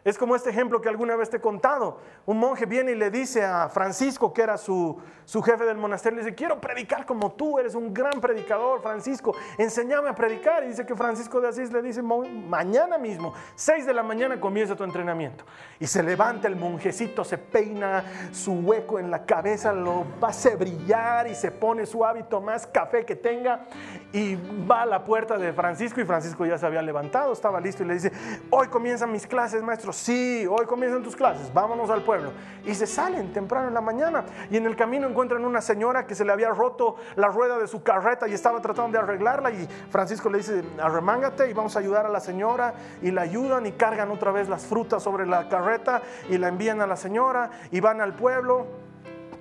Es 0.05 0.17
como 0.17 0.35
este 0.35 0.51
ejemplo 0.51 0.81
que 0.81 0.89
alguna 0.89 1.17
vez 1.17 1.29
te 1.29 1.37
he 1.37 1.41
contado. 1.41 1.99
Un 2.27 2.39
monje 2.39 2.67
viene 2.67 2.93
y 2.93 2.95
le 2.95 3.11
dice 3.11 3.45
a 3.45 3.69
Francisco, 3.69 4.33
que 4.33 4.43
era 4.43 4.57
su, 4.57 4.99
su, 5.25 5.43
jefe 5.43 5.65
del 5.65 5.77
monasterio, 5.77 6.19
le 6.19 6.25
dice, 6.25 6.35
quiero 6.35 6.61
predicar 6.61 7.05
como 7.05 7.33
tú, 7.33 7.59
eres 7.59 7.75
un 7.75 7.93
gran 7.93 8.21
predicador, 8.21 8.81
Francisco, 8.81 9.35
enséñame 9.59 10.09
a 10.09 10.15
predicar. 10.15 10.65
Y 10.65 10.69
dice 10.69 10.87
que 10.87 10.95
Francisco 10.95 11.41
de 11.41 11.49
Asís 11.49 11.73
le 11.73 11.83
dice, 11.83 12.03
mañana 12.03 12.99
mismo, 12.99 13.35
6 13.55 13.87
de 13.87 13.95
la 13.95 14.03
mañana 14.03 14.41
comienza 14.41 14.75
tu 14.75 14.85
entrenamiento. 14.85 15.45
Y 15.79 15.87
se 15.87 16.03
levanta 16.03 16.49
el 16.49 16.57
monjecito, 16.57 17.25
se 17.25 17.39
peina 17.39 18.05
su 18.33 18.53
hueco 18.53 18.99
en 18.99 19.11
la 19.11 19.25
cabeza, 19.27 19.73
lo 19.73 20.05
hace 20.23 20.57
brillar 20.57 21.27
y 21.27 21.35
se 21.35 21.51
pone 21.51 21.87
su 21.87 22.05
hábito 22.05 22.41
más 22.41 22.67
café 22.67 23.05
que 23.05 23.17
tenga 23.17 23.67
y 24.13 24.37
va 24.67 24.83
a 24.83 24.87
la 24.87 25.05
puerta 25.05 25.37
de 25.39 25.53
Francisco 25.53 26.01
y 26.01 26.05
Francisco 26.05 26.45
ya 26.47 26.59
se 26.59 26.67
había 26.67 26.83
levantado, 26.83 27.33
estaba 27.33 27.61
listo 27.61 27.83
y 27.83 27.87
le 27.87 27.95
dice, 27.95 28.13
hoy 28.51 28.69
comienzan 28.69 29.13
mis 29.13 29.27
clases, 29.27 29.63
maestro, 29.63 29.90
sí, 29.93 30.47
hoy 30.49 30.67
comienzan 30.67 31.03
tus 31.03 31.17
clases, 31.17 31.53
vámonos 31.53 31.91
al 31.91 32.03
pueblo. 32.03 32.33
Y 32.65 32.75
se 32.75 32.87
salen 32.87 33.33
temprano 33.33 33.69
en 33.69 33.75
la 33.75 33.81
mañana 33.81 34.25
y 34.51 34.57
en 34.57 34.67
el 34.67 34.77
camino 34.77 35.09
encuentran 35.09 35.45
una 35.45 35.61
señora 35.61 36.07
que 36.07 36.15
se 36.15 36.25
le 36.25 36.33
había 36.33 36.51
roto 36.51 36.97
la 37.17 37.29
rueda 37.29 37.59
de 37.59 37.67
su 37.67 37.83
carreta 37.83 38.29
y 38.29 38.35
estaba 38.35 38.61
tratando 38.61 38.99
de 38.99 39.05
arreglarla 39.05 39.51
y 39.51 39.67
Francisco 39.91 40.29
le 40.29 40.39
dice, 40.39 40.63
arremángate 40.81 41.51
y 41.51 41.53
vamos 41.53 41.77
a 41.77 41.79
ayudar 41.79 42.07
a 42.07 42.09
la 42.09 42.21
señora 42.21 42.75
y 43.03 43.11
la 43.11 43.23
ayudan 43.23 43.67
y 43.67 43.73
cargan 43.73 44.11
otra 44.11 44.33
vez 44.33 44.49
las 44.49 44.67
frutas 44.67 45.03
sobre 45.03 45.27
la 45.27 45.49
carreta 45.49 46.03
y 46.29 46.39
la 46.39 46.49
envían 46.49 46.81
a 46.81 46.87
la 46.87 46.97
señora 46.97 47.51
y 47.71 47.81
van 47.81 48.01
al 48.01 48.15
pueblo 48.15 48.90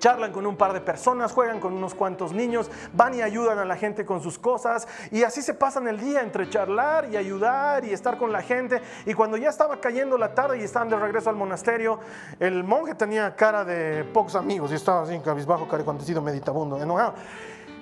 charlan 0.00 0.32
con 0.32 0.44
un 0.44 0.56
par 0.56 0.72
de 0.72 0.80
personas, 0.80 1.30
juegan 1.30 1.60
con 1.60 1.72
unos 1.72 1.94
cuantos 1.94 2.32
niños, 2.32 2.68
van 2.92 3.14
y 3.14 3.22
ayudan 3.22 3.58
a 3.58 3.64
la 3.64 3.76
gente 3.76 4.04
con 4.04 4.20
sus 4.20 4.38
cosas 4.38 4.88
y 5.12 5.22
así 5.22 5.42
se 5.42 5.54
pasan 5.54 5.86
el 5.86 6.00
día 6.00 6.22
entre 6.22 6.50
charlar 6.50 7.08
y 7.08 7.16
ayudar 7.16 7.84
y 7.84 7.92
estar 7.92 8.18
con 8.18 8.32
la 8.32 8.42
gente. 8.42 8.82
Y 9.06 9.14
cuando 9.14 9.36
ya 9.36 9.50
estaba 9.50 9.80
cayendo 9.80 10.18
la 10.18 10.34
tarde 10.34 10.58
y 10.58 10.62
estaban 10.62 10.88
de 10.88 10.96
regreso 10.96 11.30
al 11.30 11.36
monasterio, 11.36 12.00
el 12.40 12.64
monje 12.64 12.96
tenía 12.96 13.36
cara 13.36 13.64
de 13.64 14.02
pocos 14.04 14.34
amigos 14.34 14.72
y 14.72 14.74
estaba 14.74 15.02
así, 15.02 15.16
cabizbajo, 15.20 15.68
acontecido, 15.70 16.20
meditabundo, 16.20 16.82
enojado. 16.82 17.14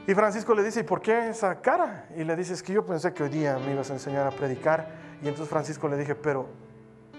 Y 0.06 0.14
Francisco 0.14 0.54
le 0.54 0.62
dice, 0.62 0.80
¿y 0.80 0.82
por 0.84 1.00
qué 1.00 1.28
esa 1.28 1.60
cara? 1.60 2.06
Y 2.16 2.24
le 2.24 2.34
dice, 2.34 2.54
es 2.54 2.62
que 2.62 2.72
yo 2.72 2.84
pensé 2.84 3.12
que 3.12 3.22
hoy 3.22 3.28
día 3.28 3.58
me 3.58 3.72
ibas 3.72 3.90
a 3.90 3.92
enseñar 3.92 4.26
a 4.26 4.30
predicar. 4.30 4.88
Y 5.22 5.28
entonces 5.28 5.48
Francisco 5.48 5.86
le 5.86 5.96
dije, 5.96 6.14
pero 6.14 6.48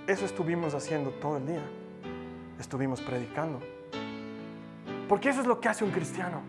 eso 0.08 0.26
estuvimos 0.26 0.74
haciendo 0.74 1.12
todo 1.12 1.38
el 1.38 1.45
día. 1.45 1.62
Estuvimos 2.60 3.00
predicando. 3.02 3.79
Porque 5.10 5.30
eso 5.30 5.41
es 5.41 5.47
lo 5.47 5.60
que 5.60 5.68
hace 5.68 5.84
un 5.84 5.89
cristiano. 5.89 6.41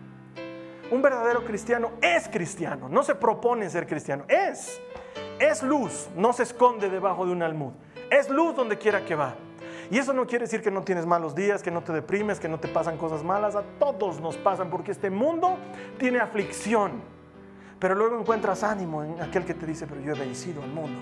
Un 0.91 1.01
verdadero 1.01 1.43
cristiano 1.43 1.93
es 1.99 2.27
cristiano, 2.27 2.87
no 2.87 3.01
se 3.01 3.15
propone 3.15 3.69
ser 3.69 3.87
cristiano, 3.87 4.23
es. 4.27 4.79
Es 5.39 5.63
luz, 5.63 6.09
no 6.15 6.31
se 6.31 6.43
esconde 6.43 6.89
debajo 6.89 7.25
de 7.25 7.31
un 7.31 7.41
almud. 7.41 7.71
Es 8.11 8.29
luz 8.29 8.55
donde 8.55 8.77
quiera 8.77 9.03
que 9.03 9.15
va. 9.15 9.33
Y 9.89 9.97
eso 9.97 10.13
no 10.13 10.27
quiere 10.27 10.45
decir 10.45 10.61
que 10.61 10.69
no 10.69 10.83
tienes 10.83 11.05
malos 11.05 11.33
días, 11.33 11.63
que 11.63 11.71
no 11.71 11.81
te 11.81 11.91
deprimes, 11.91 12.39
que 12.39 12.47
no 12.47 12.59
te 12.59 12.67
pasan 12.67 12.97
cosas 12.97 13.23
malas. 13.23 13.55
A 13.55 13.63
todos 13.79 14.21
nos 14.21 14.37
pasan 14.37 14.69
porque 14.69 14.91
este 14.91 15.09
mundo 15.09 15.57
tiene 15.97 16.19
aflicción. 16.19 17.01
Pero 17.79 17.95
luego 17.95 18.19
encuentras 18.19 18.63
ánimo 18.63 19.03
en 19.03 19.19
aquel 19.21 19.43
que 19.43 19.55
te 19.55 19.65
dice, 19.65 19.87
pero 19.87 20.01
yo 20.01 20.13
he 20.13 20.19
vencido 20.19 20.61
al 20.61 20.69
mundo. 20.69 21.01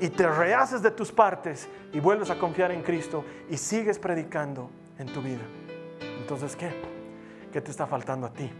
Y 0.00 0.08
te 0.08 0.26
rehaces 0.26 0.82
de 0.82 0.90
tus 0.90 1.12
partes 1.12 1.68
y 1.92 2.00
vuelves 2.00 2.30
a 2.30 2.38
confiar 2.38 2.72
en 2.72 2.82
Cristo 2.82 3.24
y 3.50 3.58
sigues 3.58 3.98
predicando 3.98 4.70
en 4.98 5.06
tu 5.08 5.20
vida. 5.20 5.42
Entonces, 6.26 6.56
¿qué? 6.56 6.72
¿Qué 7.52 7.60
te 7.60 7.70
está 7.70 7.86
faltando 7.86 8.26
a 8.26 8.32
ti? 8.32 8.50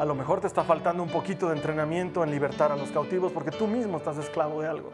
A 0.00 0.04
lo 0.04 0.16
mejor 0.16 0.40
te 0.40 0.48
está 0.48 0.64
faltando 0.64 1.00
un 1.00 1.10
poquito 1.10 1.48
de 1.48 1.54
entrenamiento 1.54 2.24
en 2.24 2.32
libertar 2.32 2.72
a 2.72 2.76
los 2.76 2.90
cautivos 2.90 3.30
porque 3.30 3.52
tú 3.52 3.68
mismo 3.68 3.98
estás 3.98 4.18
esclavo 4.18 4.60
de 4.60 4.66
algo. 4.66 4.90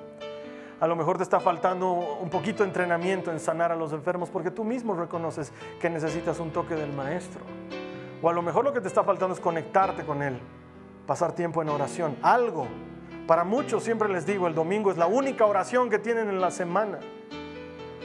A 0.80 0.86
lo 0.86 0.94
mejor 0.96 1.16
te 1.16 1.22
está 1.22 1.40
faltando 1.40 1.92
un 1.92 2.28
poquito 2.28 2.62
de 2.62 2.68
entrenamiento 2.68 3.30
en 3.30 3.40
sanar 3.40 3.72
a 3.72 3.74
los 3.74 3.94
enfermos 3.94 4.28
porque 4.28 4.50
tú 4.50 4.64
mismo 4.64 4.92
reconoces 4.92 5.50
que 5.80 5.88
necesitas 5.88 6.38
un 6.40 6.50
toque 6.50 6.74
del 6.74 6.92
maestro. 6.92 7.40
O 8.20 8.28
a 8.28 8.34
lo 8.34 8.42
mejor 8.42 8.62
lo 8.62 8.74
que 8.74 8.82
te 8.82 8.88
está 8.88 9.02
faltando 9.02 9.34
es 9.34 9.40
conectarte 9.40 10.04
con 10.04 10.20
Él, 10.22 10.38
pasar 11.06 11.32
tiempo 11.32 11.62
en 11.62 11.70
oración, 11.70 12.18
algo. 12.20 12.66
Para 13.26 13.44
muchos 13.44 13.82
siempre 13.82 14.10
les 14.10 14.26
digo, 14.26 14.46
el 14.46 14.54
domingo 14.54 14.90
es 14.90 14.98
la 14.98 15.06
única 15.06 15.46
oración 15.46 15.88
que 15.88 15.98
tienen 15.98 16.28
en 16.28 16.42
la 16.42 16.50
semana. 16.50 16.98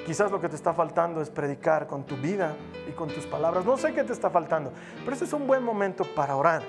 Quizás 0.06 0.32
lo 0.32 0.42
que 0.42 0.50
te 0.50 0.56
está 0.56 0.74
faltando 0.74 1.22
es 1.22 1.30
predicar 1.30 1.88
con 1.88 2.04
tu 2.04 2.16
vida 2.18 2.56
y 2.88 2.92
con 2.94 3.10
tus 3.10 3.26
palabras. 3.26 3.66
No 3.66 3.78
sé 3.78 3.94
qué 3.94 4.04
te 4.04 4.14
está 4.14 4.30
faltando, 4.30 4.72
pero 5.00 5.14
este 5.14 5.26
es 5.26 5.34
un 5.34 5.46
buen 5.46 5.64
momento 5.64 6.04
para 6.16 6.36
orar. 6.36 6.64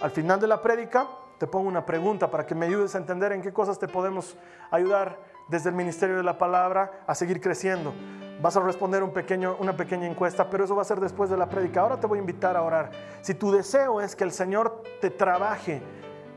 Al 0.00 0.10
final 0.10 0.40
de 0.40 0.46
la 0.46 0.60
prédica 0.60 1.08
te 1.38 1.46
pongo 1.46 1.68
una 1.68 1.84
pregunta 1.84 2.30
para 2.30 2.46
que 2.46 2.54
me 2.54 2.66
ayudes 2.66 2.94
a 2.94 2.98
entender 2.98 3.32
en 3.32 3.42
qué 3.42 3.52
cosas 3.52 3.78
te 3.78 3.88
podemos 3.88 4.36
ayudar 4.70 5.18
desde 5.48 5.70
el 5.70 5.74
Ministerio 5.74 6.16
de 6.16 6.22
la 6.22 6.38
Palabra 6.38 7.02
a 7.06 7.14
seguir 7.14 7.40
creciendo. 7.40 7.92
Vas 8.40 8.56
a 8.56 8.60
responder 8.60 9.02
un 9.02 9.12
pequeño, 9.12 9.56
una 9.58 9.76
pequeña 9.76 10.06
encuesta, 10.06 10.50
pero 10.50 10.64
eso 10.64 10.74
va 10.74 10.82
a 10.82 10.84
ser 10.84 11.00
después 11.00 11.30
de 11.30 11.36
la 11.36 11.48
prédica. 11.48 11.80
Ahora 11.80 11.98
te 11.98 12.06
voy 12.06 12.18
a 12.18 12.20
invitar 12.20 12.56
a 12.56 12.62
orar. 12.62 12.90
Si 13.22 13.34
tu 13.34 13.52
deseo 13.52 14.00
es 14.00 14.16
que 14.16 14.24
el 14.24 14.32
Señor 14.32 14.82
te 15.00 15.10
trabaje 15.10 15.82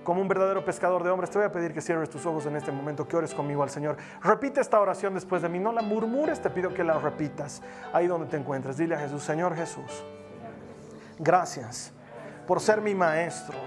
como 0.06 0.22
un 0.22 0.28
verdadero 0.30 0.64
pescador 0.64 1.04
de 1.04 1.10
hombres, 1.10 1.32
te 1.32 1.40
voy 1.40 1.48
a 1.48 1.52
pedir 1.52 1.74
que 1.74 1.82
cierres 1.82 2.10
tus 2.10 2.26
ojos 2.26 2.46
en 2.46 2.56
este 2.56 2.72
momento, 2.72 3.06
que 3.06 3.18
ores 3.18 3.34
conmigo 3.34 3.64
al 3.64 3.72
Señor. 3.72 3.98
Repite 4.22 4.62
esta 4.62 4.80
oración 4.80 5.16
después 5.16 5.42
de 5.42 5.50
mí, 5.50 5.60
no 5.60 5.74
la 5.74 5.82
murmures, 5.82 6.40
te 6.40 6.50
pido 6.50 6.74
que 6.74 6.84
la 6.84 6.98
repitas 7.00 7.62
ahí 7.92 8.08
donde 8.08 8.28
te 8.28 8.38
encuentres. 8.38 8.78
Dile 8.78 8.96
a 8.96 9.00
Jesús, 9.00 9.24
Señor 9.24 9.56
Jesús, 9.56 10.06
gracias 11.20 11.92
por 12.48 12.62
ser 12.62 12.80
mi 12.80 12.94
maestro 12.94 13.58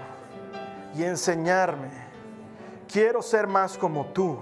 y 0.95 1.03
enseñarme. 1.03 1.89
Quiero 2.91 3.21
ser 3.21 3.45
más 3.45 3.77
como 3.77 4.05
tú. 4.07 4.39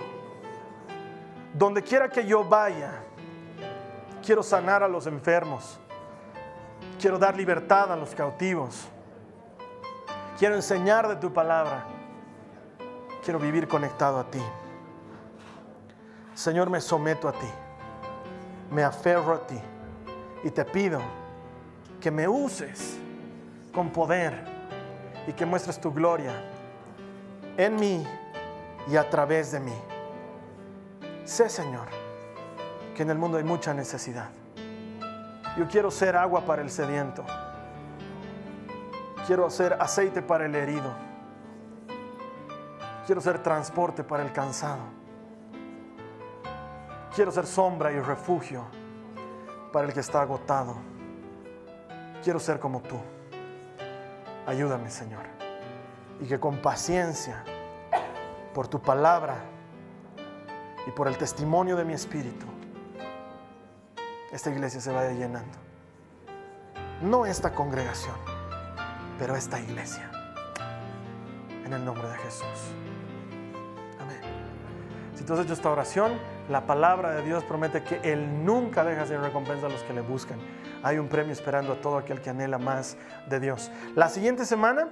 Donde 1.53 1.81
quiera 1.81 2.07
que 2.07 2.23
yo 2.25 2.43
vaya, 2.43 2.91
quiero 4.23 4.43
sanar 4.43 4.83
a 4.83 4.87
los 4.87 5.07
enfermos. 5.07 5.79
Quiero 7.01 7.17
dar 7.17 7.35
libertad 7.35 7.91
a 7.91 7.95
los 7.95 8.13
cautivos. 8.13 8.87
Quiero 10.37 10.55
enseñar 10.55 11.07
de 11.07 11.15
tu 11.15 11.33
palabra. 11.33 11.85
Quiero 13.23 13.39
vivir 13.39 13.67
conectado 13.67 14.19
a 14.19 14.29
ti. 14.29 14.41
Señor, 16.35 16.69
me 16.69 16.79
someto 16.79 17.27
a 17.27 17.31
ti. 17.31 17.49
Me 18.69 18.83
aferro 18.83 19.33
a 19.33 19.47
ti. 19.47 19.59
Y 20.43 20.51
te 20.51 20.63
pido 20.63 21.01
que 21.99 22.11
me 22.11 22.27
uses 22.27 22.99
con 23.73 23.89
poder 23.89 24.43
y 25.25 25.33
que 25.33 25.45
muestres 25.45 25.81
tu 25.81 25.91
gloria 25.91 26.33
en 27.57 27.75
mí 27.75 28.05
y 28.87 28.95
a 28.95 29.09
través 29.09 29.51
de 29.51 29.59
mí. 29.59 29.75
Sé, 31.25 31.49
Señor, 31.49 31.87
que 32.95 33.01
en 33.01 33.09
el 33.09 33.17
mundo 33.17 33.39
hay 33.39 33.43
mucha 33.43 33.73
necesidad. 33.73 34.29
Yo 35.57 35.67
quiero 35.67 35.89
ser 35.89 36.15
agua 36.15 36.45
para 36.45 36.61
el 36.61 36.69
sediento. 36.69 37.25
Quiero 39.27 39.49
ser 39.49 39.73
aceite 39.73 40.21
para 40.21 40.45
el 40.45 40.55
herido. 40.55 40.89
Quiero 43.05 43.19
ser 43.19 43.43
transporte 43.43 44.01
para 44.01 44.23
el 44.23 44.31
cansado. 44.31 44.83
Quiero 47.13 47.29
ser 47.33 47.45
sombra 47.45 47.91
y 47.91 47.99
refugio 47.99 48.63
para 49.73 49.85
el 49.85 49.93
que 49.93 49.99
está 49.99 50.21
agotado. 50.21 50.77
Quiero 52.23 52.39
ser 52.39 52.57
como 52.61 52.79
tú. 52.79 52.95
Ayúdame, 54.45 54.89
Señor. 54.89 55.25
Y 56.21 56.25
que 56.25 56.39
con 56.39 56.61
paciencia, 56.61 57.43
por 58.53 58.69
tu 58.69 58.81
palabra 58.81 59.35
y 60.87 60.91
por 60.91 61.09
el 61.09 61.17
testimonio 61.17 61.75
de 61.75 61.83
mi 61.83 61.91
espíritu, 61.91 62.45
esta 64.31 64.49
iglesia 64.49 64.79
se 64.79 64.93
vaya 64.93 65.11
llenando. 65.11 65.57
No 67.01 67.25
esta 67.25 67.51
congregación 67.51 68.36
pero 69.19 69.35
esta 69.35 69.59
iglesia. 69.59 70.09
En 71.65 71.73
el 71.73 71.83
nombre 71.83 72.07
de 72.07 72.17
Jesús. 72.17 72.73
Amén. 73.99 74.21
Si 75.15 75.23
tú 75.23 75.33
has 75.33 75.39
hecho 75.39 75.53
esta 75.53 75.69
oración, 75.69 76.13
la 76.49 76.65
palabra 76.65 77.11
de 77.11 77.23
Dios 77.23 77.43
promete 77.43 77.83
que 77.83 77.99
Él 78.03 78.45
nunca 78.45 78.83
deja 78.83 79.05
sin 79.05 79.21
recompensa 79.21 79.65
a 79.65 79.69
los 79.69 79.83
que 79.83 79.93
le 79.93 80.01
buscan. 80.01 80.39
Hay 80.83 80.97
un 80.97 81.07
premio 81.09 81.33
esperando 81.33 81.73
a 81.73 81.81
todo 81.81 81.97
aquel 81.97 82.21
que 82.21 82.29
anhela 82.29 82.57
más 82.57 82.97
de 83.27 83.39
Dios. 83.39 83.71
La 83.95 84.09
siguiente 84.09 84.45
semana 84.45 84.87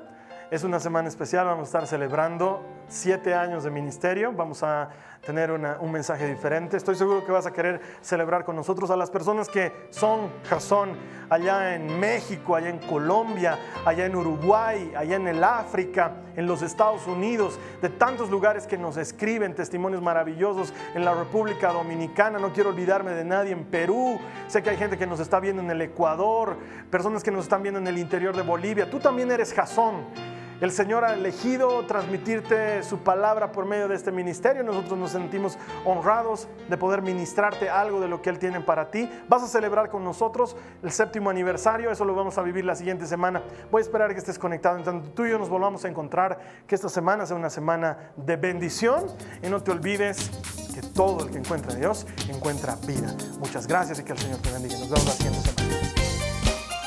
es 0.52 0.64
una 0.64 0.80
semana 0.80 1.08
especial, 1.08 1.46
vamos 1.46 1.62
a 1.62 1.70
estar 1.70 1.88
celebrando 1.88 2.66
siete 2.88 3.34
años 3.34 3.64
de 3.64 3.72
ministerio, 3.72 4.32
vamos 4.32 4.64
a 4.64 4.90
tener 5.26 5.52
un 5.52 5.92
mensaje 5.92 6.28
diferente. 6.28 6.78
Estoy 6.78 6.96
seguro 6.96 7.26
que 7.26 7.32
vas 7.32 7.48
a 7.48 7.52
querer 7.52 7.82
celebrar 8.02 8.46
con 8.46 8.56
nosotros 8.56 8.92
a 8.92 8.96
las 8.96 9.10
personas 9.10 9.50
que 9.50 9.72
son 9.90 10.30
Jason 10.48 10.92
allá 11.30 11.74
en 11.74 12.00
México, 12.00 12.56
allá 12.56 12.70
en 12.70 12.78
Colombia, 12.78 13.58
allá 13.86 14.06
en 14.06 14.16
Uruguay, 14.16 14.94
allá 14.96 15.16
en 15.16 15.28
el 15.28 15.44
África, 15.44 16.12
en 16.36 16.46
los 16.46 16.62
Estados 16.62 17.08
Unidos, 17.08 17.60
de 17.82 17.90
tantos 17.90 18.30
lugares 18.30 18.68
que 18.68 18.78
nos 18.78 18.98
escriben 18.98 19.56
testimonios 19.56 20.02
maravillosos 20.02 20.74
en 20.94 21.04
la 21.04 21.16
República 21.16 21.74
Dominicana. 21.74 22.38
No 22.38 22.54
quiero 22.54 22.70
olvidarme 22.70 23.12
de 23.12 23.26
nadie 23.26 23.52
en 23.52 23.66
Perú. 23.66 24.20
Sé 24.48 24.62
que 24.62 24.70
hay 24.70 24.78
gente 24.78 24.96
que 24.96 25.08
nos 25.08 25.20
está 25.20 25.40
viendo 25.40 25.64
en 25.64 25.72
el 25.72 25.82
Ecuador, 25.82 26.56
personas 26.92 27.24
que 27.24 27.32
nos 27.32 27.46
están 27.46 27.64
viendo 27.64 27.80
en 27.80 27.88
el 27.88 27.98
interior 27.98 28.36
de 28.36 28.44
Bolivia. 28.44 28.90
Tú 28.92 29.00
también 29.00 29.32
eres 29.32 29.54
Jason. 29.54 30.36
El 30.62 30.72
Señor 30.72 31.04
ha 31.04 31.14
elegido 31.14 31.86
transmitirte 31.86 32.82
su 32.84 33.00
palabra 33.00 33.52
por 33.52 33.66
medio 33.66 33.90
de 33.90 33.96
este 33.96 34.12
ministerio. 34.12 34.64
Nosotros 34.64 34.98
nos 34.98 35.12
sentimos 35.12 35.58
honrados 35.84 36.48
de 36.70 36.78
poder 36.78 37.02
ministrarte 37.02 37.70
algo 37.70 38.00
de 38.00 38.08
lo 38.08 38.22
que 38.22 38.30
Él 38.30 38.40
tiene 38.40 38.62
para 38.62 38.90
ti. 38.90 39.10
Vas 39.28 39.44
a 39.44 39.48
celebrar 39.48 39.90
con 39.90 40.04
nosotros 40.04 40.56
el 40.82 40.92
séptimo 40.92 41.30
aniversario. 41.30 41.92
Eso 41.92 42.06
lo 42.06 42.16
vamos 42.16 42.38
a 42.38 42.42
vivir 42.42 42.64
la 42.64 42.76
siguiente 42.76 43.06
semana. 43.06 43.44
Voy 43.70 43.82
a 43.82 43.84
esperar 43.84 44.14
que 44.14 44.20
estés 44.20 44.40
conectado. 44.40 44.78
En 44.78 44.84
tanto 44.86 45.10
tú 45.12 45.26
y 45.26 45.32
yo 45.32 45.38
nos 45.38 45.50
volvamos 45.50 45.84
a 45.84 45.90
encontrar, 45.90 46.40
que 46.66 46.76
esta 46.76 46.88
semana 46.88 47.26
sea 47.26 47.36
una 47.36 47.50
semana 47.50 48.12
de 48.16 48.38
bendición. 48.38 49.08
Y 49.44 49.50
no 49.50 49.62
te 49.62 49.72
olvides 49.72 50.32
que 50.74 50.82
todo 50.82 51.26
el 51.26 51.32
que 51.32 51.40
encuentra 51.40 51.74
a 51.74 51.76
Dios 51.76 52.08
encuentra 52.30 52.76
vida. 52.88 53.14
Muchas 53.40 53.68
gracias 53.68 54.00
y 54.00 54.04
que 54.04 54.14
el 54.14 54.20
Señor 54.20 54.40
te 54.40 54.52
bendiga. 54.52 54.78
Nos 54.80 54.90
vemos 54.90 55.06
la 55.06 55.12
siguiente 55.12 55.40
semana. 55.42 55.55